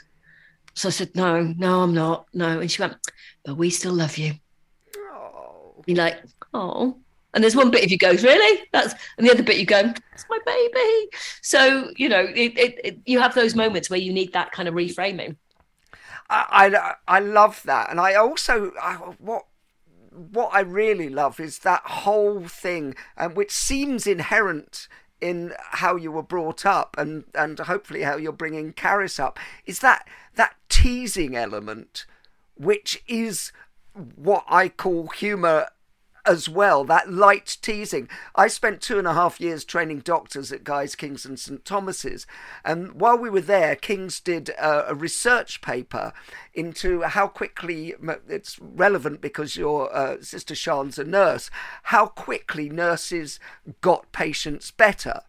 So 0.75 0.89
I 0.89 0.93
said, 0.93 1.17
"No, 1.17 1.43
no, 1.43 1.83
I'm 1.83 1.95
not. 1.95 2.27
No." 2.33 2.61
And 2.61 2.71
she 2.71 2.81
went, 2.81 2.97
"But 3.45 3.57
we 3.57 3.71
still 3.71 3.93
love 3.93 4.17
you." 4.19 4.35
oh. 4.97 5.83
You're 5.87 5.99
like, 5.99 6.23
"Oh." 6.53 7.04
And 7.35 7.43
there's 7.43 7.57
one 7.57 7.71
bit 7.71 7.83
if 7.83 7.91
you 7.91 7.99
goes, 7.99 8.23
really? 8.23 8.63
That's 8.73 8.95
and 9.19 9.27
the 9.27 9.33
other 9.33 9.43
bit 9.43 9.59
you 9.59 9.67
go, 9.67 9.93
it's 10.13 10.25
my 10.31 10.39
baby. 10.47 11.11
So 11.43 11.93
you 11.97 12.09
know, 12.09 12.21
it, 12.21 12.57
it, 12.59 12.81
it, 12.85 12.99
you 13.05 13.19
have 13.21 13.35
those 13.35 13.55
moments 13.55 13.91
where 13.91 14.01
you 14.01 14.13
need 14.13 14.33
that 14.33 14.53
kind 14.53 14.69
of 14.69 14.75
reframing. 14.75 15.37
I, 16.31 16.73
I, 16.75 17.17
I 17.17 17.19
love 17.21 17.63
that, 17.65 17.91
and 17.91 18.01
I 18.01 18.15
also 18.15 18.73
I, 18.81 18.95
what 19.19 19.45
what 20.11 20.51
I 20.55 20.61
really 20.61 21.09
love 21.09 21.41
is 21.41 21.61
that 21.61 21.83
whole 21.85 22.47
thing, 22.47 22.95
um, 23.17 23.35
which 23.35 23.51
seems 23.51 24.07
inherent 24.07 24.89
in 25.21 25.53
how 25.59 25.97
you 25.97 26.13
were 26.13 26.23
brought 26.23 26.65
up, 26.65 26.95
and 26.99 27.25
and 27.35 27.59
hopefully 27.59 28.03
how 28.03 28.17
you're 28.17 28.33
bringing 28.33 28.73
Carys 28.73 29.19
up, 29.19 29.39
is 29.67 29.81
that 29.81 30.07
that 30.37 30.55
teasing 30.69 31.37
element, 31.37 32.07
which 32.57 33.03
is 33.09 33.53
what 34.17 34.45
I 34.49 34.69
call 34.69 35.09
humour 35.09 35.67
as 36.27 36.49
well, 36.49 36.85
that 36.85 37.11
light 37.11 37.59
teasing. 37.61 38.09
I 38.35 38.49
spent 38.49 38.81
two 38.81 38.99
and 38.99 39.07
a 39.07 39.15
half 39.15 39.41
years 39.41 39.65
training 39.65 40.01
doctors 40.01 40.53
at 40.53 40.65
Guy's, 40.65 40.95
King's, 40.95 41.25
and 41.25 41.39
St 41.39 41.65
Thomas's. 41.65 42.27
And 42.65 43.01
while 43.01 43.19
we 43.19 43.31
were 43.31 43.41
there, 43.41 43.77
King's 43.77 44.21
did 44.21 44.51
a, 44.51 44.91
a 44.91 44.95
research 44.95 45.61
paper 45.61 46.13
into 46.53 47.03
how 47.03 47.29
quickly, 47.29 47.95
it's 48.29 48.59
relevant 48.59 49.21
because 49.21 49.57
your 49.57 49.95
uh, 49.95 50.21
sister 50.21 50.55
Sian's 50.55 50.99
a 50.99 51.05
nurse, 51.05 51.51
how 51.85 52.07
quickly 52.07 52.69
nurses 52.69 53.39
got 53.81 54.11
patients 54.13 54.71
better. 54.71 55.21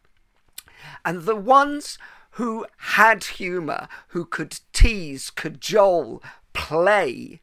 And 1.03 1.23
the 1.23 1.35
ones 1.35 1.97
who 2.31 2.65
had 2.77 3.23
humour, 3.23 3.87
who 4.09 4.25
could 4.25 4.59
tease, 4.73 5.29
cajole, 5.29 6.21
play, 6.53 7.41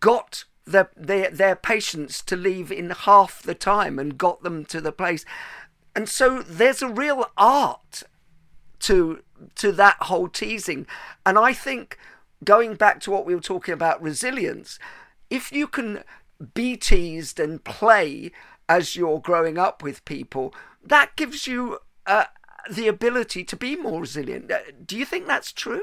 got 0.00 0.44
their, 0.66 0.90
their, 0.96 1.30
their 1.30 1.56
patients 1.56 2.22
to 2.22 2.36
leave 2.36 2.72
in 2.72 2.90
half 2.90 3.42
the 3.42 3.54
time 3.54 3.98
and 3.98 4.18
got 4.18 4.42
them 4.42 4.64
to 4.66 4.80
the 4.80 4.92
place. 4.92 5.24
And 5.94 6.08
so 6.08 6.42
there's 6.42 6.82
a 6.82 6.88
real 6.88 7.26
art 7.36 8.02
to 8.80 9.22
to 9.56 9.72
that 9.72 9.96
whole 10.02 10.28
teasing. 10.28 10.86
And 11.26 11.38
I 11.38 11.52
think 11.52 11.98
going 12.44 12.74
back 12.74 13.00
to 13.00 13.10
what 13.10 13.26
we 13.26 13.34
were 13.34 13.40
talking 13.40 13.74
about 13.74 14.02
resilience, 14.02 14.78
if 15.30 15.52
you 15.52 15.66
can 15.66 16.04
be 16.54 16.76
teased 16.76 17.40
and 17.40 17.62
play 17.64 18.32
as 18.68 18.96
you're 18.96 19.20
growing 19.20 19.58
up 19.58 19.82
with 19.82 20.04
people, 20.04 20.54
that 20.82 21.16
gives 21.16 21.46
you 21.46 21.78
uh, 22.06 22.24
the 22.70 22.88
ability 22.88 23.44
to 23.44 23.56
be 23.56 23.76
more 23.76 24.02
resilient. 24.02 24.50
Uh, 24.50 24.58
do 24.84 24.96
you 24.96 25.04
think 25.04 25.26
that's 25.26 25.52
true? 25.52 25.82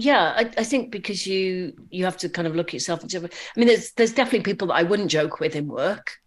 Yeah, 0.00 0.32
I, 0.36 0.42
I 0.56 0.62
think 0.64 0.92
because 0.92 1.26
you 1.26 1.72
you 1.90 2.04
have 2.04 2.16
to 2.18 2.28
kind 2.28 2.46
of 2.46 2.54
look 2.54 2.68
at 2.68 2.74
yourself 2.74 3.02
and 3.02 3.12
I 3.16 3.28
mean, 3.58 3.66
there's 3.66 3.90
there's 3.92 4.12
definitely 4.12 4.42
people 4.42 4.68
that 4.68 4.74
I 4.74 4.84
wouldn't 4.84 5.10
joke 5.10 5.40
with 5.40 5.56
in 5.56 5.66
work. 5.66 6.18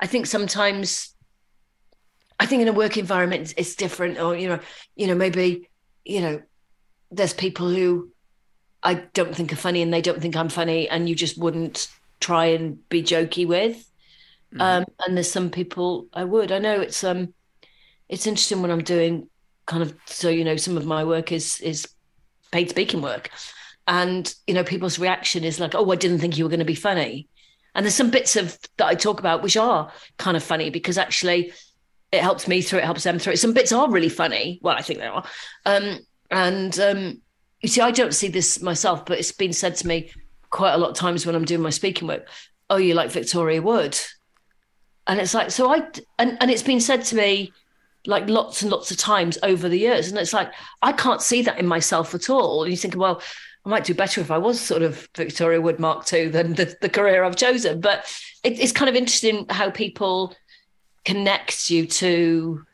I 0.00 0.06
think 0.06 0.26
sometimes, 0.26 1.14
I 2.38 2.46
think 2.46 2.62
in 2.62 2.68
a 2.68 2.72
work 2.72 2.96
environment 2.96 3.42
it's, 3.42 3.54
it's 3.56 3.76
different, 3.76 4.18
or 4.18 4.36
you 4.36 4.48
know, 4.48 4.60
you 4.94 5.06
know, 5.06 5.14
maybe 5.14 5.68
you 6.04 6.20
know, 6.20 6.42
there's 7.10 7.34
people 7.34 7.70
who 7.70 8.12
I 8.82 8.94
don't 9.14 9.34
think 9.36 9.52
are 9.52 9.56
funny 9.56 9.82
and 9.82 9.92
they 9.94 10.02
don't 10.02 10.20
think 10.22 10.36
I'm 10.36 10.50
funny, 10.50 10.88
and 10.88 11.08
you 11.08 11.14
just 11.16 11.38
wouldn't 11.38 11.88
try 12.20 12.46
and 12.46 12.88
be 12.88 13.02
jokey 13.02 13.46
with. 13.46 13.90
Um, 14.60 14.84
and 15.06 15.16
there's 15.16 15.30
some 15.32 15.50
people 15.50 16.08
I 16.14 16.24
would. 16.24 16.52
I 16.52 16.58
know 16.60 16.80
it's 16.80 17.04
um, 17.04 17.34
it's 18.08 18.26
interesting 18.26 18.62
when 18.62 18.72
I'm 18.72 18.84
doing 18.84 19.28
kind 19.66 19.82
of 19.82 19.96
so 20.06 20.28
you 20.30 20.44
know 20.44 20.56
some 20.56 20.76
of 20.76 20.86
my 20.86 21.04
work 21.04 21.32
is 21.32 21.60
is 21.60 21.88
paid 22.50 22.70
speaking 22.70 23.02
work, 23.02 23.30
and 23.86 24.32
you 24.46 24.54
know 24.54 24.64
people's 24.64 24.98
reaction 24.98 25.44
is 25.44 25.60
like, 25.60 25.74
oh, 25.74 25.90
I 25.90 25.96
didn't 25.96 26.18
think 26.18 26.36
you 26.36 26.44
were 26.44 26.50
going 26.50 26.60
to 26.60 26.64
be 26.64 26.74
funny. 26.74 27.28
And 27.74 27.84
there's 27.84 27.94
some 27.94 28.10
bits 28.10 28.36
of 28.36 28.58
that 28.78 28.86
I 28.86 28.94
talk 28.94 29.20
about 29.20 29.42
which 29.42 29.56
are 29.56 29.92
kind 30.16 30.36
of 30.36 30.42
funny 30.42 30.70
because 30.70 30.96
actually 30.96 31.52
it 32.10 32.22
helps 32.22 32.48
me 32.48 32.62
through 32.62 32.78
it, 32.78 32.84
helps 32.84 33.02
them 33.02 33.18
through 33.18 33.34
it. 33.34 33.38
Some 33.38 33.52
bits 33.52 33.70
are 33.70 33.90
really 33.90 34.08
funny. 34.08 34.58
Well, 34.62 34.74
I 34.76 34.80
think 34.80 34.98
they 34.98 35.06
are. 35.06 35.24
Um, 35.66 35.98
and 36.30 36.78
um, 36.80 37.20
you 37.60 37.68
see, 37.68 37.82
I 37.82 37.90
don't 37.90 38.14
see 38.14 38.28
this 38.28 38.62
myself, 38.62 39.04
but 39.04 39.18
it's 39.18 39.32
been 39.32 39.52
said 39.52 39.76
to 39.76 39.86
me 39.86 40.10
quite 40.50 40.72
a 40.72 40.78
lot 40.78 40.90
of 40.90 40.96
times 40.96 41.26
when 41.26 41.34
I'm 41.34 41.44
doing 41.44 41.60
my 41.60 41.70
speaking 41.70 42.08
work. 42.08 42.26
Oh, 42.70 42.76
you 42.76 42.94
like 42.94 43.10
Victoria 43.10 43.60
Wood? 43.60 43.98
And 45.06 45.20
it's 45.20 45.34
like, 45.34 45.50
so 45.50 45.70
I, 45.70 45.86
and, 46.18 46.38
and 46.40 46.50
it's 46.50 46.62
been 46.62 46.80
said 46.80 47.04
to 47.04 47.16
me 47.16 47.52
like 48.06 48.28
lots 48.28 48.62
and 48.62 48.70
lots 48.70 48.90
of 48.90 48.96
times 48.96 49.38
over 49.42 49.68
the 49.68 49.78
years. 49.78 50.08
And 50.08 50.18
it's 50.18 50.32
like, 50.32 50.52
I 50.82 50.92
can't 50.92 51.22
see 51.22 51.42
that 51.42 51.58
in 51.58 51.66
myself 51.66 52.14
at 52.14 52.30
all. 52.30 52.62
And 52.62 52.70
you 52.70 52.76
think, 52.76 52.96
well, 52.96 53.20
I 53.64 53.68
might 53.68 53.84
do 53.84 53.94
better 53.94 54.20
if 54.20 54.30
I 54.30 54.38
was 54.38 54.60
sort 54.60 54.82
of 54.82 55.08
Victoria 55.16 55.60
Wood 55.60 55.80
Mark 55.80 56.10
II 56.12 56.28
than 56.28 56.54
the, 56.54 56.76
the 56.80 56.88
career 56.88 57.24
I've 57.24 57.36
chosen. 57.36 57.80
But 57.80 58.10
it, 58.44 58.58
it's 58.60 58.72
kind 58.72 58.88
of 58.88 58.94
interesting 58.94 59.46
how 59.50 59.70
people 59.70 60.34
connect 61.04 61.70
you 61.70 61.86
to 61.86 62.64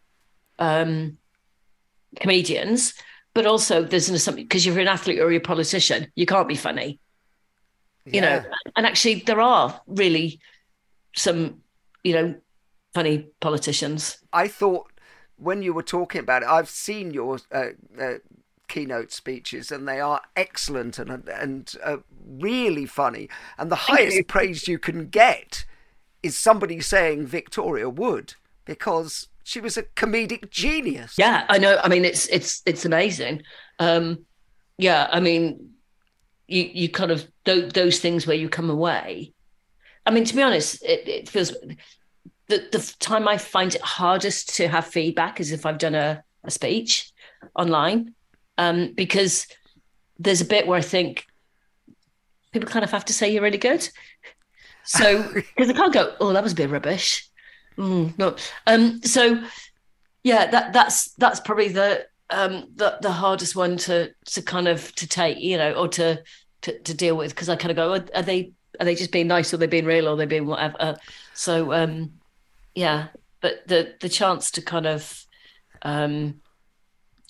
um, 0.59 1.17
comedians, 2.21 2.95
but 3.35 3.47
also 3.47 3.83
there's 3.83 4.09
an 4.09 4.15
assumption 4.15 4.45
because 4.45 4.67
you're 4.67 4.79
an 4.79 4.89
athlete 4.89 5.19
or 5.19 5.31
you're 5.31 5.41
a 5.41 5.45
politician, 5.45 6.11
you 6.15 6.27
can't 6.27 6.49
be 6.49 6.57
funny. 6.57 6.99
You 8.05 8.21
know, 8.21 8.43
and 8.75 8.85
actually 8.85 9.23
there 9.27 9.41
are 9.41 9.81
really 9.87 10.41
some, 11.15 11.63
you 12.03 12.15
know, 12.15 12.35
funny 12.95 13.29
politicians. 13.41 14.19
I 14.33 14.49
thought 14.49 14.92
when 15.43 15.63
you 15.63 15.73
were 15.73 15.83
talking 15.83 16.21
about 16.21 16.43
it, 16.43 16.49
I've 16.49 16.69
seen 16.69 17.13
your 17.13 17.39
uh, 17.51 17.71
uh, 18.01 18.15
keynote 18.69 19.13
speeches, 19.13 19.71
and 19.73 19.87
they 19.87 20.01
are 20.01 20.21
excellent 20.37 20.99
and 20.99 21.29
and 21.29 21.75
uh, 21.85 21.99
really 22.27 22.87
funny. 22.87 23.29
And 23.59 23.71
the 23.71 23.77
highest 23.77 24.17
you. 24.17 24.25
praise 24.25 24.69
you 24.69 24.79
can 24.79 25.09
get 25.09 25.65
is 26.23 26.37
somebody 26.37 26.81
saying 26.81 27.27
Victoria 27.27 27.89
Wood 27.89 28.35
because 28.65 29.29
she 29.45 29.61
was 29.61 29.77
a 29.77 29.83
comedic 29.83 30.51
genius. 30.51 31.17
Yeah, 31.19 31.45
I 31.49 31.59
know. 31.59 31.81
I 31.83 31.89
mean, 31.89 32.05
it's 32.05 32.27
it's 32.29 32.63
it's 32.65 32.85
amazing. 32.85 33.43
Um, 33.79 34.25
yeah, 34.79 35.09
I 35.11 35.21
mean, 35.21 35.71
you 36.47 36.71
you 36.73 36.89
kind 36.89 37.11
of 37.11 37.27
those, 37.45 37.73
those 37.73 37.99
things 37.99 38.27
where 38.27 38.37
you 38.37 38.49
come 38.49 38.71
away. 38.71 39.33
I 40.07 40.11
mean, 40.11 40.25
to 40.25 40.35
be 40.35 40.43
honest, 40.43 40.83
it, 40.83 41.09
it 41.09 41.29
feels 41.29 41.53
the 42.53 42.79
the 42.79 42.95
time 42.99 43.27
I 43.27 43.39
find 43.39 43.75
it 43.75 43.81
hardest 43.81 44.57
to 44.57 44.69
have 44.69 44.87
feedback 44.87 45.41
is 45.41 45.53
if 45.53 45.65
I've 45.65 45.79
done 45.79 45.95
a, 45.95 46.23
a 46.45 46.51
speech 46.51 47.11
online, 47.55 48.15
um, 48.59 48.93
because 48.95 49.47
there's 50.19 50.41
a 50.41 50.47
bit 50.47 50.67
where 50.67 50.79
I 50.79 50.83
think 50.83 51.27
people 52.53 52.69
kind 52.69 52.85
of 52.85 52.91
have 52.91 53.07
to 53.07 53.13
say 53.13 53.33
you're 53.33 53.43
really 53.43 53.59
good. 53.59 53.89
So 54.85 55.23
because 55.35 55.71
I 55.71 55.73
can't 55.73 55.95
go, 55.95 56.15
oh, 56.21 56.33
that 56.33 56.43
was 56.43 56.53
a 56.53 56.57
bit 56.57 56.71
rubbish. 56.71 57.29
Mm, 57.79 58.19
no. 58.19 58.37
Um, 58.67 59.03
so 59.03 59.43
yeah, 60.23 60.51
that 60.51 60.73
that's 60.73 61.13
that's 61.13 61.41
probably 61.41 61.69
the 61.69 62.07
um 62.31 62.69
the 62.77 62.99
the 63.01 63.13
hardest 63.13 63.57
one 63.57 63.77
to 63.79 64.13
to 64.27 64.43
kind 64.43 64.69
of 64.69 64.95
to 64.97 65.07
take, 65.07 65.39
you 65.39 65.57
know, 65.57 65.73
or 65.73 65.89
to 65.89 66.23
to, 66.63 66.79
to 66.81 66.95
deal 66.95 67.17
with 67.17 67.31
because 67.31 67.49
I 67.49 67.57
kind 67.57 67.71
of 67.71 67.77
go, 67.77 67.93
are, 67.95 68.05
are 68.15 68.23
they 68.23 68.53
are 68.79 68.85
they 68.85 68.95
just 68.95 69.13
being 69.13 69.29
nice 69.29 69.55
or 69.55 69.57
they 69.57 69.67
being 69.67 69.87
real 69.87 70.09
or 70.09 70.17
they 70.17 70.27
being 70.27 70.47
whatever? 70.47 70.97
So 71.35 71.73
um 71.73 72.13
yeah, 72.75 73.09
but 73.41 73.67
the 73.67 73.95
the 74.01 74.09
chance 74.09 74.51
to 74.53 74.63
kind 74.63 74.87
of 74.87 75.27
um 75.83 76.41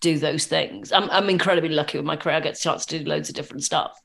do 0.00 0.18
those 0.18 0.46
things. 0.46 0.92
I'm 0.92 1.08
I'm 1.10 1.30
incredibly 1.30 1.70
lucky 1.70 1.96
with 1.96 2.06
my 2.06 2.16
career. 2.16 2.36
I 2.36 2.40
get 2.40 2.58
a 2.58 2.60
chance 2.60 2.84
to 2.86 2.98
do 2.98 3.08
loads 3.08 3.28
of 3.28 3.34
different 3.34 3.64
stuff. 3.64 3.98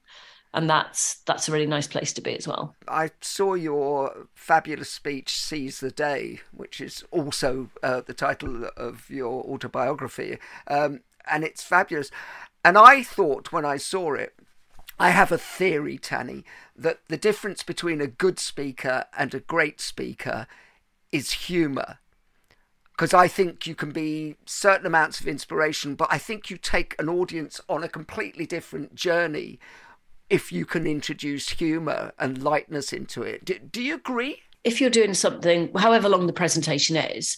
And 0.53 0.69
that's 0.69 1.19
that's 1.25 1.49
a 1.49 1.51
really 1.51 1.67
nice 1.67 1.87
place 1.87 2.13
to 2.13 2.21
be 2.21 2.37
as 2.37 2.47
well. 2.47 2.73
I 2.87 3.11
saw 3.19 3.55
your 3.55 4.27
fabulous 4.33 4.89
speech, 4.89 5.35
Seize 5.35 5.81
the 5.81 5.91
Day, 5.91 6.39
which 6.51 6.79
is 6.79 7.03
also 7.11 7.69
uh, 7.83 8.01
the 8.05 8.13
title 8.13 8.69
of 8.77 9.09
your 9.09 9.43
autobiography. 9.43 10.37
Um, 10.67 11.01
and 11.29 11.43
it's 11.43 11.63
fabulous. 11.63 12.11
And 12.63 12.77
I 12.77 13.03
thought 13.03 13.51
when 13.51 13.65
I 13.65 13.77
saw 13.77 14.13
it, 14.13 14.33
I 14.99 15.09
have 15.09 15.31
a 15.31 15.37
theory, 15.37 15.97
Tanni, 15.97 16.43
that 16.75 16.99
the 17.07 17.17
difference 17.17 17.61
between 17.61 18.01
a 18.01 18.07
good 18.07 18.39
speaker 18.39 19.05
and 19.17 19.33
a 19.33 19.41
great 19.41 19.79
speaker 19.79 20.47
is 21.11 21.31
humour. 21.31 21.99
Because 22.91 23.13
I 23.13 23.27
think 23.27 23.67
you 23.67 23.75
can 23.75 23.91
be 23.91 24.35
certain 24.45 24.87
amounts 24.87 25.19
of 25.19 25.27
inspiration, 25.27 25.93
but 25.93 26.07
I 26.09 26.17
think 26.17 26.49
you 26.49 26.57
take 26.57 26.95
an 26.97 27.09
audience 27.09 27.61
on 27.69 27.83
a 27.83 27.89
completely 27.89 28.47
different 28.47 28.95
journey 28.95 29.59
if 30.29 30.51
you 30.51 30.65
can 30.65 30.85
introduce 30.85 31.49
humour 31.49 32.11
and 32.19 32.43
lightness 32.43 32.91
into 32.91 33.21
it. 33.21 33.45
Do, 33.45 33.59
do 33.59 33.81
you 33.81 33.95
agree? 33.95 34.41
If 34.63 34.81
you're 34.81 34.89
doing 34.89 35.13
something, 35.13 35.71
however 35.77 36.09
long 36.09 36.27
the 36.27 36.33
presentation 36.33 36.97
is, 36.97 37.37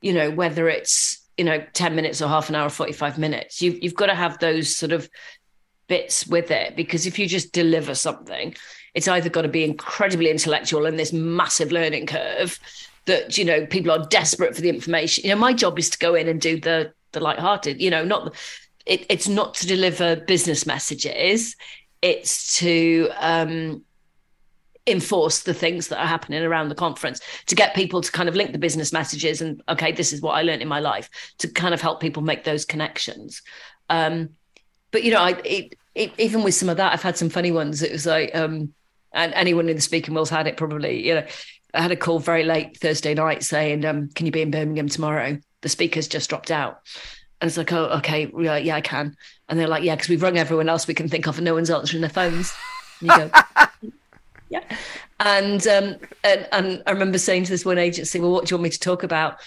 you 0.00 0.12
know, 0.12 0.30
whether 0.30 0.68
it's 0.68 1.22
you 1.36 1.44
know 1.44 1.62
10 1.74 1.94
minutes 1.94 2.22
or 2.22 2.28
half 2.28 2.48
an 2.48 2.54
hour, 2.54 2.68
45 2.68 3.18
minutes, 3.18 3.62
you've 3.62 3.82
you've 3.82 3.94
got 3.94 4.06
to 4.06 4.14
have 4.14 4.38
those 4.38 4.74
sort 4.74 4.92
of 4.92 5.08
bits 5.88 6.26
with 6.26 6.50
it 6.50 6.74
because 6.74 7.06
if 7.06 7.18
you 7.18 7.28
just 7.28 7.52
deliver 7.52 7.94
something, 7.94 8.54
it's 8.94 9.08
either 9.08 9.28
got 9.28 9.42
to 9.42 9.48
be 9.48 9.64
incredibly 9.64 10.30
intellectual 10.30 10.86
and 10.86 10.98
this 10.98 11.12
massive 11.12 11.70
learning 11.70 12.06
curve 12.06 12.58
that 13.06 13.38
you 13.38 13.44
know 13.44 13.66
people 13.66 13.90
are 13.90 14.06
desperate 14.06 14.54
for 14.54 14.62
the 14.62 14.68
information. 14.68 15.24
You 15.24 15.30
know, 15.30 15.40
my 15.40 15.52
job 15.52 15.78
is 15.78 15.90
to 15.90 15.98
go 15.98 16.14
in 16.14 16.28
and 16.28 16.40
do 16.40 16.60
the 16.60 16.92
the 17.12 17.20
light-hearted. 17.20 17.80
You 17.80 17.90
know, 17.90 18.04
not 18.04 18.34
it, 18.84 19.06
it's 19.08 19.28
not 19.28 19.54
to 19.54 19.66
deliver 19.66 20.16
business 20.16 20.66
messages. 20.66 21.56
It's 22.02 22.58
to 22.58 23.08
um, 23.18 23.82
enforce 24.86 25.42
the 25.42 25.54
things 25.54 25.88
that 25.88 26.00
are 26.00 26.06
happening 26.06 26.42
around 26.42 26.68
the 26.68 26.74
conference 26.74 27.20
to 27.46 27.54
get 27.54 27.74
people 27.74 28.00
to 28.00 28.12
kind 28.12 28.28
of 28.28 28.36
link 28.36 28.52
the 28.52 28.58
business 28.58 28.92
messages 28.92 29.40
and 29.40 29.62
okay, 29.68 29.90
this 29.90 30.12
is 30.12 30.20
what 30.20 30.32
I 30.32 30.42
learned 30.42 30.62
in 30.62 30.68
my 30.68 30.80
life 30.80 31.10
to 31.38 31.48
kind 31.48 31.74
of 31.74 31.80
help 31.80 32.00
people 32.00 32.22
make 32.22 32.44
those 32.44 32.64
connections. 32.64 33.42
Um, 33.90 34.30
but 34.92 35.02
you 35.02 35.10
know, 35.10 35.20
I 35.20 35.30
it, 35.44 35.74
it, 35.94 36.12
even 36.18 36.42
with 36.42 36.54
some 36.54 36.68
of 36.68 36.76
that, 36.76 36.92
I've 36.92 37.02
had 37.02 37.16
some 37.16 37.30
funny 37.30 37.50
ones. 37.50 37.82
It 37.82 37.90
was 37.90 38.06
like, 38.06 38.34
um, 38.34 38.72
and 39.12 39.32
anyone 39.34 39.68
in 39.68 39.76
the 39.76 39.82
speaking 39.82 40.14
world's 40.14 40.30
had 40.30 40.46
it 40.46 40.56
probably. 40.56 41.06
You 41.06 41.16
know, 41.16 41.26
I 41.76 41.82
had 41.82 41.92
a 41.92 41.96
call 41.96 42.18
very 42.18 42.44
late 42.44 42.76
Thursday 42.78 43.14
night 43.14 43.42
saying, 43.42 43.84
um, 43.84 44.08
"Can 44.14 44.26
you 44.26 44.32
be 44.32 44.42
in 44.42 44.50
Birmingham 44.50 44.88
tomorrow? 44.88 45.38
The 45.60 45.68
speaker's 45.68 46.08
just 46.08 46.30
dropped 46.30 46.50
out." 46.50 46.80
And 47.40 47.48
it's 47.48 47.58
like, 47.58 47.72
"Oh, 47.72 47.86
okay, 47.98 48.30
yeah, 48.38 48.56
yeah 48.56 48.76
I 48.76 48.80
can." 48.80 49.16
And 49.48 49.58
they're 49.58 49.68
like, 49.68 49.84
"Yeah, 49.84 49.94
because 49.94 50.08
we've 50.08 50.22
rung 50.22 50.38
everyone 50.38 50.68
else 50.68 50.86
we 50.86 50.94
can 50.94 51.08
think 51.08 51.26
of, 51.26 51.36
and 51.38 51.44
no 51.44 51.54
one's 51.54 51.70
answering 51.70 52.00
their 52.00 52.10
phones." 52.10 52.52
And 53.00 53.10
you 53.10 53.16
go, 53.16 53.30
yeah. 54.48 54.62
And, 55.20 55.66
um, 55.66 55.96
and 56.24 56.48
and 56.52 56.82
I 56.86 56.90
remember 56.90 57.18
saying 57.18 57.44
to 57.44 57.50
this 57.50 57.64
one 57.64 57.78
agency, 57.78 58.18
"Well, 58.20 58.32
what 58.32 58.46
do 58.46 58.52
you 58.52 58.56
want 58.56 58.64
me 58.64 58.70
to 58.70 58.80
talk 58.80 59.02
about?" 59.02 59.38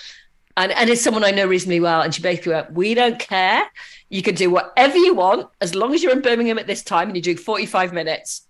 And 0.55 0.71
and 0.71 0.89
it's 0.89 1.01
someone 1.01 1.23
I 1.23 1.31
know 1.31 1.47
reasonably 1.47 1.79
well, 1.79 2.01
and 2.01 2.13
she 2.13 2.21
basically 2.21 2.53
went, 2.53 2.73
"We 2.73 2.93
don't 2.93 3.19
care. 3.19 3.63
You 4.09 4.21
can 4.21 4.35
do 4.35 4.49
whatever 4.49 4.97
you 4.97 5.13
want 5.13 5.49
as 5.61 5.75
long 5.75 5.93
as 5.93 6.03
you're 6.03 6.11
in 6.11 6.21
Birmingham 6.21 6.59
at 6.59 6.67
this 6.67 6.83
time 6.83 7.07
and 7.07 7.15
you 7.15 7.21
do 7.21 7.35
45 7.35 7.93
minutes." 7.93 8.45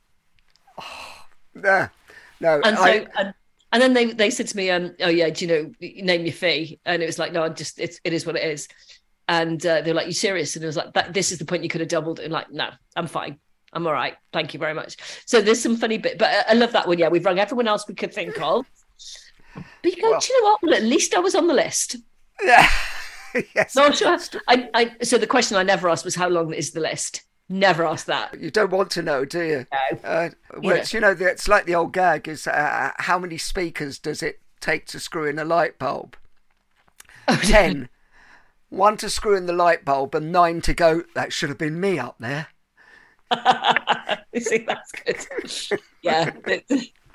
No, 1.55 1.89
no. 2.39 2.61
And 2.63 2.77
so 2.77 2.83
I, 2.83 3.07
and, 3.17 3.33
and 3.71 3.81
then 3.81 3.93
they 3.93 4.05
they 4.07 4.29
said 4.29 4.47
to 4.47 4.57
me, 4.57 4.69
um, 4.69 4.95
"Oh 4.99 5.09
yeah, 5.09 5.29
do 5.29 5.45
you 5.45 5.51
know 5.51 6.03
name 6.03 6.25
your 6.25 6.33
fee?" 6.33 6.79
And 6.85 7.01
it 7.01 7.05
was 7.05 7.19
like, 7.19 7.31
"No, 7.31 7.43
I'm 7.43 7.55
just 7.55 7.79
it's 7.79 7.99
it 8.03 8.13
is 8.13 8.25
what 8.25 8.35
it 8.35 8.43
is." 8.43 8.67
And 9.27 9.63
uh, 9.65 9.81
they 9.81 9.91
were 9.91 9.95
like, 9.95 10.07
"You 10.07 10.13
serious?" 10.13 10.55
And 10.55 10.63
it 10.63 10.67
was 10.67 10.77
like, 10.77 10.93
that, 10.93 11.13
"This 11.13 11.31
is 11.31 11.37
the 11.37 11.45
point 11.45 11.63
you 11.63 11.69
could 11.69 11.81
have 11.81 11.89
doubled." 11.89 12.19
And 12.19 12.33
like, 12.33 12.51
"No, 12.51 12.69
I'm 12.95 13.07
fine. 13.07 13.39
I'm 13.73 13.85
all 13.85 13.93
right. 13.93 14.15
Thank 14.33 14.53
you 14.53 14.59
very 14.59 14.73
much." 14.73 14.97
So 15.25 15.41
there's 15.41 15.61
some 15.61 15.77
funny 15.77 15.97
bit, 15.97 16.17
but 16.17 16.29
I, 16.47 16.51
I 16.51 16.53
love 16.55 16.71
that 16.71 16.87
one. 16.87 16.97
Yeah, 16.97 17.09
we've 17.09 17.25
rung 17.25 17.39
everyone 17.39 17.67
else 17.67 17.87
we 17.87 17.95
could 17.95 18.13
think 18.13 18.41
of. 18.41 18.65
But 19.55 19.95
you 19.95 20.01
go, 20.01 20.11
Well- 20.11 20.19
do 20.19 20.33
you 20.33 20.41
know 20.41 20.49
what? 20.49 20.61
Well, 20.63 20.73
at 20.73 20.83
least 20.83 21.15
I 21.15 21.19
was 21.19 21.35
on 21.35 21.47
the 21.47 21.53
list. 21.53 21.97
yeah. 22.43 22.67
yes. 23.55 23.75
No, 23.75 23.91
sure. 23.91 24.17
I, 24.47 24.69
I, 24.73 24.91
so 25.03 25.17
the 25.17 25.27
question 25.27 25.57
I 25.57 25.63
never 25.63 25.87
asked 25.89 26.05
was 26.05 26.15
how 26.15 26.29
long 26.29 26.53
is 26.53 26.71
the 26.71 26.79
list? 26.79 27.23
Never 27.49 27.83
ask 27.85 28.05
that. 28.05 28.39
You 28.39 28.51
don't 28.51 28.69
want 28.69 28.91
to 28.91 29.01
know, 29.01 29.25
do 29.25 29.41
you? 29.41 29.65
No. 29.71 29.99
Uh, 30.03 30.29
well, 30.59 30.75
it's, 30.75 30.93
you 30.93 30.99
know, 30.99 31.15
it's 31.19 31.47
like 31.47 31.65
the 31.65 31.73
old 31.73 31.93
gag 31.93 32.27
is 32.27 32.45
uh, 32.45 32.91
how 32.97 33.17
many 33.17 33.39
speakers 33.39 33.97
does 33.97 34.21
it 34.21 34.39
take 34.61 34.85
to 34.87 34.99
screw 34.99 35.25
in 35.25 35.39
a 35.39 35.45
light 35.45 35.79
bulb? 35.79 36.15
Ten. 37.27 37.89
One 38.69 38.97
to 38.97 39.09
screw 39.09 39.35
in 39.35 39.47
the 39.47 39.53
light 39.53 39.83
bulb 39.83 40.13
and 40.13 40.31
nine 40.31 40.61
to 40.61 40.73
go, 40.75 41.03
that 41.15 41.33
should 41.33 41.49
have 41.49 41.57
been 41.57 41.79
me 41.79 41.97
up 41.99 42.17
there. 42.19 42.47
You 44.31 44.41
see, 44.41 44.59
that's 44.59 44.91
good. 44.91 45.79
Yeah, 46.03 46.29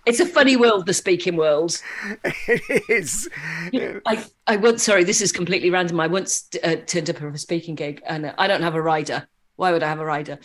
it's 0.04 0.18
a 0.18 0.26
funny 0.26 0.56
world, 0.56 0.86
the 0.86 0.92
speaking 0.92 1.36
world. 1.36 1.80
It 2.24 2.82
is. 2.88 3.28
I, 3.72 4.24
I 4.48 4.56
once, 4.56 4.82
sorry, 4.82 5.04
this 5.04 5.20
is 5.20 5.30
completely 5.30 5.70
random. 5.70 6.00
I 6.00 6.08
once 6.08 6.48
uh, 6.64 6.74
turned 6.86 7.08
up 7.08 7.18
for 7.18 7.28
a 7.28 7.38
speaking 7.38 7.76
gig 7.76 8.02
and 8.04 8.34
I 8.36 8.48
don't 8.48 8.62
have 8.62 8.74
a 8.74 8.82
rider. 8.82 9.28
Why 9.56 9.72
would 9.72 9.82
I 9.82 9.88
have 9.88 10.00
a 10.00 10.04
rider? 10.04 10.38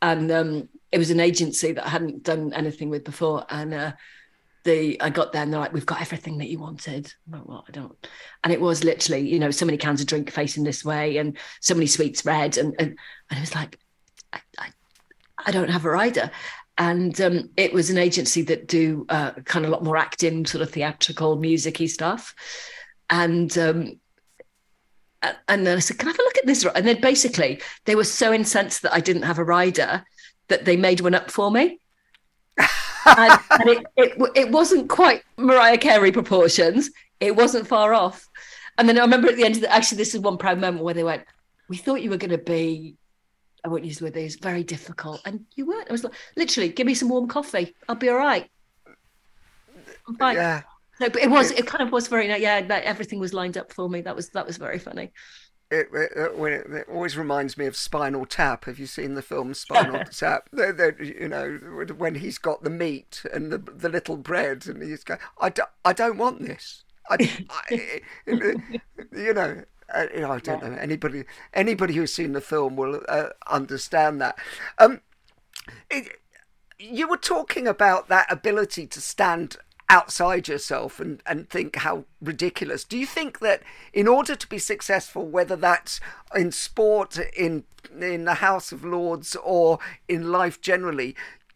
And 0.00 0.30
um, 0.30 0.68
it 0.92 0.98
was 0.98 1.10
an 1.10 1.20
agency 1.20 1.72
that 1.72 1.86
I 1.86 1.88
hadn't 1.88 2.22
done 2.22 2.52
anything 2.52 2.90
with 2.90 3.04
before. 3.04 3.46
And 3.48 3.72
uh, 3.72 3.92
the 4.64 5.00
I 5.00 5.10
got 5.10 5.32
there 5.32 5.42
and 5.42 5.52
they're 5.52 5.60
like, 5.60 5.72
we've 5.72 5.86
got 5.86 6.00
everything 6.00 6.38
that 6.38 6.48
you 6.48 6.58
wanted. 6.58 7.12
I'm 7.26 7.38
like, 7.38 7.48
well, 7.48 7.64
I 7.68 7.70
don't. 7.70 8.06
And 8.42 8.52
it 8.52 8.60
was 8.60 8.84
literally, 8.84 9.28
you 9.28 9.38
know, 9.38 9.50
so 9.50 9.66
many 9.66 9.78
cans 9.78 10.00
of 10.00 10.06
drink 10.06 10.30
facing 10.30 10.64
this 10.64 10.84
way 10.84 11.18
and 11.18 11.36
so 11.60 11.74
many 11.74 11.86
sweets 11.86 12.24
red. 12.24 12.58
And, 12.58 12.74
and, 12.78 12.98
and 13.30 13.38
it 13.38 13.40
was 13.40 13.54
like, 13.54 13.78
I, 14.32 14.40
I, 14.58 14.68
I 15.46 15.50
don't 15.50 15.70
have 15.70 15.84
a 15.84 15.90
rider. 15.90 16.30
And 16.76 17.18
um, 17.20 17.50
it 17.56 17.72
was 17.72 17.90
an 17.90 17.98
agency 17.98 18.42
that 18.42 18.66
do 18.66 19.06
uh, 19.08 19.32
kind 19.44 19.64
of 19.64 19.70
a 19.70 19.74
lot 19.74 19.84
more 19.84 19.96
acting, 19.96 20.44
sort 20.44 20.62
of 20.62 20.70
theatrical, 20.70 21.36
musicy 21.36 21.86
stuff. 21.86 22.34
And 23.08 23.56
um, 23.58 24.00
and 25.48 25.66
then 25.66 25.76
I 25.76 25.80
said, 25.80 25.98
"Can 25.98 26.08
I 26.08 26.12
have 26.12 26.18
a 26.18 26.22
look 26.22 26.38
at 26.38 26.46
this?" 26.46 26.64
And 26.64 26.86
then 26.86 27.00
basically, 27.00 27.60
they 27.84 27.94
were 27.94 28.04
so 28.04 28.32
incensed 28.32 28.82
that 28.82 28.94
I 28.94 29.00
didn't 29.00 29.22
have 29.22 29.38
a 29.38 29.44
rider 29.44 30.04
that 30.48 30.64
they 30.64 30.76
made 30.76 31.00
one 31.00 31.14
up 31.14 31.30
for 31.30 31.50
me. 31.50 31.80
and 32.58 33.40
and 33.50 33.68
it, 33.68 33.86
it 33.96 34.30
it 34.34 34.50
wasn't 34.50 34.88
quite 34.88 35.22
Mariah 35.36 35.78
Carey 35.78 36.12
proportions. 36.12 36.90
It 37.20 37.36
wasn't 37.36 37.66
far 37.66 37.94
off. 37.94 38.28
And 38.76 38.88
then 38.88 38.98
I 38.98 39.02
remember 39.02 39.28
at 39.28 39.36
the 39.36 39.44
end 39.44 39.54
of 39.56 39.60
the 39.62 39.72
actually, 39.72 39.98
this 39.98 40.14
is 40.14 40.20
one 40.20 40.38
proud 40.38 40.60
moment 40.60 40.84
where 40.84 40.94
they 40.94 41.04
went, 41.04 41.24
"We 41.68 41.76
thought 41.76 42.02
you 42.02 42.10
were 42.10 42.16
going 42.16 42.30
to 42.30 42.38
be." 42.38 42.96
I 43.64 43.68
won't 43.68 43.84
use 43.84 43.98
the 43.98 44.04
word 44.04 44.14
these 44.14 44.36
very 44.36 44.62
difficult, 44.62 45.22
and 45.24 45.46
you 45.54 45.66
weren't. 45.66 45.88
I 45.88 45.92
was 45.92 46.04
like, 46.04 46.12
literally, 46.36 46.68
give 46.68 46.86
me 46.86 46.94
some 46.94 47.08
warm 47.08 47.28
coffee. 47.28 47.74
I'll 47.88 47.94
be 47.94 48.10
all 48.10 48.18
right. 48.18 48.50
I'm 50.06 50.16
fine. 50.16 50.36
Yeah. 50.36 50.62
No, 51.00 51.08
but 51.10 51.22
it 51.22 51.30
was. 51.30 51.50
It 51.50 51.66
kind 51.66 51.82
of 51.82 51.92
was 51.92 52.08
very. 52.08 52.28
Yeah, 52.28 52.60
that 52.62 52.84
everything 52.84 53.18
was 53.18 53.34
lined 53.34 53.56
up 53.56 53.72
for 53.72 53.88
me. 53.88 54.00
That 54.02 54.14
was 54.16 54.30
that 54.30 54.46
was 54.46 54.56
very 54.58 54.78
funny. 54.78 55.12
It, 55.70 55.88
it, 55.92 56.12
it- 56.16 56.38
when 56.38 56.52
it, 56.52 56.66
it 56.70 56.88
always 56.88 57.16
reminds 57.16 57.56
me 57.56 57.66
of 57.66 57.76
Spinal 57.76 58.26
Tap. 58.26 58.66
Have 58.66 58.78
you 58.78 58.86
seen 58.86 59.14
the 59.14 59.22
film 59.22 59.54
Spinal 59.54 60.04
Tap? 60.10 60.48
You 60.52 61.28
know, 61.28 61.58
when 61.96 62.16
he's 62.16 62.38
got 62.38 62.62
the 62.62 62.70
meat 62.70 63.22
and 63.32 63.50
the 63.50 63.58
the 63.58 63.88
little 63.88 64.16
bread, 64.16 64.66
and 64.66 64.82
he's 64.82 65.04
going, 65.04 65.20
"I, 65.40 65.48
do, 65.50 65.62
I 65.84 65.92
don't 65.92 66.18
want 66.18 66.42
this." 66.42 66.84
I, 67.10 67.18
I, 67.50 68.00
you 68.26 69.34
know, 69.34 69.64
uh, 69.94 70.06
you 70.14 70.20
know, 70.20 70.32
I 70.32 70.38
don't 70.38 70.62
know. 70.62 70.72
Anybody 70.78 71.24
anybody 71.52 71.94
who's 71.94 72.12
seen 72.14 72.32
the 72.32 72.40
film 72.40 72.76
will 72.76 73.00
uh, 73.08 73.30
understand 73.48 74.20
that. 74.20 74.38
Um, 74.78 75.00
it, 75.90 76.20
you 76.78 77.08
were 77.08 77.16
talking 77.16 77.66
about 77.68 78.08
that 78.08 78.30
ability 78.30 78.86
to 78.88 79.00
stand 79.00 79.56
outside 79.88 80.48
yourself 80.48 81.00
and, 81.00 81.22
and 81.26 81.48
think 81.48 81.76
how 81.76 82.04
ridiculous. 82.20 82.84
Do 82.84 82.96
you 82.98 83.06
think 83.06 83.40
that 83.40 83.62
in 83.92 84.08
order 84.08 84.34
to 84.34 84.46
be 84.46 84.58
successful, 84.58 85.26
whether 85.26 85.56
that's 85.56 86.00
in 86.34 86.52
sport, 86.52 87.18
in 87.36 87.64
in 88.00 88.24
the 88.24 88.34
House 88.34 88.72
of 88.72 88.84
Lords, 88.84 89.36
or 89.36 89.78
in 90.08 90.32
life 90.32 90.60
generally, 90.60 91.14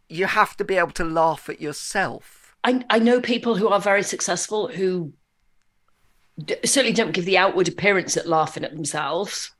you 0.09 0.27
have 0.27 0.57
to 0.59 0.65
be 0.65 0.77
able 0.77 0.93
to 0.93 1.05
laugh 1.05 1.49
at 1.49 1.61
yourself? 1.61 2.55
I, 2.65 2.85
I 2.91 2.99
know 2.99 3.21
people 3.21 3.57
who 3.57 3.69
are 3.69 3.81
very 3.81 4.03
successful 4.03 4.69
who 4.69 5.13
d- 6.45 6.57
certainly 6.65 6.93
don't 6.93 7.13
give 7.13 7.25
the 7.25 7.39
outward 7.39 7.69
appearance 7.69 8.17
at 8.17 8.27
laughing 8.29 8.65
at 8.65 8.73
themselves. 8.73 9.53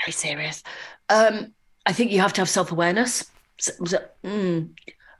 Very 0.00 0.12
serious. 0.12 0.62
Um, 1.08 1.52
I 1.86 1.92
think 1.92 2.10
you 2.10 2.20
have 2.20 2.32
to 2.34 2.40
have 2.40 2.48
self 2.48 2.72
awareness. 2.72 3.30
mm, 3.60 4.70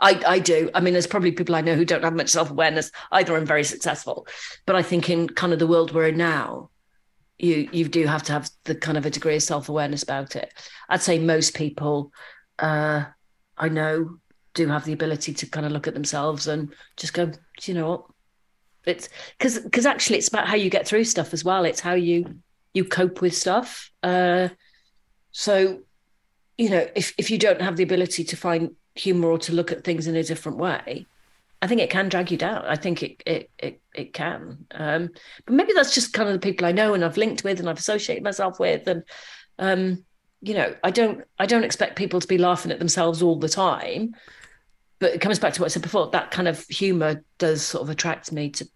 I, 0.02 0.20
I 0.26 0.38
do. 0.40 0.68
I 0.74 0.80
mean, 0.80 0.92
there's 0.92 1.06
probably 1.06 1.32
people 1.32 1.54
I 1.54 1.60
know 1.60 1.76
who 1.76 1.84
don't 1.84 2.02
have 2.02 2.14
much 2.14 2.28
self 2.28 2.50
awareness 2.50 2.90
either 3.12 3.36
and 3.36 3.46
very 3.46 3.64
successful. 3.64 4.26
But 4.66 4.76
I 4.76 4.82
think 4.82 5.08
in 5.08 5.28
kind 5.28 5.52
of 5.52 5.60
the 5.60 5.66
world 5.66 5.94
we're 5.94 6.08
in 6.08 6.18
now, 6.18 6.70
you 7.38 7.68
you 7.72 7.88
do 7.88 8.06
have 8.06 8.24
to 8.24 8.32
have 8.32 8.50
the 8.64 8.74
kind 8.74 8.98
of 8.98 9.06
a 9.06 9.10
degree 9.10 9.36
of 9.36 9.42
self 9.42 9.68
awareness 9.68 10.02
about 10.02 10.36
it. 10.36 10.52
I'd 10.88 11.02
say 11.02 11.18
most 11.18 11.54
people 11.54 12.12
uh, 12.58 13.04
I 13.56 13.68
know 13.68 14.18
do 14.54 14.68
have 14.68 14.84
the 14.84 14.92
ability 14.92 15.32
to 15.32 15.46
kind 15.46 15.64
of 15.64 15.72
look 15.72 15.86
at 15.86 15.94
themselves 15.94 16.46
and 16.46 16.74
just 16.96 17.14
go, 17.14 17.26
"Do 17.26 17.36
you 17.62 17.74
know 17.74 17.88
what? 17.88 18.04
It's 18.84 19.08
because 19.38 19.60
because 19.60 19.86
actually 19.86 20.18
it's 20.18 20.28
about 20.28 20.48
how 20.48 20.56
you 20.56 20.68
get 20.68 20.86
through 20.86 21.04
stuff 21.04 21.32
as 21.32 21.44
well. 21.44 21.64
It's 21.64 21.80
how 21.80 21.94
you 21.94 22.40
you 22.74 22.84
cope 22.84 23.20
with 23.20 23.36
stuff. 23.36 23.90
Uh, 24.02 24.48
so 25.30 25.80
you 26.58 26.70
know, 26.70 26.86
if 26.96 27.14
if 27.18 27.30
you 27.30 27.38
don't 27.38 27.60
have 27.60 27.76
the 27.76 27.84
ability 27.84 28.24
to 28.24 28.36
find 28.36 28.72
humor 28.94 29.28
or 29.28 29.38
to 29.38 29.52
look 29.52 29.72
at 29.72 29.84
things 29.84 30.06
in 30.06 30.16
a 30.16 30.22
different 30.22 30.58
way, 30.58 31.06
I 31.60 31.66
think 31.66 31.80
it 31.80 31.90
can 31.90 32.08
drag 32.08 32.30
you 32.30 32.38
down. 32.38 32.64
I 32.66 32.76
think 32.76 33.02
it 33.02 33.22
it 33.24 33.50
it, 33.58 33.80
it 33.94 34.12
can. 34.12 34.66
Um, 34.72 35.10
but 35.46 35.54
maybe 35.54 35.72
that's 35.74 35.94
just 35.94 36.12
kind 36.12 36.28
of 36.28 36.34
the 36.34 36.40
people 36.40 36.66
I 36.66 36.72
know 36.72 36.94
and 36.94 37.04
I've 37.04 37.16
linked 37.16 37.44
with 37.44 37.60
and 37.60 37.68
I've 37.68 37.78
associated 37.78 38.24
myself 38.24 38.58
with 38.58 38.86
and 38.88 39.04
um, 39.58 40.04
you 40.40 40.54
know, 40.54 40.74
I 40.82 40.90
don't 40.90 41.24
I 41.38 41.46
don't 41.46 41.64
expect 41.64 41.96
people 41.96 42.20
to 42.20 42.26
be 42.26 42.38
laughing 42.38 42.72
at 42.72 42.80
themselves 42.80 43.22
all 43.22 43.38
the 43.38 43.48
time. 43.48 44.14
But 44.98 45.14
it 45.14 45.20
comes 45.20 45.38
back 45.38 45.52
to 45.54 45.60
what 45.60 45.66
I 45.66 45.68
said 45.68 45.82
before. 45.82 46.10
That 46.10 46.30
kind 46.30 46.48
of 46.48 46.64
humor 46.66 47.24
does 47.38 47.62
sort 47.62 47.82
of 47.82 47.90
attract 47.90 48.32
me 48.32 48.50
to 48.50 48.68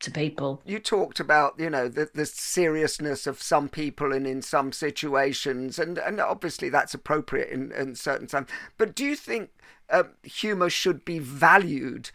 to, 0.00 0.10
people. 0.10 0.62
You 0.64 0.78
talked 0.78 1.20
about, 1.20 1.54
you 1.58 1.70
know, 1.70 1.88
the, 1.88 2.10
the 2.14 2.26
seriousness 2.26 3.26
of 3.26 3.42
some 3.42 3.68
people 3.68 4.12
and 4.12 4.26
in 4.26 4.42
some 4.42 4.72
situations, 4.72 5.78
and, 5.78 5.98
and 5.98 6.20
obviously 6.20 6.68
that's 6.68 6.94
appropriate 6.94 7.50
in, 7.50 7.72
in 7.72 7.94
certain 7.94 8.26
times. 8.26 8.48
But 8.78 8.94
do 8.94 9.04
you 9.04 9.16
think 9.16 9.50
uh, 9.90 10.04
humour 10.22 10.70
should 10.70 11.04
be 11.04 11.18
valued 11.18 12.10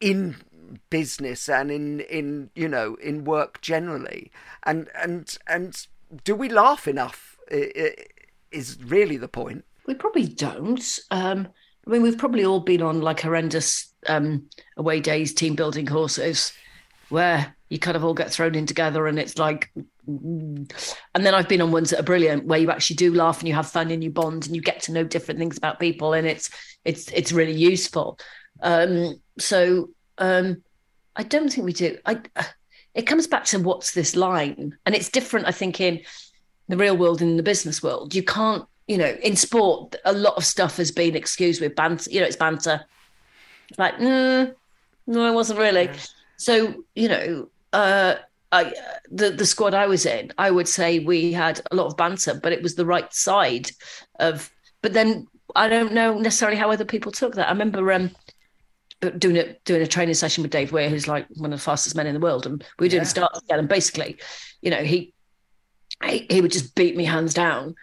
in 0.00 0.36
business 0.90 1.48
and 1.48 1.70
in, 1.70 2.00
in 2.00 2.50
you 2.54 2.68
know 2.68 2.96
in 2.96 3.24
work 3.24 3.60
generally? 3.60 4.30
And 4.64 4.88
and 4.94 5.36
and 5.46 5.86
do 6.24 6.34
we 6.34 6.48
laugh 6.48 6.86
enough? 6.88 7.38
Is 8.50 8.78
really 8.82 9.16
the 9.16 9.28
point. 9.28 9.64
We 9.86 9.94
probably 9.94 10.28
don't. 10.28 10.98
Um, 11.10 11.48
I 11.86 11.90
mean, 11.90 12.02
we've 12.02 12.18
probably 12.18 12.44
all 12.44 12.60
been 12.60 12.82
on 12.82 13.02
like 13.02 13.20
horrendous 13.20 13.92
um, 14.06 14.48
away 14.76 15.00
days, 15.00 15.34
team 15.34 15.54
building 15.54 15.86
courses, 15.86 16.52
where 17.08 17.54
you 17.68 17.78
kind 17.78 17.96
of 17.96 18.04
all 18.04 18.14
get 18.14 18.30
thrown 18.30 18.54
in 18.54 18.66
together, 18.66 19.06
and 19.06 19.18
it's 19.18 19.38
like. 19.38 19.70
mm. 20.08 20.70
And 21.14 21.26
then 21.26 21.34
I've 21.34 21.48
been 21.48 21.62
on 21.62 21.72
ones 21.72 21.90
that 21.90 22.00
are 22.00 22.04
brilliant, 22.04 22.46
where 22.46 22.58
you 22.58 22.70
actually 22.70 22.96
do 22.96 23.14
laugh 23.14 23.38
and 23.38 23.48
you 23.48 23.54
have 23.54 23.70
fun 23.70 23.90
and 23.90 24.02
you 24.02 24.10
bond 24.10 24.46
and 24.46 24.54
you 24.54 24.62
get 24.62 24.82
to 24.82 24.92
know 24.92 25.04
different 25.04 25.38
things 25.38 25.56
about 25.56 25.80
people, 25.80 26.12
and 26.12 26.26
it's 26.26 26.50
it's 26.84 27.08
it's 27.12 27.32
really 27.32 27.54
useful. 27.54 28.18
Um, 28.60 29.20
so 29.38 29.90
um, 30.18 30.62
I 31.16 31.22
don't 31.22 31.50
think 31.52 31.64
we 31.64 31.72
do. 31.72 31.98
I 32.04 32.20
it 32.94 33.02
comes 33.02 33.26
back 33.26 33.44
to 33.46 33.58
what's 33.58 33.92
this 33.92 34.14
line, 34.16 34.76
and 34.86 34.94
it's 34.94 35.10
different. 35.10 35.46
I 35.46 35.52
think 35.52 35.80
in 35.80 36.02
the 36.68 36.76
real 36.76 36.96
world 36.96 37.20
and 37.20 37.30
in 37.32 37.36
the 37.36 37.42
business 37.42 37.82
world, 37.82 38.14
you 38.14 38.22
can't 38.22 38.66
you 38.86 38.98
know, 38.98 39.16
in 39.22 39.34
sport, 39.36 39.96
a 40.04 40.12
lot 40.12 40.34
of 40.36 40.44
stuff 40.44 40.76
has 40.76 40.90
been 40.92 41.16
excused 41.16 41.60
with 41.60 41.74
banter. 41.74 42.10
You 42.10 42.20
know, 42.20 42.26
it's 42.26 42.36
banter. 42.36 42.84
Like, 43.78 43.98
no, 43.98 44.52
no, 45.06 45.26
it 45.26 45.34
wasn't 45.34 45.58
really. 45.58 45.88
So, 46.38 46.84
you 46.94 47.08
know, 47.08 47.48
uh, 47.72 48.16
I, 48.52 48.72
the 49.10 49.30
the 49.30 49.46
squad 49.46 49.74
I 49.74 49.86
was 49.86 50.06
in, 50.06 50.32
I 50.38 50.50
would 50.50 50.68
say 50.68 51.00
we 51.00 51.32
had 51.32 51.60
a 51.70 51.74
lot 51.76 51.86
of 51.86 51.96
banter, 51.96 52.38
but 52.40 52.52
it 52.52 52.62
was 52.62 52.74
the 52.74 52.86
right 52.86 53.12
side 53.12 53.70
of. 54.20 54.50
But 54.82 54.92
then 54.92 55.26
I 55.56 55.68
don't 55.68 55.92
know 55.92 56.18
necessarily 56.18 56.56
how 56.58 56.70
other 56.70 56.84
people 56.84 57.10
took 57.12 57.34
that. 57.34 57.48
I 57.48 57.52
remember 57.52 57.90
um, 57.92 58.10
but 59.00 59.18
doing 59.18 59.36
it 59.36 59.64
doing 59.64 59.82
a 59.82 59.86
training 59.86 60.14
session 60.14 60.42
with 60.42 60.52
Dave 60.52 60.72
Weir, 60.72 60.88
who's 60.88 61.08
like 61.08 61.26
one 61.36 61.52
of 61.52 61.58
the 61.58 61.64
fastest 61.64 61.96
men 61.96 62.06
in 62.06 62.14
the 62.14 62.20
world, 62.20 62.46
and 62.46 62.64
we 62.78 62.84
were 62.86 62.90
doing 62.90 63.02
Yeah. 63.02 63.08
starts 63.08 63.40
together. 63.40 63.60
And 63.60 63.68
basically, 63.68 64.18
you 64.62 64.70
know, 64.70 64.82
he 64.84 65.12
he, 66.04 66.26
he 66.30 66.40
would 66.40 66.52
just 66.52 66.74
beat 66.74 66.96
me 66.96 67.04
hands 67.04 67.34
down. 67.34 67.74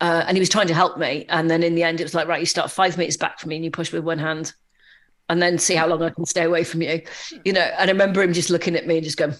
Uh, 0.00 0.24
and 0.26 0.34
he 0.36 0.40
was 0.40 0.48
trying 0.48 0.66
to 0.66 0.74
help 0.74 0.96
me. 0.96 1.26
And 1.28 1.50
then 1.50 1.62
in 1.62 1.74
the 1.74 1.82
end, 1.82 2.00
it 2.00 2.04
was 2.04 2.14
like, 2.14 2.26
right, 2.26 2.40
you 2.40 2.46
start 2.46 2.70
five 2.70 2.96
meters 2.96 3.18
back 3.18 3.38
from 3.38 3.50
me 3.50 3.56
and 3.56 3.64
you 3.64 3.70
push 3.70 3.92
with 3.92 4.02
one 4.02 4.18
hand 4.18 4.54
and 5.30 5.40
then 5.40 5.58
see 5.58 5.76
how 5.76 5.86
long 5.86 6.02
I 6.02 6.10
can 6.10 6.26
stay 6.26 6.42
away 6.42 6.64
from 6.64 6.82
you. 6.82 7.00
You 7.44 7.52
know, 7.52 7.60
and 7.60 7.88
I 7.88 7.92
remember 7.92 8.20
him 8.20 8.32
just 8.32 8.50
looking 8.50 8.74
at 8.74 8.86
me 8.86 8.96
and 8.96 9.04
just 9.04 9.16
going, 9.16 9.34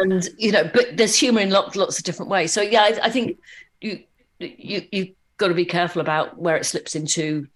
and 0.00 0.28
you 0.38 0.50
know, 0.50 0.68
but 0.72 0.96
there's 0.96 1.14
humor 1.14 1.42
in 1.42 1.50
lots, 1.50 1.76
lots 1.76 1.98
of 1.98 2.04
different 2.04 2.30
ways. 2.30 2.52
So 2.52 2.62
yeah, 2.62 2.82
I, 2.82 2.98
I 3.04 3.10
think 3.10 3.38
you 3.82 4.02
you 4.38 4.82
you 4.90 5.14
got 5.36 5.48
to 5.48 5.54
be 5.54 5.66
careful 5.66 6.00
about 6.00 6.38
where 6.38 6.56
it 6.56 6.64
slips 6.64 6.96
into 6.96 7.46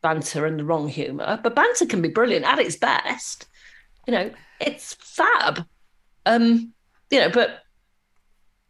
banter 0.00 0.46
and 0.46 0.60
the 0.60 0.64
wrong 0.64 0.88
humor. 0.88 1.40
But 1.42 1.56
banter 1.56 1.84
can 1.84 2.00
be 2.00 2.08
brilliant 2.08 2.46
at 2.46 2.60
its 2.60 2.76
best. 2.76 3.46
You 4.06 4.12
know, 4.12 4.30
it's 4.60 4.94
fab. 4.94 5.66
Um, 6.26 6.72
you 7.10 7.18
know, 7.18 7.30
but 7.30 7.62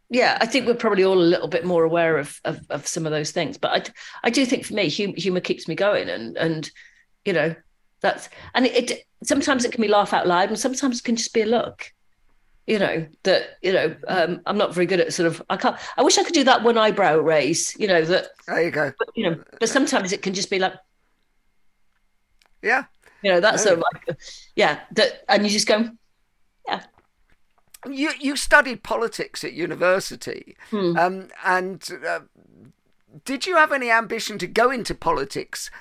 yeah, 0.09 0.39
I 0.41 0.47
think 0.47 0.65
we're 0.65 0.73
probably 0.73 1.03
all 1.03 1.19
a 1.19 1.21
little 1.21 1.47
bit 1.47 1.63
more 1.63 1.83
aware 1.83 2.17
of 2.17 2.41
of, 2.43 2.59
of 2.71 2.87
some 2.87 3.05
of 3.05 3.11
those 3.11 3.29
things. 3.29 3.59
But 3.59 3.91
I 4.23 4.27
I 4.27 4.29
do 4.31 4.47
think 4.47 4.65
for 4.65 4.73
me, 4.73 4.89
hum, 4.89 5.13
humor 5.15 5.41
keeps 5.41 5.67
me 5.67 5.75
going, 5.75 6.09
and 6.09 6.35
and 6.37 6.71
you 7.25 7.33
know 7.33 7.55
that's 8.01 8.29
and 8.53 8.65
it, 8.65 8.91
it 8.91 9.03
sometimes 9.23 9.65
it 9.65 9.71
can 9.71 9.81
be 9.81 9.87
laugh 9.87 10.13
out 10.13 10.27
loud, 10.27 10.49
and 10.49 10.57
sometimes 10.59 10.99
it 10.99 11.03
can 11.03 11.15
just 11.15 11.33
be 11.33 11.41
a 11.41 11.45
look. 11.45 11.91
You 12.67 12.77
know 12.79 13.07
that 13.23 13.57
you 13.61 13.73
know 13.73 13.95
um, 14.07 14.41
I'm 14.45 14.57
not 14.57 14.73
very 14.73 14.85
good 14.85 14.99
at 14.99 15.11
sort 15.13 15.27
of 15.27 15.41
I 15.49 15.57
can't 15.57 15.75
I 15.97 16.03
wish 16.03 16.17
I 16.17 16.23
could 16.23 16.33
do 16.35 16.43
that 16.45 16.63
one 16.63 16.77
eyebrow 16.77 17.17
raise. 17.17 17.75
You 17.79 17.87
know 17.87 18.03
that 18.05 18.27
There 18.47 18.61
you 18.63 18.71
go. 18.71 18.93
but, 18.99 19.07
you 19.15 19.29
know 19.29 19.43
but 19.59 19.69
sometimes 19.69 20.13
it 20.13 20.21
can 20.21 20.33
just 20.33 20.49
be 20.51 20.59
like 20.59 20.73
Yeah. 22.61 22.83
you 23.23 23.31
know 23.31 23.39
that's 23.39 23.65
No. 23.65 23.71
sort 23.71 23.79
of 23.79 23.85
like 23.93 24.17
yeah 24.55 24.79
that 24.93 25.23
and 25.27 25.43
you 25.43 25.49
just 25.49 25.67
go 25.67 25.89
yeah 26.67 26.83
You 27.87 28.11
you 28.19 28.35
studied 28.35 28.83
politics 28.83 29.43
at 29.43 29.53
university, 29.53 30.55
Hmm. 30.69 30.97
um, 30.97 31.27
and 31.43 31.81
uh, 32.07 32.19
did 33.25 33.45
you 33.47 33.55
have 33.55 33.71
any 33.71 33.89
ambition 33.89 34.37
to 34.39 34.47
go 34.47 34.69
into 34.71 34.93
politics 34.93 35.71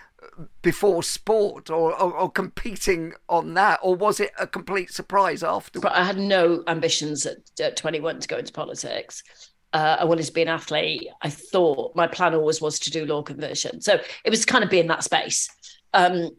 before 0.62 1.02
sport, 1.02 1.70
or, 1.70 1.92
or, 2.00 2.12
or 2.12 2.30
competing 2.30 3.14
on 3.28 3.54
that, 3.54 3.80
or 3.82 3.94
was 3.94 4.20
it 4.20 4.32
a 4.38 4.46
complete 4.46 4.90
surprise 4.92 5.42
afterwards? 5.42 5.94
I 5.94 6.04
had 6.04 6.18
no 6.18 6.62
ambitions 6.66 7.26
at, 7.26 7.38
at 7.60 7.76
21 7.76 8.20
to 8.20 8.28
go 8.28 8.36
into 8.36 8.52
politics. 8.52 9.22
Uh, 9.72 9.96
I 10.00 10.04
wanted 10.04 10.24
to 10.24 10.32
be 10.32 10.42
an 10.42 10.48
athlete. 10.48 11.08
I 11.22 11.30
thought 11.30 11.94
my 11.94 12.06
plan 12.06 12.34
always 12.34 12.60
was 12.60 12.78
to 12.80 12.90
do 12.90 13.04
law 13.04 13.22
conversion. 13.22 13.80
So 13.80 14.00
it 14.24 14.30
was 14.30 14.44
kind 14.44 14.64
of 14.64 14.70
be 14.70 14.80
in 14.80 14.86
that 14.88 15.04
space. 15.04 15.48
Um, 15.92 16.30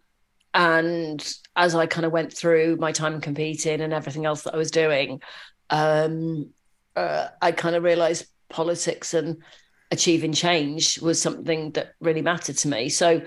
and 0.54 1.34
as 1.56 1.76
I 1.76 1.86
kind 1.86 2.06
of 2.06 2.12
went 2.12 2.34
through 2.34 2.78
my 2.78 2.92
time 2.92 3.22
competing 3.22 3.82
and 3.82 3.94
everything 3.94 4.26
else 4.26 4.44
that 4.44 4.56
I 4.56 4.58
was 4.58 4.72
doing, 4.72 5.22
um, 5.70 6.50
uh, 6.96 7.28
I 7.42 7.52
kind 7.52 7.76
of 7.76 7.84
realized 7.84 8.26
politics 8.50 9.14
and 9.14 9.44
achieving 9.92 10.34
change 10.34 11.00
was 11.02 11.22
something 11.22 11.72
that 11.72 11.94
really 12.00 12.22
mattered 12.22 12.58
to 12.58 12.68
me. 12.68 12.90
So 12.90 13.22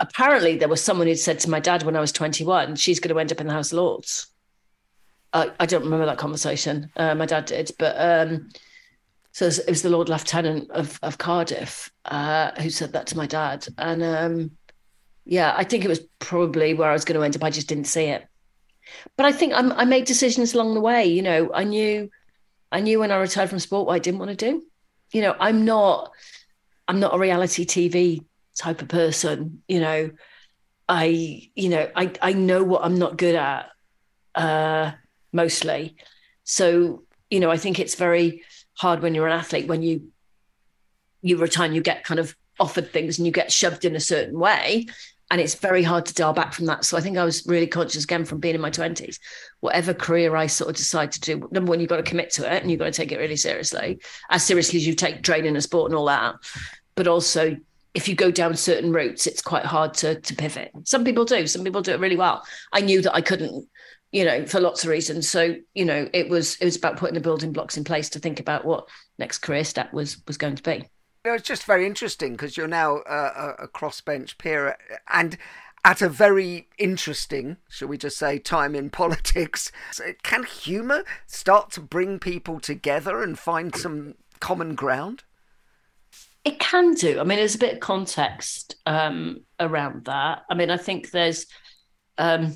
apparently, 0.00 0.56
there 0.56 0.68
was 0.68 0.82
someone 0.82 1.06
who'd 1.06 1.18
said 1.18 1.40
to 1.40 1.50
my 1.50 1.60
dad 1.60 1.82
when 1.82 1.96
I 1.96 2.00
was 2.00 2.12
21, 2.12 2.76
she's 2.76 3.00
going 3.00 3.14
to 3.14 3.20
end 3.20 3.32
up 3.32 3.40
in 3.40 3.46
the 3.46 3.52
House 3.52 3.72
of 3.72 3.78
Lords. 3.78 4.26
I, 5.32 5.50
I 5.58 5.66
don't 5.66 5.84
remember 5.84 6.06
that 6.06 6.18
conversation. 6.18 6.90
Uh, 6.96 7.14
my 7.14 7.26
dad 7.26 7.46
did, 7.46 7.72
but 7.78 7.96
um, 7.98 8.50
so 9.32 9.46
it 9.46 9.48
was, 9.48 9.58
it 9.58 9.70
was 9.70 9.82
the 9.82 9.90
Lord 9.90 10.08
Lieutenant 10.08 10.70
of, 10.70 10.98
of 11.02 11.18
Cardiff 11.18 11.90
uh, 12.04 12.52
who 12.60 12.70
said 12.70 12.92
that 12.92 13.08
to 13.08 13.16
my 13.16 13.26
dad. 13.26 13.66
And 13.76 14.02
um, 14.02 14.50
yeah, 15.24 15.52
I 15.56 15.64
think 15.64 15.84
it 15.84 15.88
was 15.88 16.00
probably 16.20 16.72
where 16.72 16.88
I 16.88 16.92
was 16.92 17.04
going 17.04 17.18
to 17.18 17.24
end 17.24 17.34
up. 17.34 17.42
I 17.42 17.50
just 17.50 17.68
didn't 17.68 17.86
see 17.86 18.04
it. 18.04 18.26
But 19.16 19.26
I 19.26 19.32
think 19.32 19.52
I'm, 19.54 19.72
I 19.72 19.84
made 19.84 20.04
decisions 20.04 20.54
along 20.54 20.74
the 20.74 20.80
way. 20.80 21.06
You 21.06 21.22
know, 21.22 21.50
I 21.52 21.64
knew, 21.64 22.10
I 22.70 22.80
knew 22.80 23.00
when 23.00 23.10
I 23.10 23.16
retired 23.16 23.50
from 23.50 23.58
sport 23.58 23.86
what 23.86 23.94
I 23.94 23.98
didn't 23.98 24.20
want 24.20 24.30
to 24.30 24.36
do. 24.36 24.62
You 25.10 25.22
know, 25.22 25.34
I'm 25.40 25.64
not, 25.64 26.12
I'm 26.86 27.00
not 27.00 27.14
a 27.14 27.18
reality 27.18 27.64
TV 27.64 28.24
type 28.58 28.82
of 28.82 28.88
person. 28.88 29.62
You 29.68 29.80
know, 29.80 30.10
I, 30.88 31.50
you 31.54 31.68
know, 31.68 31.90
I, 31.96 32.12
I 32.20 32.32
know 32.32 32.62
what 32.62 32.84
I'm 32.84 32.98
not 32.98 33.16
good 33.16 33.34
at, 33.34 33.70
uh, 34.34 34.92
mostly. 35.32 35.96
So, 36.44 37.04
you 37.30 37.40
know, 37.40 37.50
I 37.50 37.56
think 37.56 37.78
it's 37.78 37.94
very 37.94 38.42
hard 38.74 39.00
when 39.00 39.14
you're 39.14 39.26
an 39.26 39.38
athlete 39.38 39.66
when 39.66 39.82
you, 39.82 40.10
you 41.22 41.36
retire 41.38 41.66
and 41.66 41.74
you 41.74 41.80
get 41.80 42.04
kind 42.04 42.20
of 42.20 42.36
offered 42.60 42.92
things 42.92 43.18
and 43.18 43.26
you 43.26 43.32
get 43.32 43.50
shoved 43.50 43.84
in 43.84 43.96
a 43.96 44.00
certain 44.00 44.38
way 44.38 44.86
and 45.30 45.40
it's 45.40 45.54
very 45.54 45.82
hard 45.82 46.04
to 46.06 46.14
dial 46.14 46.34
back 46.34 46.52
from 46.52 46.66
that. 46.66 46.84
So 46.84 46.96
I 46.96 47.00
think 47.00 47.16
I 47.16 47.24
was 47.24 47.46
really 47.46 47.66
conscious 47.66 48.04
again 48.04 48.24
from 48.24 48.40
being 48.40 48.54
in 48.54 48.60
my 48.60 48.70
twenties. 48.70 49.18
Whatever 49.60 49.94
career 49.94 50.36
I 50.36 50.46
sort 50.46 50.70
of 50.70 50.76
decide 50.76 51.12
to 51.12 51.20
do, 51.20 51.48
number 51.50 51.70
one, 51.70 51.80
you've 51.80 51.88
got 51.88 51.96
to 51.96 52.02
commit 52.02 52.30
to 52.32 52.52
it 52.52 52.62
and 52.62 52.70
you've 52.70 52.78
got 52.78 52.86
to 52.86 52.92
take 52.92 53.10
it 53.10 53.18
really 53.18 53.36
seriously, 53.36 54.00
as 54.28 54.44
seriously 54.44 54.78
as 54.78 54.86
you 54.86 54.94
take 54.94 55.22
training 55.22 55.54
and 55.54 55.62
sport 55.62 55.90
and 55.90 55.98
all 55.98 56.06
that. 56.06 56.34
But 56.94 57.08
also, 57.08 57.56
if 57.94 58.08
you 58.08 58.14
go 58.14 58.30
down 58.30 58.56
certain 58.56 58.92
routes, 58.92 59.26
it's 59.26 59.42
quite 59.42 59.64
hard 59.64 59.94
to 59.94 60.20
to 60.20 60.34
pivot. 60.34 60.72
Some 60.84 61.04
people 61.04 61.24
do. 61.24 61.46
Some 61.46 61.64
people 61.64 61.82
do 61.82 61.92
it 61.92 62.00
really 62.00 62.16
well. 62.16 62.44
I 62.72 62.80
knew 62.80 63.00
that 63.02 63.14
I 63.14 63.20
couldn't, 63.20 63.68
you 64.12 64.24
know, 64.24 64.44
for 64.46 64.60
lots 64.60 64.84
of 64.84 64.90
reasons. 64.90 65.28
So 65.28 65.56
you 65.74 65.84
know, 65.84 66.08
it 66.12 66.28
was 66.28 66.56
it 66.56 66.64
was 66.64 66.76
about 66.76 66.96
putting 66.96 67.14
the 67.14 67.20
building 67.20 67.52
blocks 67.52 67.76
in 67.76 67.84
place 67.84 68.08
to 68.10 68.18
think 68.18 68.40
about 68.40 68.64
what 68.64 68.88
next 69.18 69.38
career 69.38 69.64
step 69.64 69.92
was 69.92 70.18
was 70.26 70.36
going 70.36 70.56
to 70.56 70.62
be. 70.62 70.88
It's 71.24 71.48
just 71.48 71.64
very 71.64 71.86
interesting 71.86 72.32
because 72.32 72.56
you're 72.56 72.68
now 72.68 72.96
uh, 72.98 73.54
a, 73.58 73.64
a 73.64 73.68
crossbench 73.68 74.36
peer 74.36 74.76
and 75.08 75.38
at 75.84 76.02
a 76.02 76.08
very 76.08 76.68
interesting, 76.78 77.58
shall 77.68 77.88
we 77.88 77.98
just 77.98 78.18
say, 78.18 78.38
time 78.38 78.74
in 78.74 78.90
politics. 79.02 79.70
So 79.92 80.12
Can 80.22 80.44
humour 80.44 81.04
start 81.26 81.70
to 81.72 81.80
bring 81.80 82.18
people 82.18 82.58
together 82.58 83.22
and 83.22 83.38
find 83.38 83.74
some 83.74 84.14
common 84.40 84.74
ground? 84.74 85.24
It 86.44 86.58
can 86.58 86.92
do. 86.94 87.20
I 87.20 87.24
mean, 87.24 87.38
there's 87.38 87.54
a 87.54 87.58
bit 87.58 87.74
of 87.74 87.80
context 87.80 88.76
um, 88.84 89.40
around 89.58 90.04
that. 90.04 90.42
I 90.50 90.54
mean, 90.54 90.70
I 90.70 90.76
think 90.76 91.10
there's. 91.10 91.46
Um, 92.18 92.54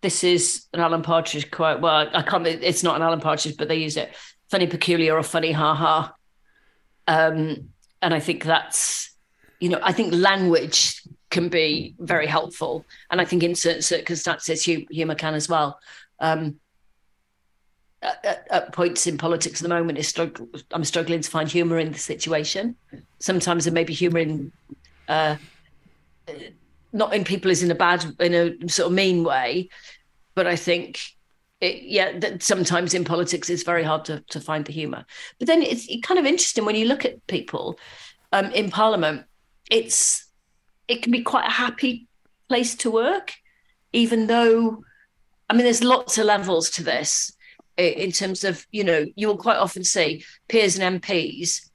this 0.00 0.24
is 0.24 0.64
an 0.72 0.80
Alan 0.80 1.02
Partridge 1.02 1.50
quote. 1.50 1.82
Well, 1.82 2.08
I 2.14 2.22
can't. 2.22 2.46
It's 2.46 2.82
not 2.82 2.96
an 2.96 3.02
Alan 3.02 3.20
Partridge, 3.20 3.56
but 3.58 3.68
they 3.68 3.76
use 3.76 3.98
it. 3.98 4.16
Funny, 4.50 4.66
peculiar, 4.66 5.16
or 5.16 5.22
funny, 5.22 5.52
ha 5.52 5.74
ha. 5.74 6.14
Um, 7.06 7.70
and 8.00 8.14
I 8.14 8.20
think 8.20 8.44
that's, 8.44 9.14
you 9.58 9.68
know, 9.68 9.80
I 9.82 9.92
think 9.92 10.14
language 10.14 11.02
can 11.28 11.48
be 11.48 11.94
very 11.98 12.26
helpful, 12.26 12.86
and 13.10 13.20
I 13.20 13.24
think 13.24 13.42
in 13.42 13.54
certain 13.54 13.82
circumstances, 13.82 14.64
humor 14.64 15.14
can 15.14 15.34
as 15.34 15.48
well. 15.48 15.78
Um, 16.18 16.59
at, 18.02 18.46
at- 18.50 18.72
points 18.72 19.06
in 19.06 19.18
politics 19.18 19.60
at 19.60 19.62
the 19.62 19.74
moment 19.74 19.98
is 19.98 20.08
struggle, 20.08 20.48
I'm 20.72 20.84
struggling 20.84 21.20
to 21.20 21.30
find 21.30 21.48
humor 21.48 21.78
in 21.78 21.92
the 21.92 21.98
situation. 21.98 22.76
Sometimes 23.18 23.64
there 23.64 23.74
may 23.74 23.84
be 23.84 23.94
humor 23.94 24.18
in, 24.20 24.52
uh, 25.08 25.36
not 26.92 27.14
in 27.14 27.24
people 27.24 27.50
as 27.50 27.62
in 27.62 27.70
a 27.70 27.74
bad, 27.74 28.04
in 28.20 28.34
a 28.34 28.68
sort 28.68 28.86
of 28.86 28.92
mean 28.92 29.24
way, 29.24 29.68
but 30.34 30.46
I 30.46 30.56
think, 30.56 31.00
it, 31.60 31.82
yeah, 31.82 32.18
that 32.18 32.42
sometimes 32.42 32.94
in 32.94 33.04
politics 33.04 33.50
it's 33.50 33.64
very 33.64 33.84
hard 33.84 34.06
to 34.06 34.24
to 34.30 34.40
find 34.40 34.64
the 34.64 34.72
humor. 34.72 35.04
But 35.38 35.46
then 35.46 35.62
it's 35.62 35.86
kind 36.02 36.18
of 36.18 36.24
interesting 36.24 36.64
when 36.64 36.74
you 36.74 36.86
look 36.86 37.04
at 37.04 37.26
people 37.26 37.78
um, 38.32 38.46
in 38.52 38.70
Parliament. 38.70 39.26
It's 39.70 40.26
it 40.88 41.02
can 41.02 41.12
be 41.12 41.22
quite 41.22 41.46
a 41.46 41.50
happy 41.50 42.08
place 42.48 42.74
to 42.76 42.90
work, 42.90 43.34
even 43.92 44.26
though, 44.26 44.82
I 45.50 45.54
mean, 45.54 45.64
there's 45.64 45.84
lots 45.84 46.16
of 46.16 46.24
levels 46.24 46.70
to 46.70 46.82
this 46.82 47.36
in 47.88 48.12
terms 48.12 48.44
of 48.44 48.66
you 48.70 48.84
know 48.84 49.04
you 49.16 49.26
will 49.26 49.36
quite 49.36 49.56
often 49.56 49.84
see 49.84 50.24
peers 50.48 50.78
and 50.78 51.02
MPs 51.02 51.68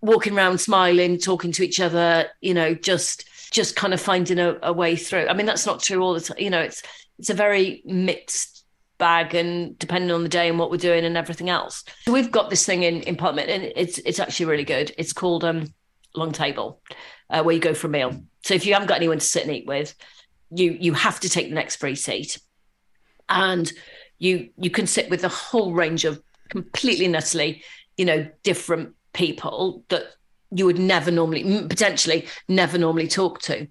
walking 0.00 0.36
around 0.36 0.58
smiling 0.58 1.18
talking 1.18 1.52
to 1.52 1.64
each 1.64 1.80
other 1.80 2.26
you 2.40 2.52
know 2.52 2.74
just 2.74 3.24
just 3.50 3.76
kind 3.76 3.94
of 3.94 4.00
finding 4.00 4.38
a, 4.38 4.58
a 4.62 4.72
way 4.72 4.96
through. 4.96 5.26
I 5.28 5.34
mean 5.34 5.46
that's 5.46 5.66
not 5.66 5.82
true 5.82 6.02
all 6.02 6.14
the 6.14 6.20
time 6.20 6.38
you 6.38 6.50
know 6.50 6.60
it's 6.60 6.82
it's 7.18 7.30
a 7.30 7.34
very 7.34 7.82
mixed 7.84 8.64
bag 8.98 9.34
and 9.34 9.78
depending 9.78 10.10
on 10.10 10.22
the 10.22 10.28
day 10.28 10.48
and 10.48 10.58
what 10.58 10.70
we're 10.70 10.76
doing 10.76 11.04
and 11.04 11.16
everything 11.16 11.50
else. 11.50 11.84
So 12.04 12.12
we've 12.12 12.30
got 12.30 12.50
this 12.50 12.66
thing 12.66 12.82
in 12.82 13.02
in 13.02 13.16
parliament 13.16 13.50
and 13.50 13.72
it's 13.76 13.98
it's 13.98 14.20
actually 14.20 14.46
really 14.46 14.64
good. 14.64 14.92
It's 14.98 15.12
called 15.12 15.44
um 15.44 15.72
long 16.16 16.32
table 16.32 16.80
uh, 17.30 17.42
where 17.42 17.54
you 17.54 17.60
go 17.60 17.74
for 17.74 17.88
a 17.88 17.90
meal. 17.90 18.22
So 18.44 18.54
if 18.54 18.66
you 18.66 18.74
haven't 18.74 18.88
got 18.88 18.96
anyone 18.96 19.18
to 19.18 19.24
sit 19.24 19.44
and 19.44 19.52
eat 19.52 19.66
with 19.66 19.94
you 20.50 20.76
you 20.78 20.92
have 20.94 21.20
to 21.20 21.28
take 21.28 21.48
the 21.48 21.54
next 21.54 21.76
free 21.76 21.96
seat. 21.96 22.38
And 23.28 23.70
you 24.18 24.50
you 24.56 24.70
can 24.70 24.86
sit 24.86 25.10
with 25.10 25.24
a 25.24 25.28
whole 25.28 25.72
range 25.72 26.04
of 26.04 26.22
completely 26.50 27.08
nuttily 27.08 27.62
you 27.96 28.04
know 28.04 28.28
different 28.42 28.94
people 29.12 29.84
that 29.88 30.04
you 30.50 30.66
would 30.66 30.78
never 30.78 31.10
normally 31.10 31.66
potentially 31.68 32.26
never 32.48 32.78
normally 32.78 33.08
talk 33.08 33.40
to. 33.42 33.66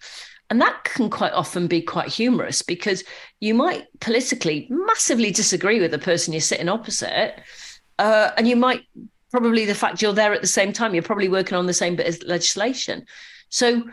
And 0.50 0.62
that 0.62 0.84
can 0.84 1.10
quite 1.10 1.34
often 1.34 1.68
be 1.68 1.82
quite 1.82 2.10
humorous 2.10 2.62
because 2.62 3.04
you 3.40 3.54
might 3.54 3.86
politically 4.02 4.68
massively 4.70 5.32
disagree 5.32 5.80
with 5.80 5.92
the 5.92 6.00
person 6.00 6.34
you're 6.34 6.42
sitting 6.42 6.70
opposite 6.70 7.42
uh, 7.98 8.32
and 8.38 8.48
you 8.48 8.56
might 8.56 8.84
probably 9.32 9.66
the 9.66 9.74
fact 9.74 10.02
you're 10.02 10.14
there 10.14 10.34
at 10.34 10.42
the 10.42 10.48
same 10.48 10.72
time 10.72 10.94
you're 10.94 11.02
probably 11.02 11.30
working 11.30 11.58
on 11.58 11.66
the 11.66 11.74
same 11.74 11.96
bit 11.96 12.08
of 12.08 12.28
legislation. 12.28 13.06
So 13.50 13.84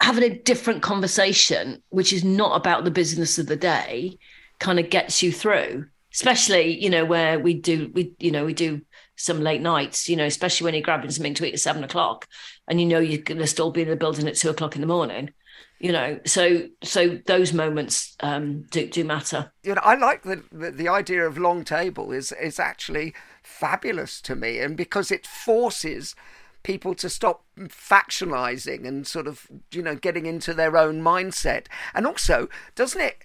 having 0.00 0.24
a 0.24 0.38
different 0.40 0.82
conversation, 0.82 1.82
which 1.90 2.12
is 2.12 2.24
not 2.24 2.56
about 2.56 2.84
the 2.84 2.90
business 2.90 3.38
of 3.38 3.46
the 3.46 3.56
day, 3.56 4.18
kind 4.62 4.78
of 4.78 4.88
gets 4.88 5.22
you 5.22 5.32
through. 5.32 5.86
Especially, 6.14 6.78
you 6.82 6.90
know, 6.90 7.06
where 7.06 7.38
we 7.38 7.54
do 7.54 7.90
we, 7.94 8.14
you 8.18 8.30
know, 8.30 8.44
we 8.44 8.52
do 8.52 8.82
some 9.16 9.40
late 9.40 9.62
nights, 9.62 10.08
you 10.08 10.16
know, 10.16 10.26
especially 10.26 10.66
when 10.66 10.74
you're 10.74 10.82
grabbing 10.82 11.10
something 11.10 11.34
to 11.34 11.46
eat 11.46 11.54
at 11.54 11.60
seven 11.60 11.84
o'clock 11.84 12.26
and 12.68 12.80
you 12.80 12.86
know 12.86 12.98
you're 12.98 13.22
gonna 13.22 13.46
still 13.46 13.70
be 13.70 13.82
in 13.82 13.88
the 13.88 13.96
building 13.96 14.28
at 14.28 14.36
two 14.36 14.50
o'clock 14.50 14.74
in 14.74 14.80
the 14.80 14.86
morning. 14.86 15.32
You 15.80 15.90
know, 15.90 16.20
so 16.24 16.68
so 16.82 17.18
those 17.26 17.52
moments 17.52 18.14
um, 18.20 18.62
do 18.70 18.86
do 18.86 19.04
matter. 19.04 19.52
You 19.64 19.74
know, 19.74 19.80
I 19.82 19.96
like 19.96 20.22
the, 20.22 20.42
the 20.52 20.70
the 20.70 20.88
idea 20.88 21.26
of 21.26 21.38
long 21.38 21.64
table 21.64 22.12
is 22.12 22.30
is 22.32 22.60
actually 22.60 23.14
fabulous 23.42 24.20
to 24.22 24.36
me, 24.36 24.58
and 24.58 24.76
because 24.76 25.10
it 25.10 25.26
forces 25.26 26.14
people 26.62 26.94
to 26.94 27.08
stop 27.08 27.44
factionalizing 27.58 28.86
and 28.86 29.06
sort 29.06 29.26
of 29.26 29.48
you 29.72 29.82
know 29.82 29.96
getting 29.96 30.26
into 30.26 30.54
their 30.54 30.76
own 30.76 31.02
mindset 31.02 31.66
and 31.94 32.06
also 32.06 32.48
doesn't 32.76 33.00
it 33.00 33.24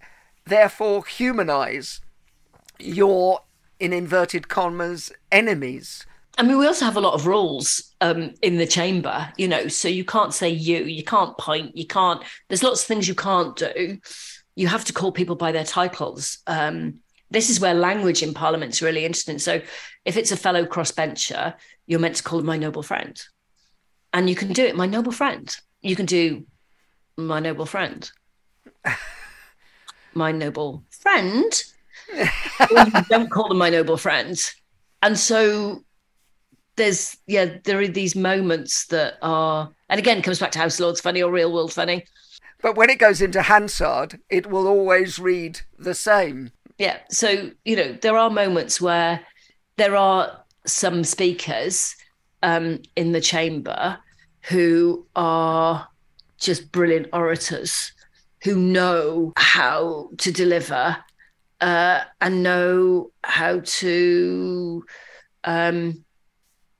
therefore 0.49 1.05
humanize 1.05 2.01
your 2.79 3.41
in 3.79 3.93
inverted 3.93 4.47
commas 4.47 5.11
enemies 5.31 6.05
I 6.37 6.43
mean, 6.43 6.59
we 6.59 6.67
also 6.67 6.85
have 6.85 6.97
a 6.97 7.01
lot 7.01 7.15
of 7.15 7.25
rules 7.25 7.95
um, 7.99 8.35
in 8.43 8.57
the 8.57 8.67
chamber, 8.67 9.33
you 9.37 9.47
know, 9.47 9.67
so 9.67 9.87
you 9.87 10.05
can't 10.05 10.33
say 10.33 10.49
you, 10.49 10.83
you 10.83 11.03
can't 11.03 11.35
point, 11.37 11.75
you 11.75 11.87
can't, 11.87 12.21
there's 12.47 12.61
lots 12.61 12.81
of 12.81 12.87
things 12.87 13.07
you 13.07 13.15
can't 13.15 13.55
do. 13.55 13.97
You 14.55 14.67
have 14.67 14.85
to 14.85 14.93
call 14.93 15.11
people 15.11 15.35
by 15.35 15.51
their 15.51 15.63
titles. 15.63 16.37
Um, 16.45 16.99
this 17.31 17.49
is 17.49 17.59
where 17.59 17.73
language 17.73 18.21
in 18.21 18.35
Parliament's 18.35 18.83
really 18.83 19.03
interesting. 19.03 19.39
So 19.39 19.61
if 20.05 20.15
it's 20.15 20.31
a 20.31 20.37
fellow 20.37 20.65
crossbencher, 20.65 21.55
you're 21.87 21.99
meant 21.99 22.17
to 22.17 22.23
call 22.23 22.37
them 22.37 22.45
my 22.45 22.57
noble 22.57 22.83
friend. 22.83 23.19
And 24.13 24.29
you 24.29 24.35
can 24.35 24.53
do 24.53 24.63
it, 24.63 24.75
my 24.75 24.85
noble 24.85 25.11
friend. 25.11 25.55
You 25.81 25.95
can 25.95 26.05
do 26.05 26.45
my 27.17 27.39
noble 27.39 27.65
friend. 27.65 28.09
my 30.17 30.31
noble 30.31 30.83
friend. 30.89 31.63
don't 33.09 33.29
call 33.29 33.49
them 33.49 33.57
my 33.57 33.69
noble 33.69 33.97
friend. 33.97 34.39
And 35.01 35.17
so 35.17 35.83
there's 36.75 37.17
yeah, 37.27 37.57
there 37.63 37.79
are 37.79 37.87
these 37.87 38.15
moments 38.15 38.87
that 38.87 39.15
are 39.21 39.69
and 39.89 39.99
again 39.99 40.21
comes 40.21 40.39
back 40.39 40.51
to 40.51 40.59
House 40.59 40.79
Lords 40.79 41.01
funny 41.01 41.21
or 41.21 41.31
real 41.31 41.53
world 41.53 41.73
funny. 41.73 42.05
But 42.61 42.75
when 42.75 42.89
it 42.89 42.99
goes 42.99 43.21
into 43.21 43.41
Hansard, 43.41 44.19
it 44.29 44.47
will 44.47 44.67
always 44.67 45.19
read 45.19 45.61
the 45.77 45.93
same. 45.93 46.51
Yeah. 46.77 46.97
So, 47.09 47.51
you 47.65 47.75
know, 47.75 47.93
there 47.93 48.17
are 48.17 48.29
moments 48.29 48.81
where 48.81 49.21
there 49.77 49.95
are 49.95 50.43
some 50.65 51.03
speakers 51.03 51.95
um, 52.41 52.81
in 52.95 53.11
the 53.11 53.21
chamber 53.21 53.99
who 54.41 55.05
are 55.15 55.87
just 56.39 56.71
brilliant 56.71 57.07
orators 57.13 57.91
who 58.43 58.55
know 58.55 59.33
how 59.35 60.09
to 60.17 60.31
deliver 60.31 60.97
uh, 61.61 62.01
and 62.21 62.43
know 62.43 63.11
how 63.23 63.61
to 63.63 64.85
um, 65.43 66.03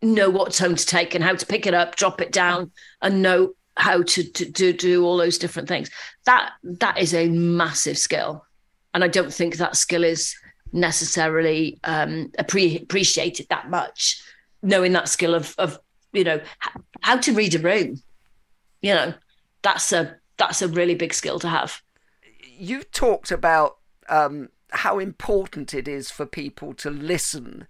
know 0.01 0.29
what 0.29 0.53
tone 0.53 0.75
to 0.75 0.85
take 0.85 1.15
and 1.15 1.23
how 1.23 1.33
to 1.33 1.45
pick 1.45 1.65
it 1.65 1.73
up, 1.73 1.95
drop 1.95 2.21
it 2.21 2.31
down, 2.31 2.71
and 3.01 3.21
know 3.21 3.53
how 3.75 4.01
to, 4.01 4.23
to, 4.23 4.51
to 4.51 4.73
do 4.73 5.05
all 5.05 5.17
those 5.17 5.37
different 5.37 5.67
things. 5.67 5.89
That 6.25 6.51
that 6.63 6.97
is 6.97 7.13
a 7.13 7.29
massive 7.29 7.97
skill, 7.97 8.45
and 8.93 9.03
I 9.03 9.07
don't 9.07 9.33
think 9.33 9.57
that 9.57 9.75
skill 9.75 10.03
is 10.03 10.35
necessarily 10.73 11.79
um, 11.83 12.29
appre- 12.39 12.81
appreciated 12.81 13.47
that 13.49 13.69
much. 13.69 14.21
Knowing 14.61 14.93
that 14.93 15.09
skill 15.09 15.35
of 15.35 15.55
of 15.57 15.79
you 16.13 16.23
know 16.23 16.41
how 17.01 17.17
to 17.17 17.33
read 17.33 17.55
a 17.55 17.59
room, 17.59 18.01
you 18.81 18.93
know, 18.93 19.13
that's 19.61 19.91
a 19.91 20.17
that's 20.37 20.61
a 20.61 20.67
really 20.67 20.95
big 20.95 21.13
skill 21.13 21.39
to 21.39 21.49
have. 21.49 21.81
You 22.57 22.83
talked 22.83 23.31
about 23.31 23.77
um, 24.09 24.49
how 24.71 24.99
important 24.99 25.73
it 25.73 25.87
is 25.87 26.11
for 26.11 26.25
people 26.25 26.73
to 26.75 26.89
listen 26.89 27.67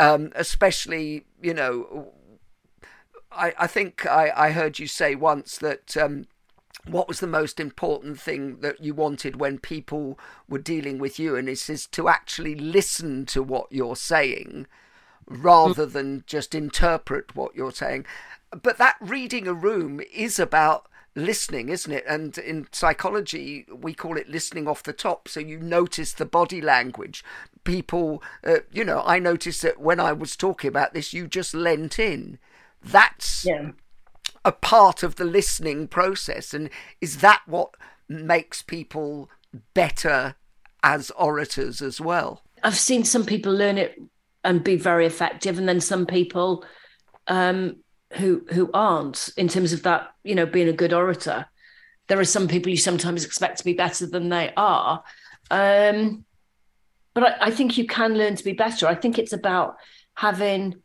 um, 0.00 0.32
especially 0.34 1.26
you 1.40 1.54
know 1.54 2.08
I, 3.30 3.52
I 3.58 3.66
think 3.68 4.06
I, 4.06 4.32
I 4.34 4.50
heard 4.50 4.78
you 4.78 4.86
say 4.86 5.14
once 5.14 5.58
that 5.58 5.96
um, 5.96 6.26
what 6.86 7.06
was 7.06 7.20
the 7.20 7.26
most 7.26 7.60
important 7.60 8.18
thing 8.18 8.60
that 8.60 8.82
you 8.82 8.94
wanted 8.94 9.38
when 9.38 9.58
people 9.58 10.18
were 10.48 10.58
dealing 10.58 10.98
with 10.98 11.18
you 11.18 11.36
and 11.36 11.48
it 11.48 11.68
is 11.68 11.86
to 11.88 12.08
actually 12.08 12.54
listen 12.54 13.26
to 13.26 13.42
what 13.42 13.70
you're 13.70 13.94
saying 13.94 14.66
rather 15.26 15.86
than 15.86 16.24
just 16.26 16.54
interpret 16.54 17.36
what 17.36 17.54
you're 17.54 17.70
saying 17.70 18.04
but 18.62 18.78
that 18.78 18.96
reading 19.00 19.46
a 19.46 19.54
room 19.54 20.00
is 20.12 20.38
about 20.38 20.88
listening, 21.14 21.68
isn't 21.68 21.92
it? 21.92 22.04
And 22.08 22.36
in 22.38 22.68
psychology, 22.72 23.66
we 23.72 23.94
call 23.94 24.16
it 24.16 24.28
listening 24.28 24.68
off 24.68 24.82
the 24.82 24.92
top. 24.92 25.28
So 25.28 25.40
you 25.40 25.58
notice 25.58 26.12
the 26.12 26.24
body 26.24 26.60
language. 26.60 27.24
People, 27.64 28.22
uh, 28.44 28.58
you 28.70 28.84
know, 28.84 29.02
I 29.04 29.18
noticed 29.18 29.62
that 29.62 29.80
when 29.80 30.00
I 30.00 30.12
was 30.12 30.36
talking 30.36 30.68
about 30.68 30.94
this, 30.94 31.12
you 31.12 31.26
just 31.26 31.54
lent 31.54 31.98
in. 31.98 32.38
That's 32.82 33.44
yeah. 33.44 33.72
a 34.44 34.52
part 34.52 35.02
of 35.02 35.16
the 35.16 35.24
listening 35.24 35.88
process. 35.88 36.54
And 36.54 36.70
is 37.00 37.18
that 37.18 37.42
what 37.46 37.74
makes 38.08 38.62
people 38.62 39.30
better 39.74 40.36
as 40.82 41.10
orators 41.12 41.82
as 41.82 42.00
well? 42.00 42.42
I've 42.62 42.78
seen 42.78 43.04
some 43.04 43.24
people 43.24 43.52
learn 43.52 43.78
it 43.78 44.00
and 44.44 44.64
be 44.64 44.76
very 44.76 45.06
effective, 45.06 45.58
and 45.58 45.68
then 45.68 45.80
some 45.80 46.06
people 46.06 46.64
um, 47.26 47.76
who 48.14 48.44
who 48.50 48.70
aren't 48.72 49.30
in 49.36 49.48
terms 49.48 49.72
of 49.72 49.82
that 49.84 50.10
you 50.24 50.34
know 50.34 50.46
being 50.46 50.68
a 50.68 50.72
good 50.72 50.92
orator. 50.92 51.46
There 52.08 52.18
are 52.18 52.24
some 52.24 52.48
people 52.48 52.70
you 52.70 52.76
sometimes 52.76 53.24
expect 53.24 53.58
to 53.58 53.64
be 53.64 53.72
better 53.72 54.06
than 54.06 54.30
they 54.30 54.52
are. 54.56 55.04
Um, 55.50 56.24
but 57.14 57.24
I, 57.24 57.46
I, 57.46 57.50
think 57.50 57.78
you 57.78 57.86
can 57.86 58.14
learn 58.14 58.36
to 58.36 58.44
be 58.44 58.52
better. 58.52 58.86
I 58.86 58.94
think 58.94 59.18
it's 59.18 59.32
about 59.32 59.76
having 60.14 60.76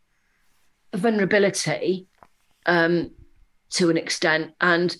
vulnerability 0.93 2.07
um, 2.65 3.11
to 3.71 3.89
an 3.89 3.97
extent 3.97 4.53
and 4.61 4.95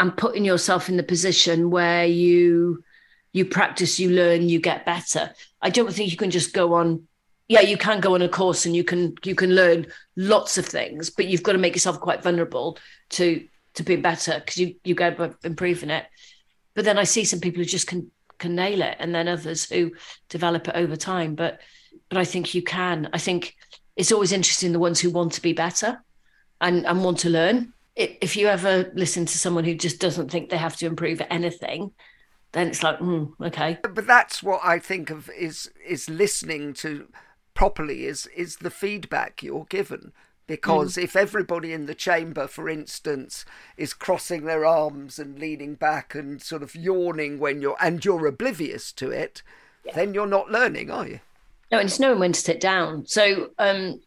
and 0.00 0.16
putting 0.16 0.44
yourself 0.44 0.88
in 0.88 0.96
the 0.96 1.02
position 1.02 1.70
where 1.70 2.06
you 2.06 2.84
you 3.32 3.44
practice 3.44 3.98
you 3.98 4.10
learn 4.10 4.48
you 4.48 4.60
get 4.60 4.86
better. 4.86 5.32
I 5.60 5.70
don't 5.70 5.92
think 5.92 6.10
you 6.10 6.16
can 6.16 6.30
just 6.30 6.52
go 6.52 6.74
on 6.74 7.07
yeah, 7.48 7.60
you 7.62 7.78
can 7.78 8.00
go 8.00 8.14
on 8.14 8.22
a 8.22 8.28
course 8.28 8.66
and 8.66 8.76
you 8.76 8.84
can 8.84 9.14
you 9.24 9.34
can 9.34 9.54
learn 9.54 9.86
lots 10.16 10.58
of 10.58 10.66
things, 10.66 11.08
but 11.08 11.26
you've 11.26 11.42
got 11.42 11.52
to 11.52 11.58
make 11.58 11.74
yourself 11.74 11.98
quite 11.98 12.22
vulnerable 12.22 12.78
to 13.10 13.46
to 13.74 13.82
be 13.82 13.96
better 13.96 14.38
because 14.38 14.58
you 14.58 14.74
you 14.84 14.94
go 14.94 15.34
improving 15.42 15.90
it. 15.90 16.04
But 16.74 16.84
then 16.84 16.98
I 16.98 17.04
see 17.04 17.24
some 17.24 17.40
people 17.40 17.60
who 17.60 17.64
just 17.64 17.86
can 17.86 18.10
can 18.38 18.54
nail 18.54 18.82
it, 18.82 18.96
and 19.00 19.14
then 19.14 19.28
others 19.28 19.68
who 19.68 19.92
develop 20.28 20.68
it 20.68 20.76
over 20.76 20.94
time. 20.94 21.34
But 21.34 21.60
but 22.10 22.18
I 22.18 22.24
think 22.24 22.54
you 22.54 22.62
can. 22.62 23.08
I 23.14 23.18
think 23.18 23.56
it's 23.96 24.12
always 24.12 24.32
interesting 24.32 24.72
the 24.72 24.78
ones 24.78 25.00
who 25.00 25.10
want 25.10 25.32
to 25.32 25.42
be 25.42 25.54
better 25.54 26.04
and 26.60 26.86
and 26.86 27.02
want 27.02 27.18
to 27.20 27.30
learn. 27.30 27.72
If 27.96 28.36
you 28.36 28.46
ever 28.46 28.92
listen 28.94 29.26
to 29.26 29.38
someone 29.38 29.64
who 29.64 29.74
just 29.74 30.00
doesn't 30.00 30.30
think 30.30 30.50
they 30.50 30.56
have 30.56 30.76
to 30.76 30.86
improve 30.86 31.20
anything, 31.30 31.92
then 32.52 32.68
it's 32.68 32.84
like, 32.84 33.00
mm, 33.00 33.32
okay. 33.40 33.78
But 33.82 34.06
that's 34.06 34.40
what 34.40 34.60
I 34.62 34.78
think 34.78 35.10
of 35.10 35.30
is 35.30 35.70
is 35.84 36.10
listening 36.10 36.74
to 36.74 37.08
properly 37.58 38.06
is 38.06 38.26
is 38.36 38.58
the 38.58 38.70
feedback 38.70 39.42
you're 39.42 39.66
given. 39.68 40.12
Because 40.46 40.94
mm. 40.94 41.02
if 41.02 41.16
everybody 41.16 41.72
in 41.72 41.86
the 41.86 41.94
chamber 41.94 42.46
for 42.46 42.68
instance 42.68 43.44
is 43.76 43.92
crossing 43.92 44.44
their 44.44 44.64
arms 44.64 45.18
and 45.18 45.40
leaning 45.40 45.74
back 45.74 46.14
and 46.14 46.40
sort 46.40 46.62
of 46.62 46.76
yawning 46.76 47.40
when 47.40 47.60
you're 47.60 47.76
and 47.80 48.04
you're 48.04 48.28
oblivious 48.28 48.92
to 48.92 49.10
it 49.10 49.42
yeah. 49.84 49.92
then 49.96 50.14
you're 50.14 50.34
not 50.38 50.52
learning 50.52 50.88
are 50.88 51.08
you? 51.08 51.18
No 51.72 51.78
and 51.78 51.88
it's 51.88 51.98
knowing 51.98 52.20
when 52.20 52.32
to 52.32 52.40
sit 52.40 52.60
down. 52.60 53.04
So 53.06 53.50
um, 53.58 54.02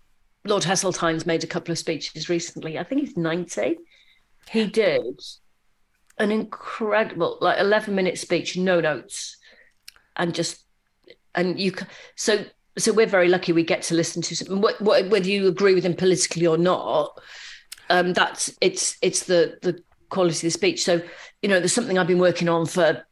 lord 0.46 0.64
heseltine's 0.64 1.26
made 1.26 1.44
a 1.44 1.48
couple 1.48 1.74
of 1.74 1.78
speeches 1.78 2.30
recently. 2.30 2.80
I 2.80 2.86
think 2.86 3.02
he's 3.02 3.18
90 3.18 3.78
he 4.50 4.66
did 4.66 5.20
an 6.18 6.32
incredible 6.32 7.38
like 7.42 7.60
11 7.60 7.94
minute 7.94 8.18
speech 8.18 8.56
no 8.56 8.80
notes 8.80 9.36
and 10.16 10.34
just 10.34 10.64
and 11.36 11.60
you 11.60 11.74
so 12.16 12.46
so 12.78 12.94
we're 12.94 13.06
very 13.06 13.28
lucky 13.28 13.52
we 13.52 13.64
get 13.64 13.82
to 13.84 13.96
listen 13.96 14.22
to 14.22 14.36
some, 14.36 14.62
what, 14.62 14.80
what, 14.82 15.10
whether 15.10 15.28
you 15.28 15.48
agree 15.48 15.74
with 15.74 15.84
them 15.84 15.96
politically 15.96 16.48
or 16.48 16.58
not. 16.58 17.20
Um, 17.90 18.14
that's 18.14 18.56
it's 18.62 18.98
it's 19.02 19.26
the 19.26 19.58
the 19.62 19.84
quality 20.10 20.38
of 20.38 20.42
the 20.42 20.52
speech. 20.52 20.84
So 20.84 21.02
you 21.42 21.50
know, 21.50 21.60
there's 21.60 21.74
something 21.74 21.98
I've 21.98 22.08
been 22.08 22.20
working 22.20 22.48
on 22.48 22.66
for 22.66 23.06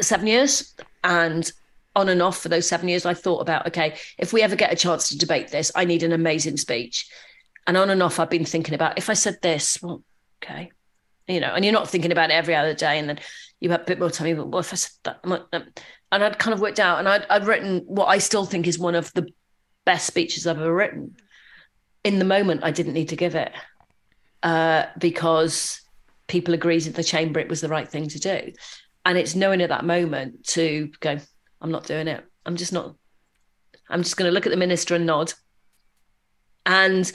seven 0.00 0.26
years, 0.26 0.74
and 1.02 1.50
on 1.96 2.08
and 2.08 2.22
off 2.22 2.38
for 2.38 2.48
those 2.48 2.68
seven 2.68 2.88
years, 2.88 3.06
I 3.06 3.14
thought 3.14 3.40
about 3.40 3.66
okay, 3.68 3.96
if 4.18 4.32
we 4.32 4.42
ever 4.42 4.56
get 4.56 4.72
a 4.72 4.76
chance 4.76 5.08
to 5.08 5.18
debate 5.18 5.48
this, 5.48 5.72
I 5.74 5.84
need 5.84 6.02
an 6.02 6.12
amazing 6.12 6.56
speech. 6.56 7.08
And 7.66 7.76
on 7.76 7.90
and 7.90 8.02
off, 8.02 8.20
I've 8.20 8.30
been 8.30 8.44
thinking 8.44 8.74
about 8.74 8.98
if 8.98 9.08
I 9.08 9.14
said 9.14 9.38
this, 9.42 9.82
well, 9.82 10.02
okay, 10.42 10.70
you 11.26 11.40
know, 11.40 11.54
and 11.54 11.64
you're 11.64 11.72
not 11.72 11.88
thinking 11.88 12.12
about 12.12 12.30
it 12.30 12.34
every 12.34 12.54
other 12.54 12.74
day, 12.74 12.98
and 12.98 13.08
then 13.08 13.18
you 13.58 13.70
have 13.70 13.82
a 13.82 13.84
bit 13.84 13.98
more 13.98 14.10
time. 14.10 14.28
you 14.28 14.36
But 14.36 14.48
what 14.48 14.66
if 14.66 14.72
I 14.72 14.76
said 14.76 14.92
that? 15.04 15.82
And 16.14 16.22
I'd 16.22 16.38
kind 16.38 16.54
of 16.54 16.60
worked 16.60 16.78
out, 16.78 17.00
and 17.00 17.08
I'd, 17.08 17.26
I'd 17.28 17.44
written 17.44 17.80
what 17.86 18.06
I 18.06 18.18
still 18.18 18.44
think 18.44 18.68
is 18.68 18.78
one 18.78 18.94
of 18.94 19.12
the 19.14 19.26
best 19.84 20.06
speeches 20.06 20.46
I've 20.46 20.60
ever 20.60 20.72
written. 20.72 21.16
In 22.04 22.20
the 22.20 22.24
moment, 22.24 22.62
I 22.62 22.70
didn't 22.70 22.92
need 22.92 23.08
to 23.08 23.16
give 23.16 23.34
it 23.34 23.50
uh, 24.44 24.84
because 24.96 25.80
people 26.28 26.54
agreed 26.54 26.86
in 26.86 26.92
the 26.92 27.02
chamber 27.02 27.40
it 27.40 27.48
was 27.48 27.60
the 27.60 27.68
right 27.68 27.88
thing 27.88 28.08
to 28.10 28.20
do. 28.20 28.52
And 29.04 29.18
it's 29.18 29.34
knowing 29.34 29.60
at 29.60 29.70
that 29.70 29.84
moment 29.84 30.44
to 30.50 30.92
go, 31.00 31.18
I'm 31.60 31.72
not 31.72 31.84
doing 31.84 32.06
it. 32.06 32.24
I'm 32.46 32.54
just 32.54 32.72
not, 32.72 32.94
I'm 33.90 34.04
just 34.04 34.16
going 34.16 34.30
to 34.30 34.32
look 34.32 34.46
at 34.46 34.50
the 34.50 34.56
minister 34.56 34.94
and 34.94 35.06
nod. 35.06 35.32
And 36.64 37.10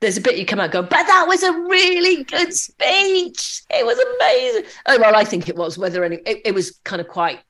there's 0.00 0.18
a 0.18 0.20
bit 0.20 0.36
you 0.36 0.44
come 0.44 0.60
out 0.60 0.70
go, 0.70 0.82
but 0.82 0.90
that 0.90 1.24
was 1.26 1.42
a 1.42 1.52
really 1.52 2.24
good 2.24 2.52
speech. 2.52 3.62
It 3.70 3.86
was 3.86 3.98
amazing. 3.98 4.70
Oh, 4.84 4.98
well, 5.00 5.16
I 5.16 5.24
think 5.24 5.48
it 5.48 5.56
was, 5.56 5.78
whether 5.78 6.04
any, 6.04 6.16
it, 6.26 6.42
it 6.44 6.54
was 6.54 6.78
kind 6.84 7.00
of 7.00 7.08
quite 7.08 7.40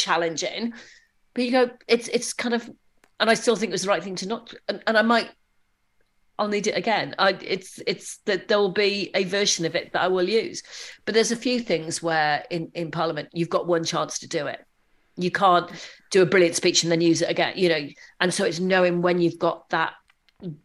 challenging. 0.00 0.72
But 1.34 1.44
you 1.44 1.50
go, 1.50 1.70
it's, 1.86 2.08
it's 2.08 2.32
kind 2.32 2.54
of, 2.54 2.68
and 3.20 3.30
I 3.30 3.34
still 3.34 3.56
think 3.56 3.70
it 3.70 3.72
was 3.72 3.82
the 3.82 3.88
right 3.88 4.02
thing 4.02 4.16
to 4.16 4.28
not, 4.28 4.54
and, 4.68 4.82
and 4.86 4.96
I 4.96 5.02
might 5.02 5.30
I'll 6.40 6.48
need 6.48 6.66
it 6.66 6.76
again. 6.76 7.14
I, 7.18 7.36
it's 7.42 7.80
it's 7.86 8.16
that 8.24 8.48
there 8.48 8.58
will 8.58 8.72
be 8.72 9.10
a 9.14 9.24
version 9.24 9.66
of 9.66 9.76
it 9.76 9.92
that 9.92 10.00
I 10.00 10.08
will 10.08 10.26
use, 10.26 10.62
but 11.04 11.14
there's 11.14 11.32
a 11.32 11.36
few 11.36 11.60
things 11.60 12.02
where 12.02 12.44
in 12.48 12.70
in 12.74 12.90
Parliament 12.90 13.28
you've 13.34 13.50
got 13.50 13.66
one 13.66 13.84
chance 13.84 14.18
to 14.20 14.26
do 14.26 14.46
it. 14.46 14.64
You 15.16 15.30
can't 15.30 15.70
do 16.10 16.22
a 16.22 16.26
brilliant 16.26 16.56
speech 16.56 16.82
and 16.82 16.90
then 16.90 17.02
use 17.02 17.20
it 17.20 17.28
again, 17.28 17.52
you 17.58 17.68
know. 17.68 17.86
And 18.20 18.32
so 18.32 18.46
it's 18.46 18.58
knowing 18.58 19.02
when 19.02 19.20
you've 19.20 19.38
got 19.38 19.68
that 19.68 19.92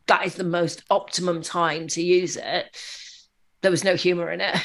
that 0.07 0.25
is 0.25 0.35
the 0.35 0.45
most 0.45 0.81
optimum 0.89 1.41
time 1.41 1.89
to 1.89 2.01
use 2.01 2.37
it. 2.37 2.77
There 3.59 3.71
was 3.71 3.83
no 3.83 3.95
humour 3.95 4.31
in 4.31 4.39
it, 4.39 4.55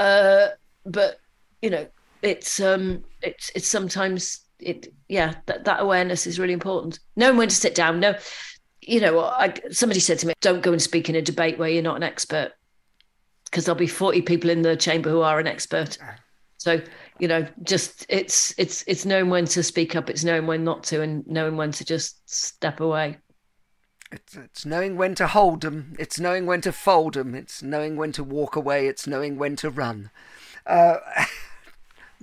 uh, 0.00 0.48
but 0.84 1.20
you 1.62 1.70
know, 1.70 1.86
it's 2.24 2.58
um, 2.58 3.04
it's 3.22 3.50
it's 3.54 3.68
sometimes 3.68 4.40
it 4.58 4.92
yeah 5.08 5.34
that 5.46 5.64
that 5.64 5.80
awareness 5.80 6.26
is 6.26 6.40
really 6.40 6.52
important. 6.52 6.98
Knowing 7.16 7.36
when 7.36 7.48
to 7.48 7.54
sit 7.54 7.74
down, 7.74 8.00
no 8.00 8.14
you 8.86 9.00
know, 9.00 9.20
I, 9.20 9.54
somebody 9.70 10.00
said 10.00 10.18
to 10.20 10.26
me, 10.26 10.34
don't 10.40 10.62
go 10.62 10.72
and 10.72 10.82
speak 10.82 11.08
in 11.08 11.14
a 11.14 11.22
debate 11.22 11.58
where 11.58 11.68
you're 11.68 11.82
not 11.82 11.96
an 11.96 12.02
expert 12.02 12.52
because 13.44 13.64
there'll 13.64 13.78
be 13.78 13.86
40 13.86 14.22
people 14.22 14.50
in 14.50 14.62
the 14.62 14.76
chamber 14.76 15.10
who 15.10 15.20
are 15.20 15.38
an 15.38 15.46
expert. 15.46 15.96
So, 16.58 16.80
you 17.18 17.28
know, 17.28 17.46
just 17.62 18.06
it's 18.08 18.54
it's 18.58 18.84
it's 18.86 19.04
knowing 19.04 19.30
when 19.30 19.44
to 19.46 19.62
speak 19.62 19.94
up, 19.94 20.08
it's 20.08 20.24
knowing 20.24 20.46
when 20.46 20.64
not 20.64 20.82
to, 20.84 21.02
and 21.02 21.26
knowing 21.26 21.56
when 21.56 21.72
to 21.72 21.84
just 21.84 22.28
step 22.28 22.80
away. 22.80 23.18
It's, 24.10 24.36
it's 24.36 24.66
knowing 24.66 24.96
when 24.96 25.14
to 25.16 25.26
hold 25.26 25.60
them. 25.60 25.94
It's 25.98 26.18
knowing 26.18 26.46
when 26.46 26.60
to 26.62 26.72
fold 26.72 27.14
them. 27.14 27.34
It's 27.34 27.62
knowing 27.62 27.96
when 27.96 28.12
to 28.12 28.24
walk 28.24 28.56
away. 28.56 28.86
It's 28.86 29.06
knowing 29.06 29.36
when 29.36 29.56
to 29.56 29.70
run. 29.70 30.10
Uh, 30.66 30.96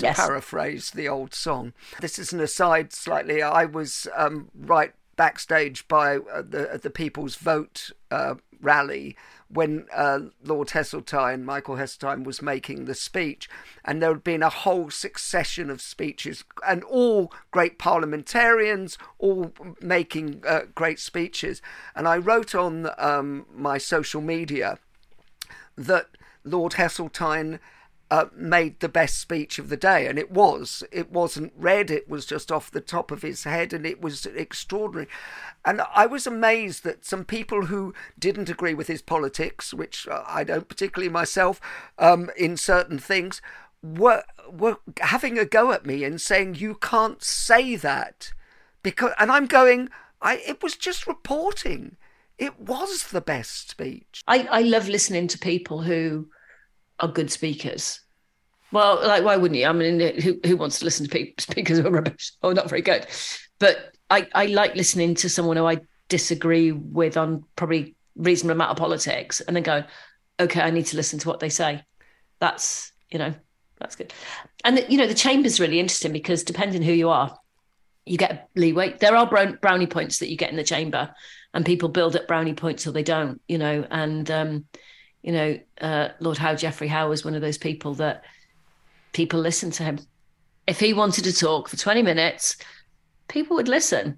to 0.01 0.07
yes. 0.07 0.17
paraphrase 0.17 0.91
the 0.91 1.07
old 1.07 1.33
song. 1.33 1.73
This 1.99 2.19
is 2.19 2.33
an 2.33 2.39
aside 2.39 2.93
slightly. 2.93 3.41
I 3.41 3.65
was 3.65 4.07
um, 4.15 4.49
right 4.55 4.93
backstage 5.15 5.87
by 5.87 6.17
uh, 6.17 6.41
the 6.41 6.79
the 6.81 6.89
People's 6.89 7.35
Vote 7.35 7.91
uh, 8.09 8.35
rally 8.61 9.15
when 9.49 9.85
uh, 9.93 10.19
Lord 10.43 10.69
Heseltine, 10.69 11.43
Michael 11.43 11.75
Heseltine, 11.75 12.23
was 12.23 12.41
making 12.41 12.85
the 12.85 12.95
speech, 12.95 13.49
and 13.83 14.01
there 14.01 14.13
had 14.13 14.23
been 14.23 14.43
a 14.43 14.49
whole 14.49 14.89
succession 14.89 15.69
of 15.69 15.81
speeches, 15.81 16.43
and 16.65 16.83
all 16.85 17.33
great 17.51 17.77
parliamentarians, 17.77 18.97
all 19.19 19.51
making 19.81 20.43
uh, 20.47 20.61
great 20.73 20.99
speeches. 20.99 21.61
And 21.95 22.07
I 22.07 22.17
wrote 22.17 22.55
on 22.55 22.89
um, 22.97 23.45
my 23.53 23.77
social 23.77 24.21
media 24.21 24.79
that 25.77 26.07
Lord 26.43 26.73
Heseltine 26.73 27.59
uh, 28.11 28.25
made 28.35 28.81
the 28.81 28.89
best 28.89 29.19
speech 29.19 29.57
of 29.57 29.69
the 29.69 29.77
day, 29.77 30.05
and 30.05 30.19
it 30.19 30.29
was. 30.29 30.83
It 30.91 31.11
wasn't 31.11 31.53
read; 31.55 31.89
it 31.89 32.09
was 32.09 32.25
just 32.25 32.51
off 32.51 32.69
the 32.69 32.81
top 32.81 33.09
of 33.09 33.21
his 33.21 33.45
head, 33.45 33.71
and 33.71 33.85
it 33.85 34.01
was 34.01 34.25
extraordinary. 34.25 35.07
And 35.63 35.81
I 35.95 36.07
was 36.07 36.27
amazed 36.27 36.83
that 36.83 37.05
some 37.05 37.23
people 37.23 37.67
who 37.67 37.93
didn't 38.19 38.49
agree 38.49 38.73
with 38.73 38.87
his 38.87 39.01
politics, 39.01 39.73
which 39.73 40.09
I 40.11 40.43
don't 40.43 40.67
particularly 40.67 41.09
myself, 41.09 41.61
um, 41.97 42.29
in 42.37 42.57
certain 42.57 42.99
things, 42.99 43.41
were 43.81 44.23
were 44.51 44.79
having 44.99 45.39
a 45.39 45.45
go 45.45 45.71
at 45.71 45.85
me 45.85 46.03
and 46.03 46.19
saying 46.19 46.55
you 46.55 46.75
can't 46.75 47.23
say 47.23 47.77
that 47.77 48.33
because. 48.83 49.13
And 49.17 49.31
I'm 49.31 49.47
going. 49.47 49.87
I 50.21 50.35
it 50.45 50.61
was 50.61 50.75
just 50.75 51.07
reporting. 51.07 51.95
It 52.37 52.59
was 52.59 53.07
the 53.07 53.21
best 53.21 53.69
speech. 53.69 54.21
I, 54.27 54.47
I 54.51 54.61
love 54.63 54.89
listening 54.89 55.27
to 55.29 55.37
people 55.37 55.83
who 55.83 56.27
are 57.01 57.07
good 57.07 57.31
speakers. 57.31 57.99
Well, 58.71 59.05
like 59.05 59.23
why 59.23 59.35
wouldn't 59.35 59.59
you? 59.59 59.67
I 59.67 59.73
mean, 59.73 59.99
who 60.21 60.39
who 60.45 60.55
wants 60.55 60.79
to 60.79 60.85
listen 60.85 61.05
to 61.05 61.11
people, 61.11 61.33
speakers 61.39 61.79
who 61.79 61.87
are 61.87 61.91
rubbish 61.91 62.31
or 62.41 62.53
not 62.53 62.69
very 62.69 62.81
good? 62.81 63.05
But 63.59 63.93
I 64.09 64.27
I 64.33 64.45
like 64.45 64.75
listening 64.75 65.15
to 65.15 65.29
someone 65.29 65.57
who 65.57 65.65
I 65.65 65.79
disagree 66.07 66.71
with 66.71 67.17
on 67.17 67.43
probably 67.55 67.95
reasonable 68.15 68.55
amount 68.55 68.71
of 68.71 68.77
politics, 68.77 69.41
and 69.41 69.55
then 69.55 69.63
going, 69.63 69.83
okay, 70.39 70.61
I 70.61 70.71
need 70.71 70.85
to 70.87 70.97
listen 70.97 71.19
to 71.19 71.27
what 71.27 71.39
they 71.39 71.49
say. 71.49 71.83
That's 72.39 72.91
you 73.09 73.19
know 73.19 73.33
that's 73.79 73.95
good. 73.95 74.13
And 74.63 74.77
the, 74.77 74.91
you 74.91 74.97
know 74.97 75.07
the 75.07 75.13
chamber's 75.13 75.59
really 75.59 75.79
interesting 75.79 76.13
because 76.13 76.43
depending 76.43 76.81
who 76.81 76.93
you 76.93 77.09
are, 77.09 77.37
you 78.05 78.17
get 78.17 78.49
leeway. 78.55 78.95
There 78.97 79.15
are 79.15 79.27
brown, 79.27 79.59
brownie 79.61 79.87
points 79.87 80.19
that 80.19 80.29
you 80.29 80.37
get 80.37 80.49
in 80.49 80.55
the 80.55 80.63
chamber, 80.63 81.13
and 81.53 81.65
people 81.65 81.89
build 81.89 82.15
up 82.15 82.27
brownie 82.27 82.53
points 82.53 82.87
or 82.87 82.91
they 82.91 83.03
don't. 83.03 83.41
You 83.47 83.57
know, 83.57 83.85
and 83.89 84.31
um, 84.31 84.65
you 85.23 85.31
know, 85.31 85.59
uh, 85.79 86.09
Lord 86.19 86.37
Howe, 86.37 86.55
Geoffrey 86.55 86.87
Howe 86.87 87.09
was 87.09 87.23
one 87.23 87.35
of 87.35 87.41
those 87.41 87.57
people 87.57 87.93
that 87.95 88.23
people 89.13 89.39
listened 89.39 89.73
to 89.73 89.83
him. 89.83 89.99
If 90.67 90.79
he 90.79 90.93
wanted 90.93 91.23
to 91.25 91.33
talk 91.33 91.67
for 91.67 91.77
20 91.77 92.01
minutes, 92.01 92.57
people 93.27 93.55
would 93.57 93.67
listen. 93.67 94.17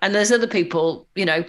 And 0.00 0.14
there's 0.14 0.32
other 0.32 0.46
people, 0.46 1.06
you 1.14 1.24
know, 1.24 1.44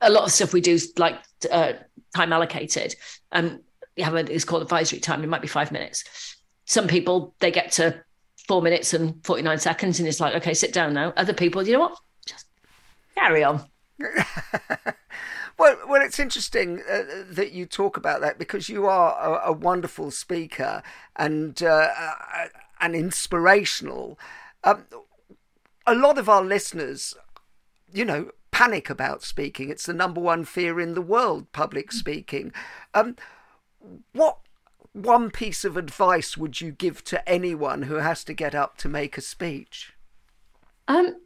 a 0.00 0.10
lot 0.10 0.24
of 0.24 0.32
stuff 0.32 0.52
we 0.52 0.60
do 0.60 0.72
is 0.72 0.92
like 0.96 1.16
uh, 1.50 1.74
time 2.14 2.32
allocated. 2.32 2.94
Um, 3.32 3.60
you 3.96 4.04
have 4.04 4.14
a, 4.14 4.32
it's 4.32 4.44
called 4.44 4.62
advisory 4.62 5.00
time. 5.00 5.22
It 5.22 5.28
might 5.28 5.42
be 5.42 5.48
five 5.48 5.72
minutes. 5.72 6.36
Some 6.64 6.86
people, 6.88 7.34
they 7.40 7.50
get 7.50 7.72
to 7.72 8.02
four 8.46 8.62
minutes 8.62 8.94
and 8.94 9.24
49 9.24 9.58
seconds 9.58 9.98
and 9.98 10.08
it's 10.08 10.20
like, 10.20 10.34
okay, 10.36 10.54
sit 10.54 10.72
down 10.72 10.94
now. 10.94 11.12
Other 11.16 11.32
people, 11.32 11.66
you 11.66 11.72
know 11.74 11.80
what? 11.80 11.98
Just 12.26 12.46
carry 13.16 13.44
on. 13.44 13.64
Well, 15.58 15.76
well, 15.88 16.02
it's 16.02 16.18
interesting 16.18 16.82
uh, 16.90 17.24
that 17.30 17.52
you 17.52 17.64
talk 17.64 17.96
about 17.96 18.20
that 18.20 18.38
because 18.38 18.68
you 18.68 18.86
are 18.86 19.40
a, 19.40 19.50
a 19.50 19.52
wonderful 19.52 20.10
speaker 20.10 20.82
and 21.16 21.62
uh, 21.62 21.88
uh, 21.98 22.46
and 22.80 22.94
inspirational. 22.94 24.18
Um, 24.64 24.84
a 25.86 25.94
lot 25.94 26.18
of 26.18 26.28
our 26.28 26.42
listeners, 26.42 27.14
you 27.90 28.04
know, 28.04 28.30
panic 28.50 28.90
about 28.90 29.22
speaking. 29.22 29.70
It's 29.70 29.86
the 29.86 29.94
number 29.94 30.20
one 30.20 30.44
fear 30.44 30.78
in 30.80 30.94
the 30.94 31.02
world, 31.02 31.50
public 31.52 31.92
speaking. 31.92 32.52
Um, 32.92 33.16
what 34.12 34.38
one 34.92 35.30
piece 35.30 35.64
of 35.64 35.76
advice 35.76 36.36
would 36.36 36.60
you 36.60 36.72
give 36.72 37.04
to 37.04 37.26
anyone 37.28 37.82
who 37.82 37.96
has 37.96 38.24
to 38.24 38.34
get 38.34 38.54
up 38.54 38.76
to 38.78 38.88
make 38.88 39.16
a 39.16 39.20
speech? 39.20 39.92
Um, 40.88 41.16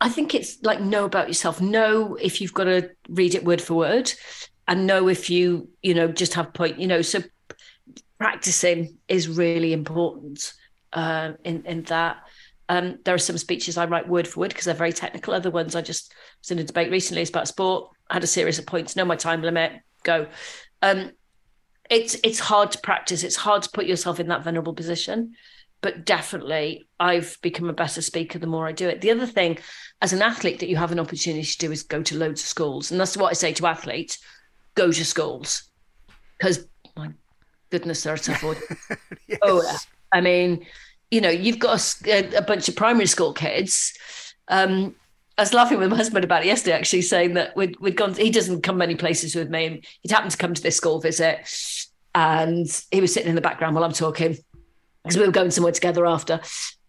I 0.00 0.08
think 0.08 0.34
it's 0.34 0.62
like 0.62 0.80
know 0.80 1.04
about 1.04 1.28
yourself. 1.28 1.60
Know 1.60 2.16
if 2.16 2.40
you've 2.40 2.54
got 2.54 2.64
to 2.64 2.90
read 3.08 3.34
it 3.34 3.44
word 3.44 3.62
for 3.62 3.74
word, 3.74 4.12
and 4.68 4.86
know 4.86 5.08
if 5.08 5.30
you 5.30 5.68
you 5.82 5.94
know 5.94 6.08
just 6.08 6.34
have 6.34 6.52
point. 6.52 6.78
You 6.78 6.86
know, 6.86 7.02
so 7.02 7.20
practicing 8.18 8.98
is 9.08 9.28
really 9.28 9.72
important 9.72 10.52
uh, 10.92 11.32
in 11.44 11.64
in 11.64 11.82
that. 11.84 12.18
Um, 12.68 12.98
there 13.04 13.14
are 13.14 13.18
some 13.18 13.38
speeches 13.38 13.76
I 13.76 13.86
write 13.86 14.08
word 14.08 14.26
for 14.26 14.40
word 14.40 14.48
because 14.48 14.64
they're 14.64 14.74
very 14.74 14.92
technical. 14.92 15.32
Other 15.32 15.52
ones 15.52 15.76
I 15.76 15.82
just 15.82 16.12
was 16.42 16.50
in 16.50 16.58
a 16.58 16.64
debate 16.64 16.90
recently. 16.90 17.22
It's 17.22 17.30
about 17.30 17.48
sport. 17.48 17.90
I 18.10 18.14
had 18.14 18.24
a 18.24 18.28
series 18.28 18.58
of 18.58 18.66
points. 18.66 18.96
Know 18.96 19.04
my 19.04 19.16
time 19.16 19.42
limit. 19.42 19.72
Go. 20.02 20.26
Um, 20.82 21.12
it's 21.88 22.16
it's 22.22 22.40
hard 22.40 22.72
to 22.72 22.78
practice. 22.80 23.22
It's 23.22 23.36
hard 23.36 23.62
to 23.62 23.70
put 23.72 23.86
yourself 23.86 24.20
in 24.20 24.28
that 24.28 24.44
vulnerable 24.44 24.74
position 24.74 25.34
but 25.80 26.04
definitely 26.04 26.88
I've 26.98 27.38
become 27.42 27.68
a 27.68 27.74
better 27.74 28.02
speaker 28.02 28.38
the 28.38 28.46
more 28.46 28.66
I 28.66 28.72
do 28.72 28.88
it. 28.88 29.00
The 29.00 29.10
other 29.10 29.26
thing, 29.26 29.58
as 30.00 30.12
an 30.12 30.22
athlete, 30.22 30.60
that 30.60 30.68
you 30.68 30.76
have 30.76 30.92
an 30.92 31.00
opportunity 31.00 31.44
to 31.44 31.58
do 31.58 31.72
is 31.72 31.82
go 31.82 32.02
to 32.02 32.16
loads 32.16 32.42
of 32.42 32.48
schools. 32.48 32.90
And 32.90 33.00
that's 33.00 33.16
what 33.16 33.30
I 33.30 33.34
say 33.34 33.52
to 33.52 33.66
athletes 33.66 34.18
go 34.74 34.90
to 34.92 35.04
schools. 35.04 35.64
Because 36.38 36.66
my 36.96 37.10
goodness, 37.70 38.02
they're 38.02 38.14
a 38.14 38.18
tough 38.18 38.42
yes. 39.26 39.38
Oh, 39.42 39.62
yeah. 39.62 39.78
I 40.12 40.20
mean, 40.20 40.66
you 41.10 41.20
know, 41.20 41.30
you've 41.30 41.58
got 41.58 41.94
a, 42.06 42.36
a 42.36 42.42
bunch 42.42 42.68
of 42.68 42.76
primary 42.76 43.06
school 43.06 43.32
kids. 43.32 43.96
Um, 44.48 44.94
I 45.38 45.42
was 45.42 45.54
laughing 45.54 45.78
with 45.78 45.90
my 45.90 45.96
husband 45.96 46.24
about 46.24 46.42
it 46.42 46.46
yesterday, 46.46 46.76
actually, 46.76 47.02
saying 47.02 47.34
that 47.34 47.54
we'd, 47.56 47.78
we'd 47.80 47.96
gone, 47.96 48.14
he 48.14 48.30
doesn't 48.30 48.62
come 48.62 48.78
many 48.78 48.94
places 48.94 49.34
with 49.34 49.50
me. 49.50 49.66
And 49.66 49.86
he'd 50.02 50.10
happened 50.10 50.30
to 50.30 50.38
come 50.38 50.54
to 50.54 50.62
this 50.62 50.76
school 50.76 51.00
visit. 51.00 51.48
And 52.14 52.66
he 52.90 53.00
was 53.00 53.12
sitting 53.12 53.28
in 53.28 53.34
the 53.34 53.42
background 53.42 53.74
while 53.74 53.84
I'm 53.84 53.92
talking 53.92 54.38
because 55.06 55.18
we 55.18 55.26
were 55.26 55.32
going 55.32 55.50
somewhere 55.50 55.72
together 55.72 56.06
after. 56.06 56.40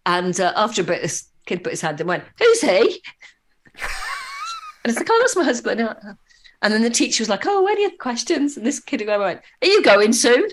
And 0.04 0.38
uh, 0.40 0.52
after 0.56 0.82
a 0.82 0.84
bit, 0.84 1.02
this 1.02 1.28
kid 1.46 1.62
put 1.62 1.72
his 1.72 1.80
hand 1.80 2.00
and 2.00 2.08
went, 2.08 2.24
"Who's 2.38 2.60
he?" 2.60 3.02
and 3.74 4.86
it's 4.86 4.98
like, 4.98 5.08
"Oh, 5.10 5.18
that's 5.20 5.36
my 5.36 5.44
husband." 5.44 5.80
And 6.60 6.72
then 6.72 6.82
the 6.82 6.90
teacher 6.90 7.22
was 7.22 7.28
like, 7.28 7.46
"Oh, 7.46 7.66
any 7.66 7.84
other 7.84 7.96
questions?" 7.96 8.56
And 8.56 8.66
this 8.66 8.80
kid 8.80 9.06
went, 9.06 9.40
"Are 9.62 9.66
you 9.66 9.82
going 9.82 10.12
soon?" 10.12 10.48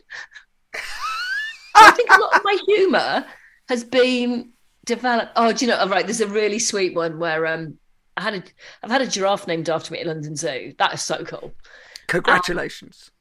I 1.76 1.92
think 1.92 2.10
a 2.10 2.20
lot 2.20 2.36
of 2.36 2.44
my 2.44 2.58
humour 2.68 3.26
has 3.70 3.84
been 3.84 4.52
developed. 4.86 5.32
Oh, 5.36 5.52
do 5.52 5.66
you 5.66 5.72
know? 5.72 5.78
Oh, 5.80 5.90
right, 5.90 6.06
there's 6.06 6.22
a 6.22 6.28
really 6.28 6.60
sweet 6.60 6.96
one 6.96 7.20
where 7.20 7.46
um, 7.48 7.78
I 8.16 8.22
had 8.22 8.36
a, 8.36 8.44
I've 8.84 8.92
had 8.92 9.02
a 9.02 9.08
giraffe 9.08 9.48
named 9.48 9.70
after 9.70 9.92
me 9.92 10.00
at 10.00 10.08
London 10.08 10.36
Zoo. 10.36 10.74
That 10.78 10.94
is 10.94 11.02
so 11.02 11.24
cool. 11.26 11.54
Congratulations. 12.08 13.12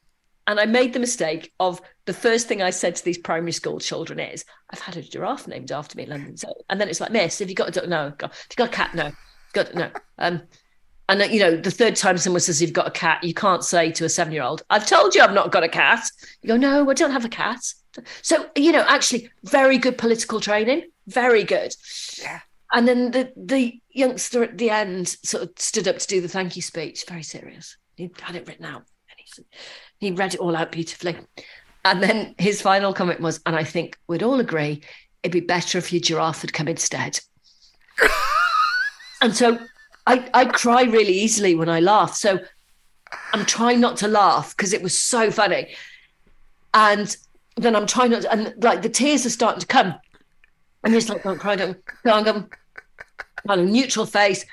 And 0.47 0.61
I 0.61 0.67
made 0.67 0.93
the 0.93 1.01
mistake 1.01 1.53
of 1.59 1.81
the 2.05 2.13
first 2.13 2.49
thing 2.49 2.61
I 2.61 2.71
said 2.71 2.97
to 2.97 3.05
these 3.05 3.19
primary 3.19 3.53
school 3.53 3.81
children 3.81 4.21
is, 4.21 4.45
"I've 4.71 4.81
had 4.81 4.97
a 4.97 5.03
giraffe 5.03 5.49
named 5.49 5.73
after 5.73 5.97
me 5.97 6.05
in 6.05 6.11
London." 6.11 6.37
So, 6.37 6.53
and 6.69 6.81
then 6.81 6.89
it's 6.89 7.01
like, 7.01 7.13
"Miss, 7.13 7.39
have 7.39 7.49
you 7.49 7.55
got 7.55 7.69
a 7.69 7.81
dog? 7.81 7.89
No. 7.89 8.13
Got, 8.19 8.33
have 8.33 8.47
you 8.51 8.57
got 8.57 8.69
a 8.69 8.73
cat? 8.73 8.95
No. 8.95 9.13
Got 9.53 9.75
no." 9.75 9.91
Um, 10.19 10.43
and 11.09 11.33
you 11.33 11.41
know, 11.41 11.57
the 11.57 11.71
third 11.71 11.97
time 11.97 12.17
someone 12.19 12.41
says 12.41 12.63
you've 12.63 12.73
got 12.73 12.87
a 12.87 12.91
cat, 12.91 13.23
you 13.23 13.35
can't 13.35 13.65
say 13.65 13.91
to 13.93 14.05
a 14.05 14.09
seven-year-old, 14.09 14.63
"I've 14.71 14.87
told 14.87 15.15
you 15.15 15.23
I've 15.23 15.35
not 15.35 15.53
got 15.53 15.65
a 15.65 15.69
cat." 15.69 16.05
You 16.43 16.49
go, 16.49 16.57
"No, 16.57 16.89
I 16.89 16.95
don't 16.95 17.11
have 17.11 17.25
a 17.25 17.31
cat." 17.31 17.61
So 18.23 18.49
you 18.57 18.73
know, 18.73 18.85
actually, 18.89 19.31
very 19.45 19.79
good 19.79 19.99
political 19.99 20.41
training, 20.41 20.85
very 21.07 21.45
good. 21.45 21.75
Yeah. 22.21 22.41
And 22.73 22.89
then 22.89 23.11
the 23.11 23.33
the 23.37 23.81
youngster 23.91 24.43
at 24.43 24.59
the 24.59 24.71
end 24.71 25.09
sort 25.09 25.45
of 25.45 25.51
stood 25.57 25.87
up 25.87 25.99
to 25.99 26.07
do 26.07 26.21
the 26.21 26.29
thank 26.29 26.57
you 26.57 26.63
speech, 26.63 27.05
very 27.07 27.23
serious. 27.23 27.77
He 27.97 28.11
had 28.21 28.35
it 28.35 28.49
written 28.49 28.65
out, 28.65 28.85
and 29.11 29.47
he 29.99 30.11
read 30.11 30.35
it 30.35 30.41
all 30.41 30.57
out 30.57 30.73
beautifully. 30.73 31.17
And 31.85 32.03
then 32.03 32.35
his 32.39 32.63
final 32.63 32.95
comment 32.95 33.21
was, 33.21 33.41
and 33.47 33.55
I 33.55 33.65
think 33.65 33.99
we'd 34.07 34.23
all 34.23 34.41
agree, 34.41 34.83
it'd 35.23 35.33
be 35.33 35.41
better 35.41 35.79
if 35.79 35.93
your 35.93 36.01
giraffe 36.01 36.41
had 36.41 36.53
come 36.53 36.69
instead. 36.69 37.21
and 39.21 39.37
so 39.37 39.59
I, 40.07 40.29
I 40.33 40.47
cry 40.47 40.83
really 40.83 41.13
easily 41.13 41.55
when 41.55 41.69
I 41.69 41.81
laugh. 41.81 42.15
So 42.15 42.41
I'm 43.33 43.45
trying 43.45 43.81
not 43.81 43.97
to 43.99 44.09
laugh 44.09 44.57
because 44.57 44.73
it 44.73 44.83
was 44.83 44.97
so 44.97 45.31
funny. 45.31 45.75
And 46.73 47.15
then 47.57 47.77
I'm 47.77 47.87
trying 47.87 48.11
not 48.11 48.23
to, 48.23 48.33
and 48.33 48.55
like 48.63 48.83
the 48.83 48.89
tears 48.89 49.27
are 49.27 49.31
starting 49.31 49.61
to 49.61 49.67
come. 49.67 49.95
And 50.83 50.93
he's 50.93 51.09
like, 51.09 51.23
don't 51.23 51.39
cry, 51.39 51.57
don't, 51.57 51.79
don't, 52.05 52.25
don't, 52.25 52.53
kind 53.47 53.61
of 53.61 53.69
neutral 53.69 54.07
face. 54.07 54.45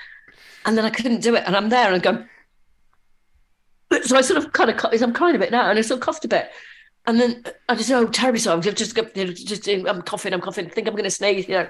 And 0.64 0.76
then 0.76 0.84
I 0.84 0.90
couldn't 0.90 1.20
do 1.20 1.34
it. 1.34 1.44
And 1.46 1.56
I'm 1.56 1.68
there 1.68 1.86
and 1.92 1.96
I'm 1.96 2.00
going, 2.00 2.28
so 4.04 4.16
I 4.16 4.20
sort 4.20 4.44
of 4.44 4.52
kind 4.52 4.70
of, 4.70 5.02
I'm 5.02 5.12
crying 5.12 5.36
a 5.36 5.38
bit 5.38 5.50
now 5.50 5.70
and 5.70 5.78
I 5.78 5.82
sort 5.82 6.00
of 6.00 6.04
coughed 6.04 6.24
a 6.24 6.28
bit. 6.28 6.50
And 7.06 7.20
then 7.20 7.44
I 7.68 7.74
just, 7.74 7.90
oh, 7.90 8.06
terribly 8.06 8.40
sorry. 8.40 8.54
I'm 8.54 8.62
just, 8.62 8.94
just, 8.94 9.68
I'm 9.68 10.02
coughing, 10.02 10.32
I'm 10.32 10.40
coughing. 10.40 10.66
I 10.66 10.68
think 10.68 10.86
I'm 10.86 10.94
going 10.94 11.04
to 11.04 11.10
sneeze, 11.10 11.48
you 11.48 11.54
know. 11.54 11.68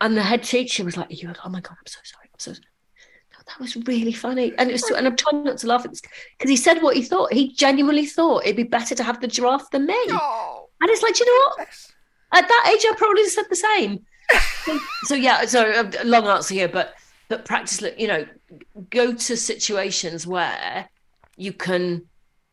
And 0.00 0.16
the 0.16 0.22
head 0.22 0.42
teacher 0.42 0.84
was 0.84 0.96
like, 0.96 1.22
you 1.22 1.32
oh 1.44 1.48
my 1.48 1.60
God, 1.60 1.76
I'm 1.78 1.86
so 1.86 1.98
sorry. 2.04 2.28
I'm 2.32 2.38
so 2.38 2.52
sorry 2.52 2.66
that 3.46 3.60
was 3.60 3.76
really 3.86 4.12
funny. 4.12 4.52
And 4.58 4.70
it 4.70 4.72
was, 4.72 4.90
and 4.90 5.06
I'm 5.06 5.16
trying 5.16 5.44
not 5.44 5.58
to 5.58 5.66
laugh 5.66 5.84
because 5.84 6.50
he 6.50 6.56
said 6.56 6.82
what 6.82 6.96
he 6.96 7.02
thought. 7.02 7.32
He 7.32 7.52
genuinely 7.52 8.06
thought 8.06 8.44
it'd 8.44 8.56
be 8.56 8.62
better 8.62 8.94
to 8.94 9.04
have 9.04 9.20
the 9.20 9.28
giraffe 9.28 9.70
than 9.70 9.86
me. 9.86 9.96
And 10.80 10.90
it's 10.90 11.02
like, 11.02 11.18
you 11.18 11.26
know 11.26 11.54
what? 11.56 11.68
At 12.34 12.48
that 12.48 12.72
age, 12.74 12.84
I 12.88 12.94
probably 12.96 13.26
said 13.28 13.44
the 13.48 13.56
same. 13.56 14.04
so, 14.64 14.78
so, 15.04 15.14
yeah, 15.14 15.44
so 15.44 15.88
a 16.00 16.04
long 16.04 16.26
answer 16.26 16.54
here, 16.54 16.68
but 16.68 16.94
but 17.28 17.44
practice. 17.44 17.82
You 17.98 18.08
know, 18.08 18.26
go 18.90 19.12
to 19.12 19.36
situations 19.36 20.26
where 20.26 20.88
you 21.42 21.52
can 21.52 22.06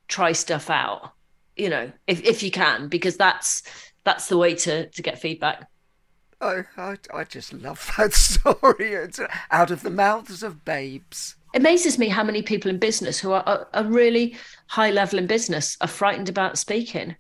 try 0.08 0.32
stuff 0.32 0.70
out. 0.70 1.14
You 1.56 1.70
know, 1.70 1.92
if 2.08 2.24
if 2.24 2.42
you 2.42 2.52
can, 2.52 2.88
because 2.88 3.18
that's 3.18 3.64
that's 4.04 4.28
the 4.28 4.38
way 4.38 4.56
to 4.56 4.90
to 4.90 5.02
get 5.02 5.20
feedback. 5.20 5.68
oh 6.42 6.64
I, 6.78 6.98
I 7.14 7.24
just 7.24 7.54
love 7.54 7.94
that 7.98 8.14
story. 8.14 8.94
It's 8.94 9.20
out 9.52 9.72
of 9.72 9.84
the 9.84 9.90
mouths 9.90 10.42
of 10.44 10.66
babes. 10.66 11.36
It 11.54 11.60
amazes 11.60 11.98
me 11.98 12.10
how 12.10 12.24
many 12.24 12.42
people 12.42 12.70
in 12.70 12.78
business 12.78 13.20
who 13.20 13.32
are, 13.32 13.44
are, 13.48 13.68
are 13.74 13.84
really 13.84 14.38
high 14.68 14.92
level 14.92 15.20
in 15.20 15.28
business 15.28 15.78
are 15.82 15.88
frightened 15.88 16.30
about 16.30 16.58
speaking. 16.58 17.16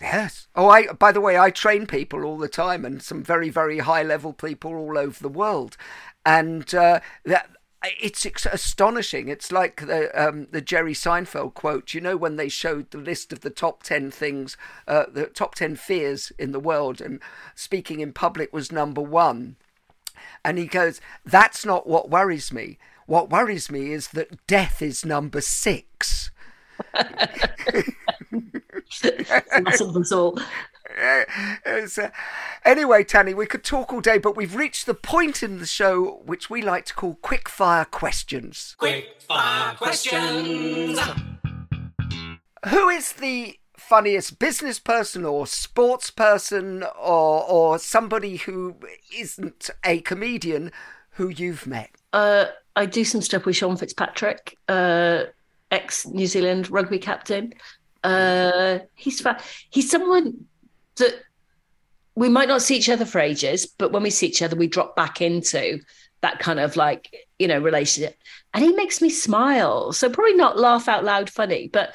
Yes. 0.00 0.48
Oh, 0.56 0.68
I. 0.68 0.86
By 0.88 1.12
the 1.12 1.20
way, 1.20 1.38
I 1.38 1.50
train 1.50 1.86
people 1.86 2.24
all 2.24 2.38
the 2.38 2.48
time, 2.48 2.84
and 2.84 3.00
some 3.00 3.22
very, 3.22 3.48
very 3.48 3.78
high 3.78 4.02
level 4.02 4.32
people 4.32 4.74
all 4.74 4.98
over 4.98 5.20
the 5.20 5.28
world, 5.28 5.76
and 6.26 6.74
uh, 6.74 6.98
that 7.24 7.48
it's 8.00 8.24
astonishing. 8.46 9.28
It's 9.28 9.52
like 9.52 9.86
the 9.86 10.10
um, 10.20 10.48
the 10.50 10.60
Jerry 10.60 10.94
Seinfeld 10.94 11.54
quote. 11.54 11.94
You 11.94 12.00
know 12.00 12.16
when 12.16 12.36
they 12.36 12.48
showed 12.48 12.90
the 12.90 12.98
list 12.98 13.32
of 13.32 13.40
the 13.40 13.50
top 13.50 13.82
ten 13.82 14.10
things, 14.10 14.56
uh, 14.86 15.04
the 15.12 15.26
top 15.26 15.54
ten 15.54 15.76
fears 15.76 16.32
in 16.38 16.52
the 16.52 16.60
world, 16.60 17.00
and 17.00 17.20
speaking 17.54 18.00
in 18.00 18.12
public 18.12 18.52
was 18.52 18.72
number 18.72 19.00
one. 19.00 19.56
And 20.44 20.58
he 20.58 20.66
goes, 20.66 21.00
"That's 21.24 21.64
not 21.64 21.86
what 21.86 22.10
worries 22.10 22.52
me. 22.52 22.78
What 23.06 23.30
worries 23.30 23.70
me 23.70 23.92
is 23.92 24.08
that 24.08 24.46
death 24.46 24.80
is 24.80 25.04
number 25.04 25.40
six. 25.40 26.30
Us 29.64 30.12
all. 30.12 30.38
Uh, 30.96 31.24
anyway, 32.64 33.04
Tanni, 33.04 33.34
we 33.34 33.46
could 33.46 33.64
talk 33.64 33.92
all 33.92 34.00
day, 34.00 34.18
but 34.18 34.36
we've 34.36 34.54
reached 34.54 34.86
the 34.86 34.94
point 34.94 35.42
in 35.42 35.58
the 35.58 35.66
show 35.66 36.22
which 36.24 36.48
we 36.48 36.62
like 36.62 36.84
to 36.86 36.94
call 36.94 37.18
quick 37.20 37.48
fire 37.48 37.84
questions. 37.84 38.74
Quick 38.78 39.20
fire 39.20 39.74
questions. 39.74 40.98
Who 42.68 42.88
is 42.88 43.12
the 43.12 43.58
funniest 43.76 44.38
business 44.38 44.78
person 44.78 45.24
or 45.24 45.46
sports 45.46 46.10
person 46.10 46.82
or 46.98 47.44
or 47.44 47.78
somebody 47.78 48.36
who 48.36 48.76
isn't 49.14 49.68
a 49.84 50.00
comedian 50.00 50.72
who 51.10 51.28
you've 51.28 51.66
met? 51.66 51.90
Uh, 52.12 52.46
I 52.76 52.86
do 52.86 53.04
some 53.04 53.20
stuff 53.20 53.44
with 53.44 53.56
Sean 53.56 53.76
Fitzpatrick, 53.76 54.56
uh, 54.68 55.24
ex 55.70 56.06
New 56.06 56.26
Zealand 56.26 56.70
rugby 56.70 56.98
captain. 56.98 57.52
Uh, 58.02 58.80
he's 58.94 59.20
fa- 59.20 59.40
he's 59.70 59.90
someone 59.90 60.46
that 60.96 61.14
we 62.14 62.28
might 62.28 62.48
not 62.48 62.62
see 62.62 62.76
each 62.76 62.88
other 62.88 63.04
for 63.04 63.18
ages, 63.18 63.66
but 63.66 63.92
when 63.92 64.02
we 64.02 64.10
see 64.10 64.26
each 64.26 64.42
other, 64.42 64.56
we 64.56 64.66
drop 64.66 64.94
back 64.94 65.20
into 65.20 65.80
that 66.20 66.38
kind 66.38 66.60
of 66.60 66.76
like, 66.76 67.14
you 67.38 67.48
know, 67.48 67.58
relationship. 67.58 68.16
And 68.52 68.64
he 68.64 68.72
makes 68.72 69.02
me 69.02 69.10
smile. 69.10 69.92
So 69.92 70.08
probably 70.08 70.34
not 70.34 70.58
laugh 70.58 70.88
out 70.88 71.04
loud 71.04 71.28
funny, 71.28 71.68
but 71.68 71.94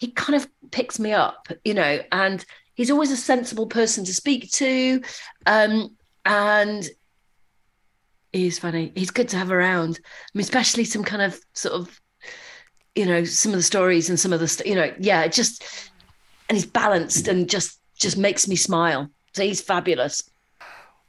he 0.00 0.10
kind 0.10 0.34
of 0.34 0.48
picks 0.70 0.98
me 0.98 1.12
up, 1.12 1.48
you 1.64 1.72
know, 1.72 2.00
and 2.10 2.44
he's 2.74 2.90
always 2.90 3.12
a 3.12 3.16
sensible 3.16 3.66
person 3.66 4.04
to 4.04 4.12
speak 4.12 4.50
to. 4.52 5.00
Um, 5.46 5.96
and 6.24 6.86
he's 8.32 8.58
funny. 8.58 8.92
He's 8.96 9.12
good 9.12 9.28
to 9.28 9.36
have 9.36 9.52
around. 9.52 10.00
I 10.02 10.08
mean, 10.34 10.42
especially 10.42 10.84
some 10.84 11.04
kind 11.04 11.22
of 11.22 11.40
sort 11.52 11.74
of, 11.74 12.00
you 12.96 13.06
know, 13.06 13.24
some 13.24 13.52
of 13.52 13.56
the 13.56 13.62
stories 13.62 14.10
and 14.10 14.18
some 14.18 14.32
of 14.32 14.40
the, 14.40 14.48
st- 14.48 14.68
you 14.68 14.74
know, 14.74 14.92
yeah, 14.98 15.26
just, 15.28 15.64
and 16.48 16.56
he's 16.56 16.66
balanced 16.66 17.28
and 17.28 17.48
just 17.48 17.78
just 17.98 18.16
makes 18.16 18.48
me 18.48 18.56
smile. 18.56 19.08
So 19.32 19.42
he's 19.42 19.60
fabulous. 19.60 20.30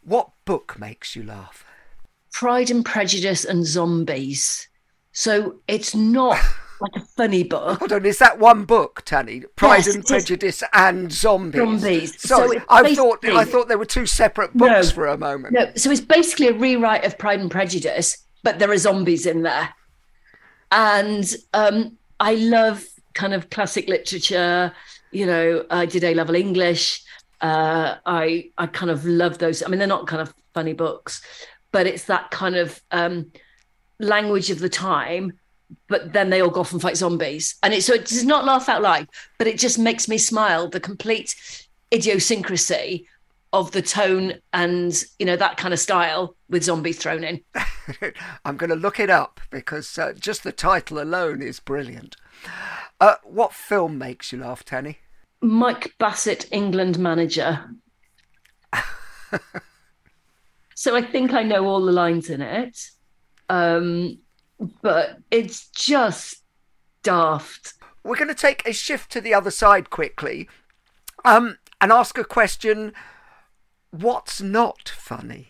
What 0.01 0.29
book 0.45 0.77
makes 0.79 1.15
you 1.15 1.23
laugh? 1.23 1.65
Pride 2.31 2.69
and 2.69 2.83
Prejudice 2.83 3.45
and 3.45 3.65
Zombies. 3.65 4.67
So 5.11 5.61
it's 5.67 5.95
not 5.95 6.37
like 6.81 6.91
a 6.95 7.05
funny 7.05 7.43
book. 7.43 7.79
Hold 7.79 7.93
on, 7.93 8.05
is 8.05 8.19
that 8.19 8.39
one 8.39 8.65
book, 8.65 9.03
Tanni? 9.05 9.45
Pride 9.55 9.85
yes, 9.85 9.95
and 9.95 10.05
Prejudice 10.05 10.63
and 10.73 11.11
Zombies. 11.11 11.61
Zombies. 11.61 12.21
Sorry, 12.21 12.59
so 12.59 12.65
I 12.69 12.93
thought 12.93 13.25
I 13.25 13.45
thought 13.45 13.67
there 13.67 13.77
were 13.77 13.85
two 13.85 14.05
separate 14.05 14.53
books 14.53 14.89
no, 14.89 14.93
for 14.93 15.07
a 15.07 15.17
moment. 15.17 15.53
No, 15.53 15.71
so 15.75 15.89
it's 15.91 16.01
basically 16.01 16.49
a 16.49 16.53
rewrite 16.53 17.05
of 17.05 17.17
Pride 17.17 17.39
and 17.39 17.49
Prejudice, 17.49 18.17
but 18.43 18.59
there 18.59 18.71
are 18.71 18.77
zombies 18.77 19.25
in 19.25 19.43
there. 19.43 19.73
And 20.71 21.33
um, 21.53 21.97
I 22.19 22.35
love 22.35 22.85
kind 23.13 23.33
of 23.33 23.49
classic 23.49 23.87
literature 23.87 24.73
you 25.15 25.25
know, 25.25 25.65
I 25.69 25.85
did 25.85 26.03
A 26.03 26.13
level 26.13 26.35
English. 26.35 27.01
Uh, 27.39 27.95
I 28.05 28.51
I 28.57 28.67
kind 28.67 28.91
of 28.91 29.05
love 29.05 29.37
those. 29.37 29.63
I 29.63 29.67
mean, 29.67 29.79
they're 29.79 29.87
not 29.87 30.07
kind 30.07 30.21
of 30.21 30.33
funny 30.53 30.73
books, 30.73 31.21
but 31.71 31.87
it's 31.87 32.05
that 32.05 32.31
kind 32.31 32.55
of 32.55 32.81
um, 32.91 33.31
language 33.99 34.49
of 34.49 34.59
the 34.59 34.69
time. 34.69 35.33
But 35.87 36.13
then 36.13 36.29
they 36.29 36.41
all 36.41 36.49
go 36.49 36.59
off 36.59 36.73
and 36.73 36.81
fight 36.81 36.97
zombies, 36.97 37.55
and 37.63 37.73
it's 37.73 37.85
so 37.85 37.93
it 37.93 38.05
does 38.05 38.25
not 38.25 38.45
laugh 38.45 38.67
out 38.67 38.81
loud, 38.81 39.07
but 39.37 39.47
it 39.47 39.57
just 39.57 39.79
makes 39.79 40.07
me 40.07 40.17
smile. 40.17 40.67
The 40.67 40.79
complete 40.79 41.35
idiosyncrasy 41.93 43.07
of 43.53 43.71
the 43.71 43.81
tone 43.81 44.33
and 44.51 45.05
you 45.17 45.25
know 45.25 45.37
that 45.37 45.55
kind 45.55 45.73
of 45.73 45.79
style 45.79 46.35
with 46.49 46.63
zombies 46.63 46.97
thrown 46.97 47.23
in. 47.23 47.41
I'm 48.45 48.57
going 48.57 48.69
to 48.69 48.75
look 48.75 48.99
it 48.99 49.09
up 49.09 49.39
because 49.49 49.97
uh, 49.97 50.11
just 50.13 50.43
the 50.43 50.51
title 50.51 50.99
alone 50.99 51.41
is 51.41 51.61
brilliant. 51.61 52.17
Uh, 52.99 53.15
what 53.23 53.53
film 53.53 53.97
makes 53.97 54.31
you 54.33 54.39
laugh, 54.39 54.65
Tanni? 54.65 54.97
Mike 55.45 55.93
Bassett, 55.99 56.47
England 56.51 56.97
manager. 56.97 57.69
so 60.75 60.95
I 60.95 61.03
think 61.03 61.33
I 61.33 61.43
know 61.43 61.65
all 61.65 61.85
the 61.85 61.91
lines 61.91 62.31
in 62.31 62.41
it. 62.41 62.79
Um, 63.47 64.17
but 64.81 65.19
it's 65.29 65.67
just 65.69 66.43
daft. 67.03 67.75
We're 68.03 68.15
going 68.15 68.27
to 68.27 68.33
take 68.33 68.67
a 68.67 68.73
shift 68.73 69.11
to 69.11 69.21
the 69.21 69.35
other 69.35 69.51
side 69.51 69.91
quickly 69.91 70.49
um, 71.23 71.59
and 71.79 71.91
ask 71.91 72.17
a 72.17 72.23
question 72.23 72.93
What's 73.91 74.41
not 74.41 74.89
funny? 74.89 75.49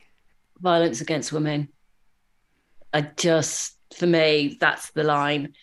Violence 0.60 1.02
against 1.02 1.32
women. 1.32 1.70
I 2.94 3.02
just, 3.02 3.78
for 3.96 4.08
me, 4.08 4.58
that's 4.60 4.92
the 4.92 5.04
line. 5.04 5.54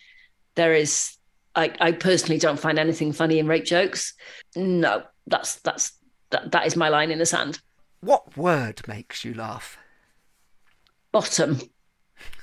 There 0.55 0.73
is 0.73 1.17
I, 1.55 1.73
I 1.79 1.91
personally 1.91 2.39
don't 2.39 2.59
find 2.59 2.79
anything 2.79 3.11
funny 3.11 3.39
in 3.39 3.47
rape 3.47 3.65
jokes. 3.65 4.13
No, 4.55 5.03
that's 5.27 5.55
that's 5.57 5.93
that, 6.31 6.51
that 6.51 6.65
is 6.65 6.75
my 6.75 6.89
line 6.89 7.11
in 7.11 7.19
the 7.19 7.25
sand. 7.25 7.59
What 8.01 8.35
word 8.35 8.81
makes 8.87 9.23
you 9.23 9.33
laugh? 9.33 9.77
Bottom. 11.11 11.61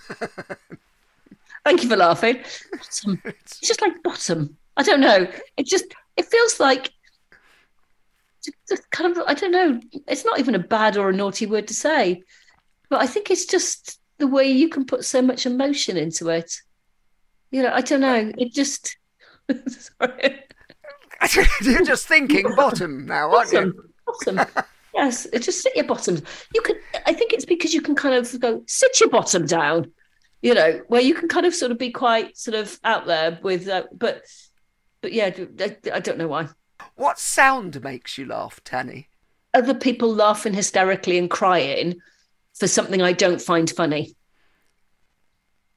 Thank 1.65 1.83
you 1.83 1.89
for 1.89 1.97
laughing. 1.97 2.39
Bottom. 2.73 3.23
It's 3.41 3.61
just 3.61 3.83
like 3.83 4.03
bottom. 4.03 4.57
I 4.77 4.83
don't 4.83 5.01
know. 5.01 5.27
It 5.57 5.67
just 5.67 5.87
it 6.17 6.25
feels 6.27 6.61
like 6.61 6.91
just 8.69 8.91
kind 8.91 9.17
of 9.17 9.23
I 9.27 9.35
don't 9.35 9.51
know. 9.51 9.81
It's 10.09 10.25
not 10.25 10.39
even 10.39 10.55
a 10.55 10.61
bad 10.61 10.97
or 10.97 11.11
a 11.11 11.13
naughty 11.13 11.47
word 11.47 11.69
to 11.69 11.75
say, 11.75 12.23
but 12.89 13.03
I 13.03 13.07
think 13.07 13.31
it's 13.31 13.47
just 13.47 14.01
the 14.19 14.27
way 14.27 14.49
you 14.49 14.69
can 14.69 14.85
put 14.85 15.05
so 15.05 15.21
much 15.21 15.47
emotion 15.47 15.97
into 15.97 16.29
it. 16.29 16.55
You 17.51 17.63
know, 17.63 17.73
I 17.73 17.81
don't 17.81 18.01
know. 18.01 18.33
It 18.39 18.53
just 18.53 18.97
sorry. 19.69 20.45
You're 21.63 21.85
just 21.85 22.07
thinking 22.07 22.55
bottom 22.57 23.07
now, 23.07 23.35
aren't 23.35 23.53
bottom, 23.53 23.75
you? 23.77 23.91
Bottom. 24.07 24.65
yes, 24.95 25.27
it 25.27 25.43
just 25.43 25.63
sit 25.63 25.77
your 25.77 25.85
bottom. 25.85 26.21
You 26.55 26.63
can. 26.63 26.77
I 27.07 27.13
think 27.13 27.33
it's 27.33 27.45
because 27.45 27.75
you 27.75 27.83
can 27.83 27.95
kind 27.95 28.15
of 28.15 28.41
go 28.41 28.63
sit 28.67 29.01
your 29.01 29.11
bottom 29.11 29.47
down. 29.47 29.93
You 30.43 30.55
know, 30.55 30.81
where 30.89 31.03
you 31.03 31.15
can 31.15 31.29
kind 31.29 31.45
of 31.45 31.55
sort 31.55 31.71
of 31.71 31.79
be 31.79 31.91
quite 31.91 32.37
sort 32.39 32.55
of 32.55 32.81
out 32.83 33.07
there 33.07 33.39
with, 33.43 33.69
uh, 33.69 33.85
but, 33.93 34.23
but 35.03 35.13
yeah, 35.13 35.31
I, 35.61 35.77
I 35.93 36.01
don't 36.01 36.17
know 36.17 36.29
why. 36.29 36.49
What 36.95 37.19
sound 37.19 37.83
makes 37.83 38.17
you 38.17 38.25
laugh, 38.25 38.59
Tanni? 38.65 39.09
Other 39.53 39.75
people 39.75 40.15
laughing 40.15 40.55
hysterically 40.55 41.19
and 41.19 41.29
crying 41.29 41.97
for 42.59 42.67
something 42.67 43.03
I 43.03 43.13
don't 43.13 43.41
find 43.41 43.69
funny. 43.69 44.15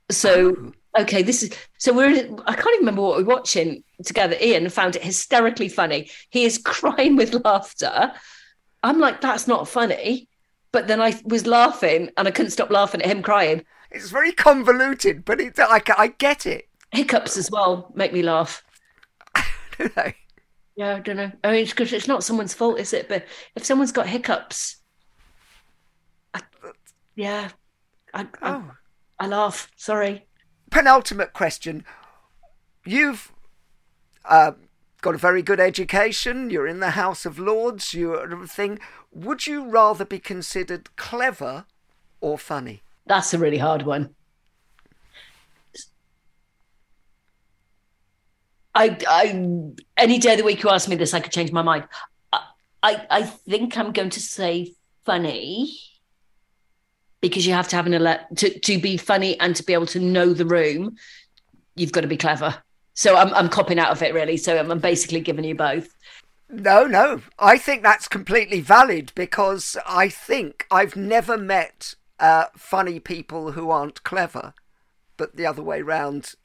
So. 0.10 0.72
Okay, 0.96 1.24
this 1.24 1.42
is 1.42 1.56
so 1.80 1.92
we're 1.92 2.10
I 2.46 2.54
can't 2.54 2.68
even 2.76 2.80
remember 2.80 3.02
what 3.02 3.18
we 3.18 3.24
are 3.24 3.28
watching 3.28 3.84
together. 4.06 4.36
Ian 4.40 4.70
found 4.70 4.96
it 4.96 5.04
hysterically 5.04 5.68
funny. 5.68 6.10
He 6.30 6.46
is 6.46 6.58
crying 6.64 7.16
with 7.16 7.34
laughter. 7.44 8.14
I'm 8.84 9.00
like, 9.00 9.22
that's 9.22 9.48
not 9.48 9.68
funny. 9.68 10.28
But 10.72 10.88
then 10.88 11.02
I 11.02 11.20
was 11.26 11.48
laughing 11.48 12.10
and 12.18 12.28
I 12.28 12.32
couldn't 12.32 12.52
stop 12.52 12.70
laughing 12.70 13.02
at 13.02 13.10
him 13.10 13.22
crying. 13.22 13.64
It's 13.92 14.10
very 14.10 14.32
convoluted, 14.32 15.24
but 15.24 15.40
it's 15.40 15.60
I, 15.60 15.82
I 15.98 16.08
get 16.08 16.46
it. 16.46 16.68
Hiccups 16.92 17.38
as 17.38 17.50
well 17.50 17.92
make 17.96 18.14
me 18.14 18.22
laugh. 18.22 18.64
do 19.78 19.90
they? 19.96 20.16
Yeah, 20.76 20.96
I 20.96 21.00
don't 21.00 21.18
know. 21.18 21.32
I 21.44 21.52
mean, 21.52 21.66
because 21.66 21.94
it's 21.94 22.08
not 22.08 22.24
someone's 22.24 22.56
fault, 22.56 22.80
is 22.80 22.94
it? 22.94 23.08
But 23.08 23.26
if 23.56 23.64
someone's 23.64 23.92
got 23.92 24.08
hiccups, 24.08 24.78
I, 26.34 26.42
yeah, 27.16 27.50
I, 28.14 28.28
oh. 28.42 28.72
I, 29.20 29.26
I 29.26 29.28
laugh. 29.28 29.72
Sorry 29.76 30.26
penultimate 30.74 31.34
question. 31.34 31.86
You've 32.84 33.32
uh, 34.26 34.54
got 35.02 35.14
a 35.14 35.20
very 35.20 35.44
good 35.44 35.60
education. 35.60 36.50
You're 36.50 36.68
in 36.68 36.80
the 36.80 36.92
House 36.92 37.26
of 37.26 37.38
Lords. 37.38 37.94
You're 37.94 38.44
a 38.44 38.48
thing. 38.48 38.80
Would 39.12 39.46
you 39.46 39.66
rather 39.66 40.04
be 40.04 40.18
considered 40.18 40.96
clever 40.96 41.66
or 42.22 42.40
funny? 42.40 42.82
That's 43.06 43.34
a 43.36 43.38
really 43.38 43.60
hard 43.60 43.84
one. 43.84 44.16
I, 48.76 48.98
I, 49.08 49.74
any 49.96 50.18
day 50.18 50.32
of 50.32 50.40
the 50.40 50.44
week 50.44 50.64
you 50.64 50.72
ask 50.72 50.90
me 50.90 50.96
this, 50.96 51.14
I 51.14 51.20
could 51.20 51.32
change 51.32 51.52
my 51.52 51.62
mind. 51.62 51.88
I, 52.32 52.40
I, 52.82 53.06
I 53.12 53.22
think 53.22 53.78
I'm 53.78 53.92
going 53.92 54.10
to 54.10 54.20
say 54.20 54.74
funny 55.06 55.78
because 57.24 57.48
you 57.48 57.54
have 57.54 57.70
to 57.70 57.78
have 57.78 57.88
an 57.88 57.94
elect 57.94 58.36
to, 58.36 58.60
to 58.60 58.78
be 58.78 58.98
funny 58.98 59.40
and 59.40 59.56
to 59.56 59.64
be 59.64 59.72
able 59.72 59.86
to 59.86 60.00
know 60.00 60.34
the 60.34 60.46
room 60.46 60.98
you've 61.74 61.94
got 61.94 62.02
to 62.02 62.08
be 62.08 62.18
clever. 62.18 62.62
So 62.94 63.16
i'm, 63.16 63.34
I'm 63.34 63.48
copping 63.48 63.80
out 63.80 63.92
of 63.92 64.04
it 64.04 64.14
really. 64.14 64.36
So 64.36 64.60
I'm, 64.60 64.70
I'm 64.70 64.80
basically 64.80 65.22
giving 65.22 65.46
you 65.46 65.56
both. 65.56 65.96
No 66.50 66.86
no. 66.86 67.22
I 67.40 67.58
think 67.58 67.82
that's 67.82 68.10
completely 68.10 68.60
valid 68.60 69.14
because 69.16 69.78
i 69.88 70.10
think 70.10 70.68
i've 70.70 70.96
never 70.98 71.38
met 71.38 71.96
uh, 72.20 72.46
funny 72.58 73.00
people 73.00 73.54
who 73.54 73.72
aren't 73.72 74.04
clever 74.04 74.54
but 75.18 75.36
the 75.36 75.46
other 75.46 75.64
way 75.64 75.82
round 75.82 76.36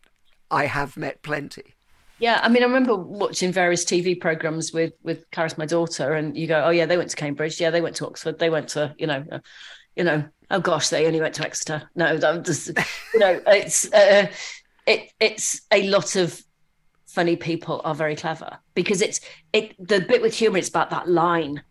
i 0.51 0.67
have 0.67 0.97
met 0.97 1.23
plenty 1.23 1.75
yeah, 2.19 2.41
I 2.43 2.49
mean, 2.49 2.63
I 2.63 2.67
remember 2.67 2.97
watching 2.97 3.53
various 3.53 3.85
TV 3.85 4.21
programs 4.21 4.73
with 4.73 4.93
with 5.03 5.31
Carys, 5.31 5.57
my 5.57 5.67
daughter, 5.67 6.15
and 6.15 6.37
you 6.37 6.47
go, 6.47 6.65
"Oh 6.65 6.71
yeah, 6.71 6.87
they 6.87 6.97
went 6.97 7.11
to 7.11 7.17
Cambridge. 7.17 7.61
Yeah, 7.61 7.71
they 7.71 7.81
went 7.81 7.97
to 7.97 8.07
Oxford. 8.07 8.39
They 8.39 8.51
went 8.51 8.69
to, 8.71 8.95
you 8.99 9.07
know, 9.07 9.25
uh, 9.31 9.39
you 9.95 10.05
know, 10.05 10.25
oh 10.51 10.61
gosh, 10.61 10.89
they 10.89 11.07
only 11.07 11.21
went 11.21 11.35
to 11.35 11.45
Exeter. 11.45 11.89
No, 11.95 12.07
I'm 12.07 12.43
just, 12.43 12.69
you 13.15 13.21
know, 13.21 13.41
it's 13.47 13.93
uh, 13.93 14.31
it 14.87 15.13
it's 15.21 15.63
a 15.71 15.87
lot 15.89 16.17
of 16.17 16.43
funny 17.07 17.37
people 17.37 17.81
are 17.85 17.95
very 17.95 18.17
clever 18.17 18.59
because 18.75 19.01
it's 19.01 19.21
it 19.53 19.75
the 19.79 20.01
bit 20.01 20.23
with 20.23 20.35
humor. 20.35 20.59
It's 20.59 20.69
about 20.69 20.91
that 20.91 21.09
line 21.09 21.63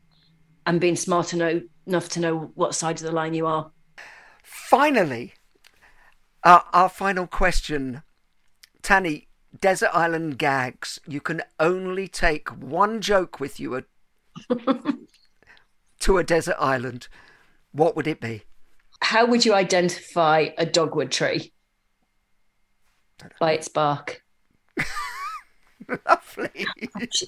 and 0.65 0.79
being 0.79 0.95
smart 0.95 1.27
to 1.27 1.37
know 1.37 1.61
enough 1.85 2.09
to 2.09 2.19
know 2.19 2.51
what 2.55 2.75
side 2.75 2.97
of 2.97 3.05
the 3.05 3.11
line 3.11 3.33
you 3.33 3.47
are. 3.47 3.71
Finally, 4.43 5.33
uh, 6.43 6.61
our 6.73 6.89
final 6.89 7.27
question, 7.27 8.03
Tanni. 8.81 9.26
Desert 9.59 9.89
Island 9.93 10.37
gags. 10.37 10.99
You 11.07 11.21
can 11.21 11.41
only 11.59 12.07
take 12.07 12.49
one 12.49 13.01
joke 13.01 13.39
with 13.39 13.59
you 13.59 13.85
to 15.99 16.17
a 16.17 16.23
desert 16.23 16.57
island. 16.59 17.07
What 17.71 17.95
would 17.95 18.07
it 18.07 18.19
be? 18.19 18.43
How 19.01 19.25
would 19.25 19.45
you 19.45 19.53
identify 19.53 20.49
a 20.57 20.65
dogwood 20.65 21.11
tree? 21.11 21.53
By 23.39 23.53
its 23.53 23.67
bark. 23.67 24.23
Lovely. 26.07 26.65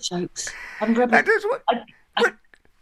jokes. 0.02 0.50
I'm 0.82 0.94
what, 0.94 1.14
I, 1.70 1.76
I, 2.18 2.32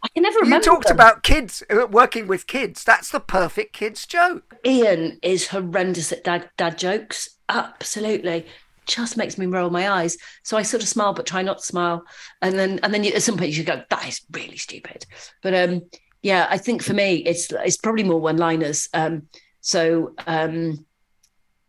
I, 0.02 0.08
can 0.14 0.22
never 0.22 0.40
remember. 0.40 0.56
You 0.56 0.72
talked 0.72 0.88
them. 0.88 0.96
about 0.96 1.22
kids 1.22 1.62
uh, 1.70 1.86
working 1.86 2.26
with 2.26 2.46
kids. 2.46 2.84
That's 2.84 3.10
the 3.10 3.20
perfect 3.20 3.72
kids 3.72 4.06
joke. 4.06 4.56
Ian 4.66 5.18
is 5.22 5.48
horrendous 5.48 6.12
at 6.12 6.24
dad, 6.24 6.50
dad 6.56 6.78
jokes. 6.78 7.30
Absolutely 7.48 8.46
just 8.88 9.16
makes 9.16 9.38
me 9.38 9.46
roll 9.46 9.70
my 9.70 9.88
eyes. 9.90 10.16
So 10.42 10.56
I 10.56 10.62
sort 10.62 10.82
of 10.82 10.88
smile, 10.88 11.12
but 11.12 11.26
try 11.26 11.42
not 11.42 11.58
to 11.58 11.64
smile. 11.64 12.04
And 12.42 12.58
then, 12.58 12.80
and 12.82 12.92
then 12.92 13.04
you, 13.04 13.12
at 13.12 13.22
some 13.22 13.36
point 13.36 13.56
you 13.56 13.64
go, 13.64 13.82
"That 13.90 14.08
is 14.08 14.22
really 14.32 14.56
stupid." 14.56 15.06
But 15.42 15.54
um, 15.54 15.82
yeah, 16.22 16.46
I 16.50 16.58
think 16.58 16.82
for 16.82 16.94
me, 16.94 17.16
it's 17.16 17.52
it's 17.52 17.76
probably 17.76 18.04
more 18.04 18.20
one-liners. 18.20 18.88
Um, 18.92 19.28
so 19.60 20.14
um, 20.26 20.84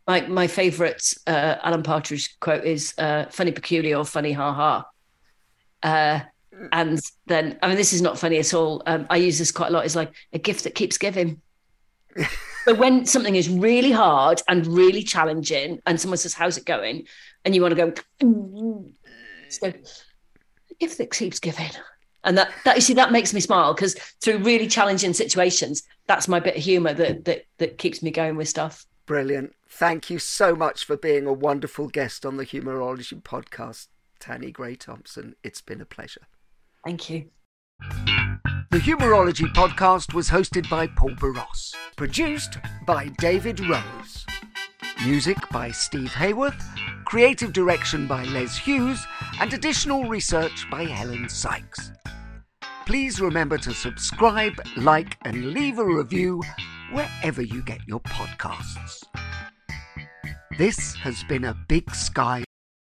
my 0.07 0.21
my 0.21 0.47
favourite 0.47 1.13
uh, 1.27 1.57
Alan 1.61 1.83
Partridge 1.83 2.39
quote 2.39 2.63
is 2.63 2.93
uh, 2.97 3.25
"funny 3.29 3.51
peculiar" 3.51 3.97
or 3.97 4.05
"funny 4.05 4.31
ha 4.31 4.53
ha." 4.53 4.85
Uh, 5.83 6.21
and 6.71 6.99
then, 7.27 7.57
I 7.61 7.67
mean, 7.67 7.77
this 7.77 7.93
is 7.93 8.01
not 8.01 8.19
funny 8.19 8.37
at 8.37 8.53
all. 8.53 8.83
Um, 8.85 9.07
I 9.09 9.17
use 9.17 9.37
this 9.37 9.51
quite 9.51 9.69
a 9.69 9.73
lot. 9.73 9.85
It's 9.85 9.95
like 9.95 10.13
a 10.33 10.39
gift 10.39 10.63
that 10.63 10.75
keeps 10.75 10.97
giving. 10.97 11.41
But 12.65 12.77
when 12.77 13.05
something 13.05 13.35
is 13.35 13.49
really 13.49 13.91
hard 13.91 14.41
and 14.47 14.67
really 14.67 15.01
challenging, 15.01 15.79
and 15.85 15.99
someone 15.99 16.17
says, 16.17 16.33
"How's 16.33 16.57
it 16.57 16.65
going?" 16.65 17.07
and 17.45 17.55
you 17.55 17.61
want 17.61 17.75
to 17.75 17.91
go, 17.91 19.23
so, 19.49 19.73
gift 20.79 20.97
that 20.97 21.11
keeps 21.11 21.39
giving. 21.39 21.71
And 22.23 22.37
that 22.37 22.51
that 22.65 22.75
you 22.75 22.81
see 22.81 22.93
that 22.95 23.11
makes 23.11 23.33
me 23.33 23.39
smile 23.39 23.73
because 23.73 23.95
through 24.21 24.39
really 24.39 24.67
challenging 24.67 25.13
situations 25.13 25.83
that's 26.05 26.27
my 26.27 26.39
bit 26.39 26.57
of 26.57 26.61
humor 26.61 26.93
that 26.93 27.23
that 27.25 27.45
that 27.59 27.77
keeps 27.77 28.03
me 28.03 28.11
going 28.11 28.35
with 28.35 28.49
stuff. 28.49 28.85
Brilliant. 29.05 29.55
Thank 29.69 30.09
you 30.09 30.19
so 30.19 30.53
much 30.53 30.83
for 30.83 30.97
being 30.97 31.25
a 31.25 31.33
wonderful 31.33 31.87
guest 31.87 32.25
on 32.25 32.37
the 32.37 32.45
Humourology 32.45 33.21
podcast. 33.21 33.87
Tanni 34.19 34.51
Grey-Thompson 34.51 35.35
it's 35.43 35.61
been 35.61 35.79
a 35.79 35.85
pleasure. 35.85 36.27
Thank 36.83 37.09
you 37.09 37.29
the 38.71 38.77
Humourology 38.77 39.51
podcast 39.53 40.13
was 40.13 40.29
hosted 40.29 40.69
by 40.69 40.87
Paul 40.87 41.11
Boross, 41.11 41.73
produced 41.95 42.57
by 42.85 43.09
David 43.17 43.59
Rose. 43.61 44.25
Music 45.05 45.37
by 45.51 45.71
Steve 45.71 46.11
Hayworth, 46.11 46.61
creative 47.05 47.53
direction 47.53 48.07
by 48.07 48.23
Les 48.25 48.57
Hughes, 48.57 49.05
and 49.39 49.53
additional 49.53 50.05
research 50.05 50.69
by 50.69 50.83
Helen 50.83 51.29
Sykes 51.29 51.91
please 52.89 53.21
remember 53.21 53.55
to 53.55 53.71
subscribe, 53.71 54.59
like, 54.75 55.15
and 55.23 55.53
leave 55.53 55.77
a 55.77 55.85
review 55.85 56.41
wherever 56.91 57.39
you 57.39 57.61
get 57.61 57.77
your 57.87 57.99
podcasts. 57.99 59.03
This 60.57 60.95
has 60.95 61.23
been 61.25 61.45
a 61.45 61.55
Big 61.67 61.93
Sky 61.93 62.43